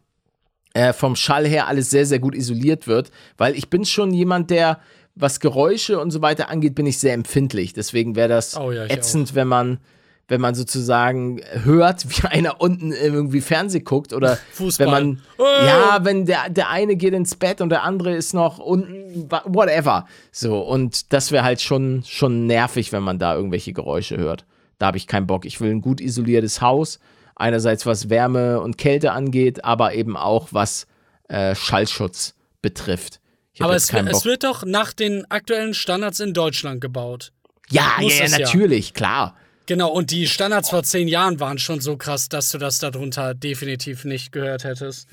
äh, 0.74 0.94
vom 0.94 1.16
Schall 1.16 1.46
her 1.46 1.68
alles 1.68 1.90
sehr, 1.90 2.06
sehr 2.06 2.20
gut 2.20 2.36
isoliert 2.36 2.88
wird, 2.88 3.12
weil 3.38 3.56
ich 3.56 3.70
bin 3.70 3.86
schon 3.86 4.12
jemand, 4.12 4.50
der, 4.50 4.80
was 5.16 5.40
Geräusche 5.40 6.00
und 6.00 6.12
so 6.12 6.22
weiter 6.22 6.50
angeht, 6.50 6.76
bin 6.76 6.86
ich 6.86 6.98
sehr 6.98 7.14
empfindlich. 7.14 7.74
Deswegen 7.74 8.16
wäre 8.16 8.30
das 8.30 8.58
Oh 8.58 8.72
ja, 8.72 8.86
ätzend, 8.86 9.36
wenn 9.36 9.48
man, 9.48 9.80
wenn 10.28 10.42
man 10.42 10.56
sozusagen 10.56 11.42
hört, 11.64 12.06
wie 12.10 12.28
einer 12.28 12.62
unten 12.62 12.92
irgendwie 12.92 13.42
Fernseh 13.42 13.82
guckt 13.82 14.14
oder 14.14 14.38
Fußball. 14.54 14.88
wenn 14.88 14.92
man, 14.92 15.22
Oh. 15.38 15.44
ja, 15.44 16.00
wenn 16.04 16.26
der, 16.26 16.50
der 16.50 16.70
eine 16.70 16.96
geht 16.96 17.14
ins 17.14 17.36
Bett 17.36 17.62
und 17.62 17.70
der 17.70 17.84
andere 17.84 18.14
ist 18.16 18.34
noch 18.34 18.58
unten, 18.60 19.30
whatever. 19.46 20.06
So, 20.32 20.60
und 20.62 21.12
das 21.14 21.32
wäre 21.32 21.44
halt 21.44 21.62
schon, 21.62 22.04
schon 22.08 22.48
nervig, 22.48 22.92
wenn 22.92 23.04
man 23.04 23.20
da 23.20 23.36
irgendwelche 23.36 23.74
Geräusche 23.74 24.18
hört. 24.18 24.46
Da 24.80 24.88
habe 24.88 24.98
ich 24.98 25.08
keinen 25.08 25.28
Bock. 25.28 25.46
Ich 25.46 25.62
will 25.62 25.72
ein 25.72 25.82
gut 25.82 26.02
isoliertes 26.02 26.62
Haus. 26.62 27.00
Einerseits 27.36 27.86
was 27.86 28.10
Wärme 28.10 28.62
und 28.62 28.78
Kälte 28.78 29.12
angeht, 29.12 29.64
aber 29.66 29.94
eben 29.94 30.16
auch 30.16 30.50
was 30.52 30.88
äh, 31.30 31.56
Schallschutz 31.56 32.36
betrifft. 32.62 33.20
Aber 33.60 33.76
es, 33.76 33.92
es 33.94 34.26
wird 34.26 34.44
doch 34.44 34.66
nach 34.66 34.94
den 34.94 35.30
aktuellen 35.30 35.74
Standards 35.74 36.20
in 36.20 36.34
Deutschland 36.34 36.82
gebaut. 36.82 37.32
Ja, 37.70 37.94
ja, 38.02 38.26
ja. 38.26 38.38
natürlich, 38.40 38.94
klar. 38.94 39.36
Genau, 39.66 39.90
und 39.90 40.12
die 40.12 40.28
Standards 40.28 40.70
vor 40.70 40.84
zehn 40.84 41.08
Jahren 41.08 41.40
waren 41.40 41.58
schon 41.58 41.80
so 41.80 41.96
krass, 41.96 42.30
dass 42.30 42.50
du 42.52 42.58
das 42.58 42.80
darunter 42.80 43.34
definitiv 43.34 44.04
nicht 44.04 44.32
gehört 44.32 44.64
hättest. 44.64 45.08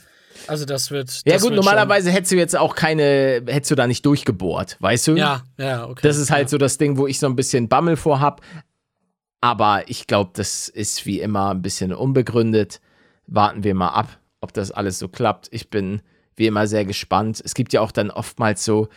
Also 0.47 0.65
das 0.65 0.91
wird. 0.91 1.23
Ja 1.25 1.35
das 1.35 1.43
gut, 1.43 1.51
wird 1.53 1.57
normalerweise 1.57 2.11
hättest 2.11 2.33
du 2.33 2.37
jetzt 2.37 2.57
auch 2.57 2.75
keine, 2.75 3.43
hättest 3.47 3.71
du 3.71 3.75
da 3.75 3.87
nicht 3.87 4.05
durchgebohrt, 4.07 4.77
weißt 4.81 5.09
du? 5.09 5.11
Schon, 5.13 5.19
ja, 5.19 5.43
ja, 5.59 5.87
okay. 5.87 6.01
Das 6.03 6.17
ist 6.17 6.31
halt 6.31 6.45
ja. 6.45 6.49
so 6.49 6.59
das 6.59 6.79
Ding, 6.79 6.97
wo 6.97 7.07
ich 7.07 7.19
so 7.19 7.27
ein 7.27 7.37
bisschen 7.37 7.69
Bammel 7.69 7.97
vor 7.97 8.21
hab. 8.21 8.41
Aber 9.41 9.85
ich 9.89 10.07
glaube, 10.07 10.31
das 10.35 10.69
ist 10.69 11.07
wie 11.07 11.21
immer 11.21 11.51
ein 11.51 11.63
bisschen 11.63 11.93
unbegründet. 11.93 12.81
Warten 13.27 13.65
wir 13.65 13.75
mal 13.75 13.89
ab, 13.89 14.19
ob 14.41 14.53
das 14.53 14.71
alles 14.71 14.99
so 14.99 15.09
klappt. 15.09 15.49
Ich 15.51 15.71
bin 15.71 16.03
wie 16.37 16.47
immer 16.47 16.67
sehr 16.67 16.85
gespannt. 16.85 17.41
Es 17.45 17.55
gibt 17.55 17.73
ja 17.73 17.81
auch 17.81 17.93
dann 17.93 18.11
oftmals 18.11 18.65
so 18.65 18.89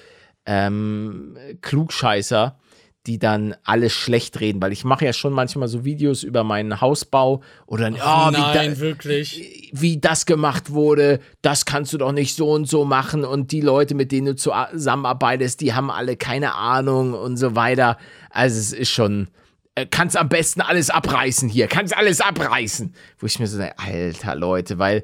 ähm, 0.46 1.38
Klugscheißer, 1.62 2.58
die 3.06 3.20
dann 3.20 3.54
alles 3.66 3.92
schlecht 3.92 4.40
reden, 4.40 4.62
weil 4.62 4.72
ich 4.72 4.86
mache 4.86 5.04
ja 5.04 5.12
schon 5.12 5.34
manchmal 5.34 5.68
so 5.68 5.84
Videos 5.84 6.24
über 6.24 6.44
meinen 6.46 6.80
Hausbau 6.80 7.42
oder 7.66 7.88
Oh, 7.92 7.96
oh, 7.96 8.30
wie 8.30 8.34
da- 8.36 8.54
nein, 8.54 8.80
wirklich. 8.80 9.70
wie 9.74 9.98
das 10.00 10.26
gemacht 10.26 10.70
wurde, 10.72 11.20
das 11.42 11.66
kannst 11.66 11.92
du 11.92 11.98
doch 11.98 12.14
nicht 12.14 12.36
so 12.36 12.50
und 12.52 12.66
so 12.70 12.86
machen 12.86 13.26
und 13.26 13.52
die 13.52 13.60
Leute, 13.62 13.94
mit 13.94 14.12
denen 14.14 14.28
du 14.28 14.36
zusammenarbeitest, 14.38 15.62
die 15.62 15.74
haben 15.74 15.92
alle 15.92 16.16
keine 16.18 16.56
Ahnung 16.56 17.14
und 17.14 17.38
so 17.38 17.56
weiter. 17.56 17.98
Also 18.30 18.58
es 18.60 18.72
ist 18.74 18.90
schon, 18.92 19.28
äh, 19.76 19.86
kannst 19.86 20.16
am 20.16 20.30
besten 20.30 20.62
alles 20.62 20.90
abreißen 20.90 21.50
hier, 21.50 21.68
kannst 21.68 21.96
alles 21.96 22.22
abreißen. 22.22 22.94
Wo 23.20 23.26
ich 23.26 23.40
mir 23.40 23.48
so 23.48 23.58
sage, 23.58 23.78
alter 23.80 24.36
Leute, 24.36 24.80
weil, 24.80 25.04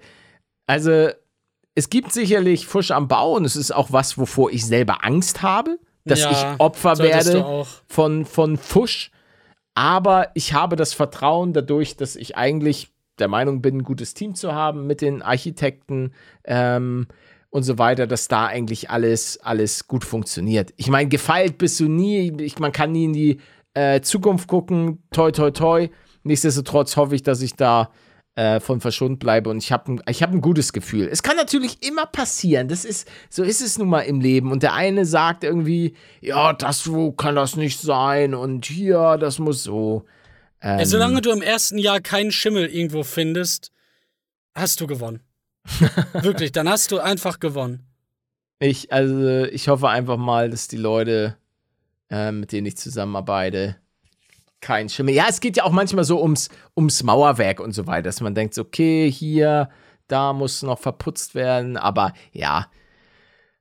also, 0.67 1.09
es 1.75 1.89
gibt 1.89 2.11
sicherlich 2.13 2.65
Fusch 2.67 2.91
am 2.91 3.07
Bau 3.07 3.33
und 3.33 3.45
es 3.45 3.55
ist 3.55 3.71
auch 3.71 3.91
was, 3.91 4.17
wovor 4.17 4.51
ich 4.51 4.65
selber 4.65 5.03
Angst 5.05 5.41
habe, 5.41 5.79
dass 6.09 6.21
Ja, 6.21 6.31
ich 6.31 6.59
Opfer 6.59 6.97
werde 6.99 7.65
von, 7.87 8.25
von 8.25 8.57
Fusch. 8.57 9.11
Aber 9.75 10.29
ich 10.33 10.53
habe 10.53 10.75
das 10.75 10.93
Vertrauen 10.93 11.53
dadurch, 11.53 11.95
dass 11.95 12.15
ich 12.15 12.35
eigentlich 12.35 12.91
der 13.19 13.27
Meinung 13.27 13.61
bin, 13.61 13.77
ein 13.77 13.83
gutes 13.83 14.13
Team 14.13 14.35
zu 14.35 14.53
haben 14.53 14.87
mit 14.87 15.01
den 15.01 15.21
Architekten 15.21 16.13
ähm, 16.45 17.07
und 17.49 17.63
so 17.63 17.77
weiter, 17.77 18.07
dass 18.07 18.27
da 18.27 18.45
eigentlich 18.45 18.89
alles, 18.89 19.39
alles 19.41 19.87
gut 19.87 20.03
funktioniert. 20.03 20.73
Ich 20.77 20.89
meine, 20.89 21.09
gefeilt 21.09 21.57
bist 21.57 21.79
du 21.79 21.87
nie, 21.87 22.31
ich, 22.41 22.59
man 22.59 22.71
kann 22.71 22.91
nie 22.91 23.05
in 23.05 23.13
die 23.13 23.39
äh, 23.73 24.01
Zukunft 24.01 24.47
gucken, 24.47 25.03
toi, 25.11 25.31
toi, 25.31 25.51
toi. 25.51 25.89
Nichtsdestotrotz 26.23 26.97
hoffe 26.97 27.15
ich, 27.15 27.23
dass 27.23 27.41
ich 27.41 27.55
da 27.55 27.91
äh, 28.39 28.61
von 28.61 28.79
verschont 28.79 29.19
bleibe 29.19 29.49
und 29.49 29.57
ich 29.57 29.73
habe 29.73 29.91
ein, 29.91 30.01
ich 30.07 30.23
hab 30.23 30.31
ein 30.31 30.39
gutes 30.39 30.71
Gefühl. 30.71 31.09
Es 31.11 31.23
kann 31.23 31.35
natürlich 31.35 31.85
immer 31.85 32.05
passieren, 32.05 32.69
das 32.69 32.85
ist, 32.85 33.05
so 33.29 33.43
ist 33.43 33.59
es 33.59 33.77
nun 33.77 33.89
mal 33.89 34.03
im 34.03 34.21
Leben 34.21 34.53
und 34.53 34.63
der 34.63 34.75
eine 34.75 35.05
sagt 35.05 35.43
irgendwie, 35.43 35.93
ja, 36.21 36.53
das 36.53 36.79
so 36.79 37.11
kann 37.11 37.35
das 37.35 37.57
nicht 37.57 37.81
sein 37.81 38.33
und 38.33 38.65
hier, 38.65 39.17
das 39.17 39.39
muss 39.39 39.63
so. 39.63 40.05
Ja, 40.63 40.85
solange 40.85 41.19
du 41.19 41.31
im 41.31 41.41
ersten 41.41 41.77
Jahr 41.77 41.99
keinen 41.99 42.31
Schimmel 42.31 42.67
irgendwo 42.67 43.03
findest, 43.03 43.73
hast 44.55 44.79
du 44.79 44.87
gewonnen. 44.87 45.19
Wirklich, 46.13 46.53
dann 46.53 46.69
hast 46.69 46.93
du 46.93 46.99
einfach 46.99 47.41
gewonnen. 47.41 47.87
Ich, 48.59 48.93
also, 48.93 49.45
ich 49.45 49.67
hoffe 49.67 49.89
einfach 49.89 50.17
mal, 50.17 50.49
dass 50.49 50.69
die 50.69 50.77
Leute, 50.77 51.35
äh, 52.09 52.31
mit 52.31 52.53
denen 52.53 52.67
ich 52.67 52.77
zusammenarbeite, 52.77 53.75
kein 54.61 54.89
Schimmel. 54.89 55.13
Ja, 55.13 55.25
es 55.29 55.39
geht 55.39 55.57
ja 55.57 55.63
auch 55.63 55.71
manchmal 55.71 56.03
so 56.03 56.21
ums, 56.21 56.49
ums 56.75 57.03
Mauerwerk 57.03 57.59
und 57.59 57.73
so 57.73 57.87
weiter, 57.87 58.03
dass 58.03 58.21
man 58.21 58.35
denkt, 58.35 58.57
okay, 58.57 59.11
hier, 59.11 59.69
da 60.07 60.33
muss 60.33 60.63
noch 60.63 60.79
verputzt 60.79 61.35
werden, 61.35 61.77
aber 61.77 62.13
ja, 62.31 62.67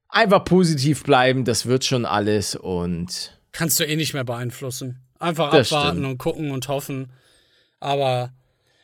einfach 0.08 0.44
positiv 0.44 1.02
bleiben, 1.04 1.44
das 1.44 1.66
wird 1.66 1.84
schon 1.84 2.04
alles 2.04 2.56
und 2.56 3.38
Kannst 3.52 3.80
du 3.80 3.84
eh 3.84 3.96
nicht 3.96 4.14
mehr 4.14 4.24
beeinflussen. 4.24 5.00
Einfach 5.18 5.52
abwarten 5.52 5.98
stimmt. 5.98 6.06
und 6.06 6.18
gucken 6.18 6.50
und 6.50 6.68
hoffen. 6.68 7.12
Aber 7.80 8.32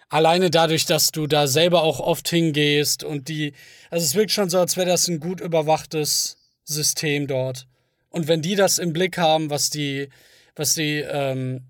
alleine 0.08 0.50
dadurch, 0.50 0.84
dass 0.84 1.12
du 1.12 1.26
da 1.26 1.46
selber 1.46 1.82
auch 1.82 2.00
oft 2.00 2.28
hingehst 2.28 3.04
und 3.04 3.28
die. 3.28 3.52
Also 3.90 4.04
es 4.04 4.14
wirkt 4.14 4.32
schon 4.32 4.50
so, 4.50 4.58
als 4.58 4.76
wäre 4.76 4.88
das 4.88 5.06
ein 5.08 5.20
gut 5.20 5.40
überwachtes 5.40 6.38
System 6.64 7.26
dort. 7.26 7.66
Und 8.08 8.26
wenn 8.26 8.42
die 8.42 8.56
das 8.56 8.78
im 8.78 8.92
Blick 8.92 9.18
haben, 9.18 9.50
was 9.50 9.70
die, 9.70 10.08
was 10.56 10.74
die 10.74 11.00
ähm, 11.00 11.62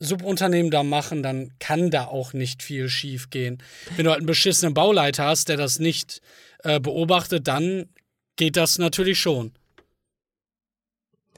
Subunternehmen 0.00 0.70
da 0.70 0.82
machen, 0.82 1.22
dann 1.22 1.52
kann 1.58 1.90
da 1.90 2.06
auch 2.06 2.32
nicht 2.32 2.62
viel 2.62 2.88
schief 2.88 3.30
gehen. 3.30 3.62
Wenn 3.96 4.04
du 4.06 4.10
halt 4.10 4.20
einen 4.20 4.26
beschissenen 4.26 4.74
Bauleiter 4.74 5.26
hast, 5.26 5.48
der 5.50 5.58
das 5.58 5.78
nicht 5.78 6.22
äh, 6.64 6.80
beobachtet, 6.80 7.46
dann 7.46 7.88
geht 8.36 8.56
das 8.56 8.78
natürlich 8.78 9.20
schon. 9.20 9.52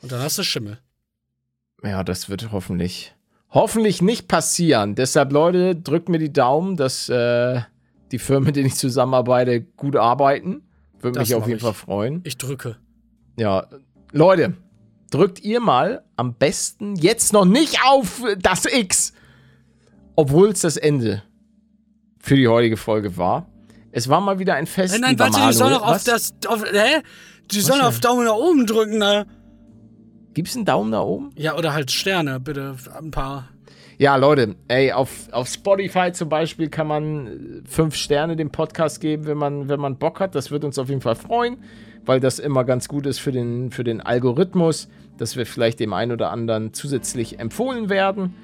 Und 0.00 0.12
dann 0.12 0.20
hast 0.20 0.38
du 0.38 0.44
Schimmel. 0.44 0.78
Ja, 1.82 2.04
das 2.04 2.28
wird 2.28 2.52
hoffentlich, 2.52 3.14
hoffentlich 3.50 4.00
nicht 4.00 4.28
passieren. 4.28 4.94
Deshalb, 4.94 5.32
Leute, 5.32 5.74
drückt 5.74 6.08
mir 6.08 6.18
die 6.18 6.32
Daumen, 6.32 6.76
dass 6.76 7.08
äh, 7.08 7.60
die 8.12 8.18
Firmen, 8.20 8.46
mit 8.46 8.56
denen 8.56 8.66
ich 8.68 8.76
zusammenarbeite, 8.76 9.60
gut 9.62 9.96
arbeiten. 9.96 10.62
Würde 11.00 11.18
Das 11.18 11.28
mich 11.28 11.34
auf 11.34 11.46
jeden 11.48 11.56
ich. 11.56 11.62
Fall 11.62 11.74
freuen. 11.74 12.20
Ich 12.24 12.38
drücke. 12.38 12.76
Ja, 13.36 13.66
Leute, 14.12 14.54
drückt 15.12 15.40
ihr 15.40 15.60
mal 15.60 16.04
am 16.16 16.34
besten 16.34 16.96
jetzt 16.96 17.32
noch 17.32 17.44
nicht 17.44 17.78
auf 17.84 18.22
das 18.38 18.64
X, 18.66 19.12
obwohl 20.16 20.50
es 20.50 20.60
das 20.60 20.76
Ende 20.76 21.22
für 22.18 22.36
die 22.36 22.48
heutige 22.48 22.76
Folge 22.76 23.16
war. 23.16 23.46
Es 23.90 24.08
war 24.08 24.20
mal 24.20 24.38
wieder 24.38 24.54
ein 24.54 24.66
Fest. 24.66 24.94
Nein, 24.94 25.02
nein, 25.02 25.18
warte, 25.18 25.32
die 25.32 25.38
Manuel. 25.38 25.54
sollen 25.54 25.74
doch 25.74 25.86
auf 25.86 26.04
das. 26.04 26.34
Auf, 26.46 26.64
hä? 26.64 27.02
Die 27.50 27.60
sollen 27.60 27.82
auf 27.82 28.00
Daumen 28.00 28.24
nach 28.24 28.34
oben 28.34 28.66
drücken, 28.66 28.98
ne? 28.98 29.26
Gibt's 30.32 30.56
einen 30.56 30.64
Daumen 30.64 30.90
nach 30.90 31.02
oben? 31.02 31.30
Ja, 31.36 31.56
oder 31.56 31.74
halt 31.74 31.90
Sterne, 31.90 32.40
bitte. 32.40 32.76
Ein 32.98 33.10
paar. 33.10 33.48
Ja, 33.98 34.16
Leute, 34.16 34.56
ey, 34.68 34.92
auf, 34.92 35.10
auf 35.30 35.48
Spotify 35.48 36.10
zum 36.12 36.30
Beispiel 36.30 36.70
kann 36.70 36.86
man 36.86 37.62
fünf 37.68 37.94
Sterne 37.94 38.34
dem 38.34 38.50
Podcast 38.50 39.00
geben, 39.00 39.26
wenn 39.26 39.36
man, 39.36 39.68
wenn 39.68 39.78
man 39.78 39.98
Bock 39.98 40.20
hat. 40.20 40.34
Das 40.34 40.50
wird 40.50 40.64
uns 40.64 40.78
auf 40.78 40.88
jeden 40.88 41.02
Fall 41.02 41.14
freuen, 41.14 41.62
weil 42.04 42.20
das 42.20 42.38
immer 42.38 42.64
ganz 42.64 42.88
gut 42.88 43.06
ist 43.06 43.18
für 43.18 43.32
den, 43.32 43.70
für 43.70 43.84
den 43.84 44.00
Algorithmus, 44.00 44.88
dass 45.18 45.36
wir 45.36 45.46
vielleicht 45.46 45.80
dem 45.80 45.92
einen 45.92 46.12
oder 46.12 46.30
anderen 46.30 46.72
zusätzlich 46.72 47.38
empfohlen 47.38 47.88
werden. 47.88 48.34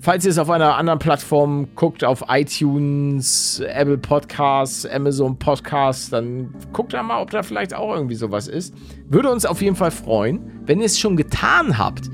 Falls 0.00 0.24
ihr 0.24 0.32
es 0.32 0.38
auf 0.38 0.50
einer 0.50 0.76
anderen 0.76 0.98
Plattform 0.98 1.68
guckt, 1.76 2.02
auf 2.02 2.24
iTunes, 2.28 3.62
Apple 3.64 3.98
Podcasts, 3.98 4.84
Amazon 4.84 5.38
Podcasts, 5.38 6.10
dann 6.10 6.52
guckt 6.72 6.92
da 6.92 7.04
mal, 7.04 7.22
ob 7.22 7.30
da 7.30 7.44
vielleicht 7.44 7.72
auch 7.72 7.94
irgendwie 7.94 8.16
sowas 8.16 8.48
ist. 8.48 8.74
Würde 9.08 9.30
uns 9.30 9.46
auf 9.46 9.62
jeden 9.62 9.76
Fall 9.76 9.92
freuen. 9.92 10.40
Wenn 10.66 10.80
ihr 10.80 10.86
es 10.86 10.98
schon 10.98 11.16
getan 11.16 11.78
habt, 11.78 12.10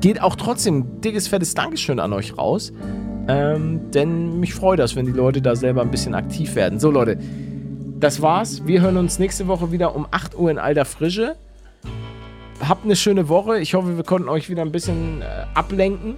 geht 0.00 0.20
auch 0.20 0.34
trotzdem 0.34 0.78
ein 0.78 1.00
dickes, 1.02 1.28
fettes 1.28 1.54
Dankeschön 1.54 2.00
an 2.00 2.12
euch 2.12 2.36
raus. 2.36 2.72
Ähm, 3.28 3.92
denn 3.92 4.40
mich 4.40 4.52
freut 4.52 4.80
das, 4.80 4.96
wenn 4.96 5.06
die 5.06 5.12
Leute 5.12 5.40
da 5.40 5.54
selber 5.54 5.82
ein 5.82 5.90
bisschen 5.92 6.16
aktiv 6.16 6.56
werden. 6.56 6.80
So, 6.80 6.90
Leute, 6.90 7.16
das 8.00 8.22
war's. 8.22 8.66
Wir 8.66 8.80
hören 8.80 8.96
uns 8.96 9.18
nächste 9.18 9.46
Woche 9.46 9.72
wieder 9.72 9.94
um 9.94 10.06
8 10.10 10.36
Uhr 10.36 10.50
in 10.50 10.58
alter 10.58 10.84
Frische. 10.84 11.36
Habt 12.66 12.84
eine 12.84 12.96
schöne 12.96 13.28
Woche. 13.28 13.58
Ich 13.60 13.74
hoffe, 13.74 13.96
wir 13.96 14.04
konnten 14.04 14.28
euch 14.28 14.50
wieder 14.50 14.62
ein 14.62 14.72
bisschen 14.72 15.22
äh, 15.22 15.24
ablenken 15.54 16.16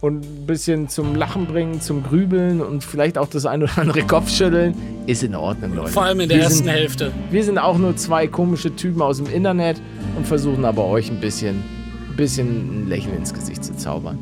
und 0.00 0.24
ein 0.24 0.46
bisschen 0.46 0.88
zum 0.88 1.14
Lachen 1.14 1.46
bringen, 1.46 1.80
zum 1.80 2.02
Grübeln 2.02 2.60
und 2.60 2.84
vielleicht 2.84 3.18
auch 3.18 3.28
das 3.28 3.46
ein 3.46 3.62
oder 3.62 3.78
andere 3.78 4.02
Kopfschütteln. 4.02 4.74
Ist 5.06 5.22
in 5.22 5.34
Ordnung, 5.34 5.74
Leute. 5.74 5.90
Vor 5.92 6.04
allem 6.04 6.20
in 6.20 6.28
der 6.28 6.38
Wir 6.38 6.44
ersten 6.44 6.64
sind, 6.64 6.68
Hälfte. 6.68 7.12
wir 7.30 7.44
sind 7.44 7.58
auch 7.58 7.78
nur 7.78 7.96
zwei 7.96 8.26
komische 8.26 8.74
Typen 8.74 9.02
aus 9.02 9.18
dem 9.18 9.26
Internet 9.26 9.80
und 10.16 10.26
versuchen 10.26 10.64
aber 10.64 10.84
euch 10.84 11.10
ein 11.10 11.20
bisschen, 11.20 11.62
ein 12.10 12.16
bisschen 12.16 12.84
ein 12.84 12.88
Lächeln 12.88 13.16
ins 13.16 13.34
Gesicht 13.34 13.64
zu 13.64 13.76
zaubern. 13.76 14.18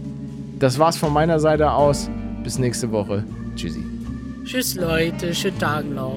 Das 0.59 0.79
war's 0.79 0.97
von 0.97 1.13
meiner 1.13 1.41
Seite 1.41 1.71
aus. 1.71 2.09
Bis 2.43 2.59
nächste 2.59 2.91
Woche. 2.93 3.25
Tschüssi. 3.57 3.85
Tschüss, 4.45 4.77
Leute. 4.77 5.35
Schönen 5.35 5.59
Tag 5.59 5.85
noch. 5.91 6.17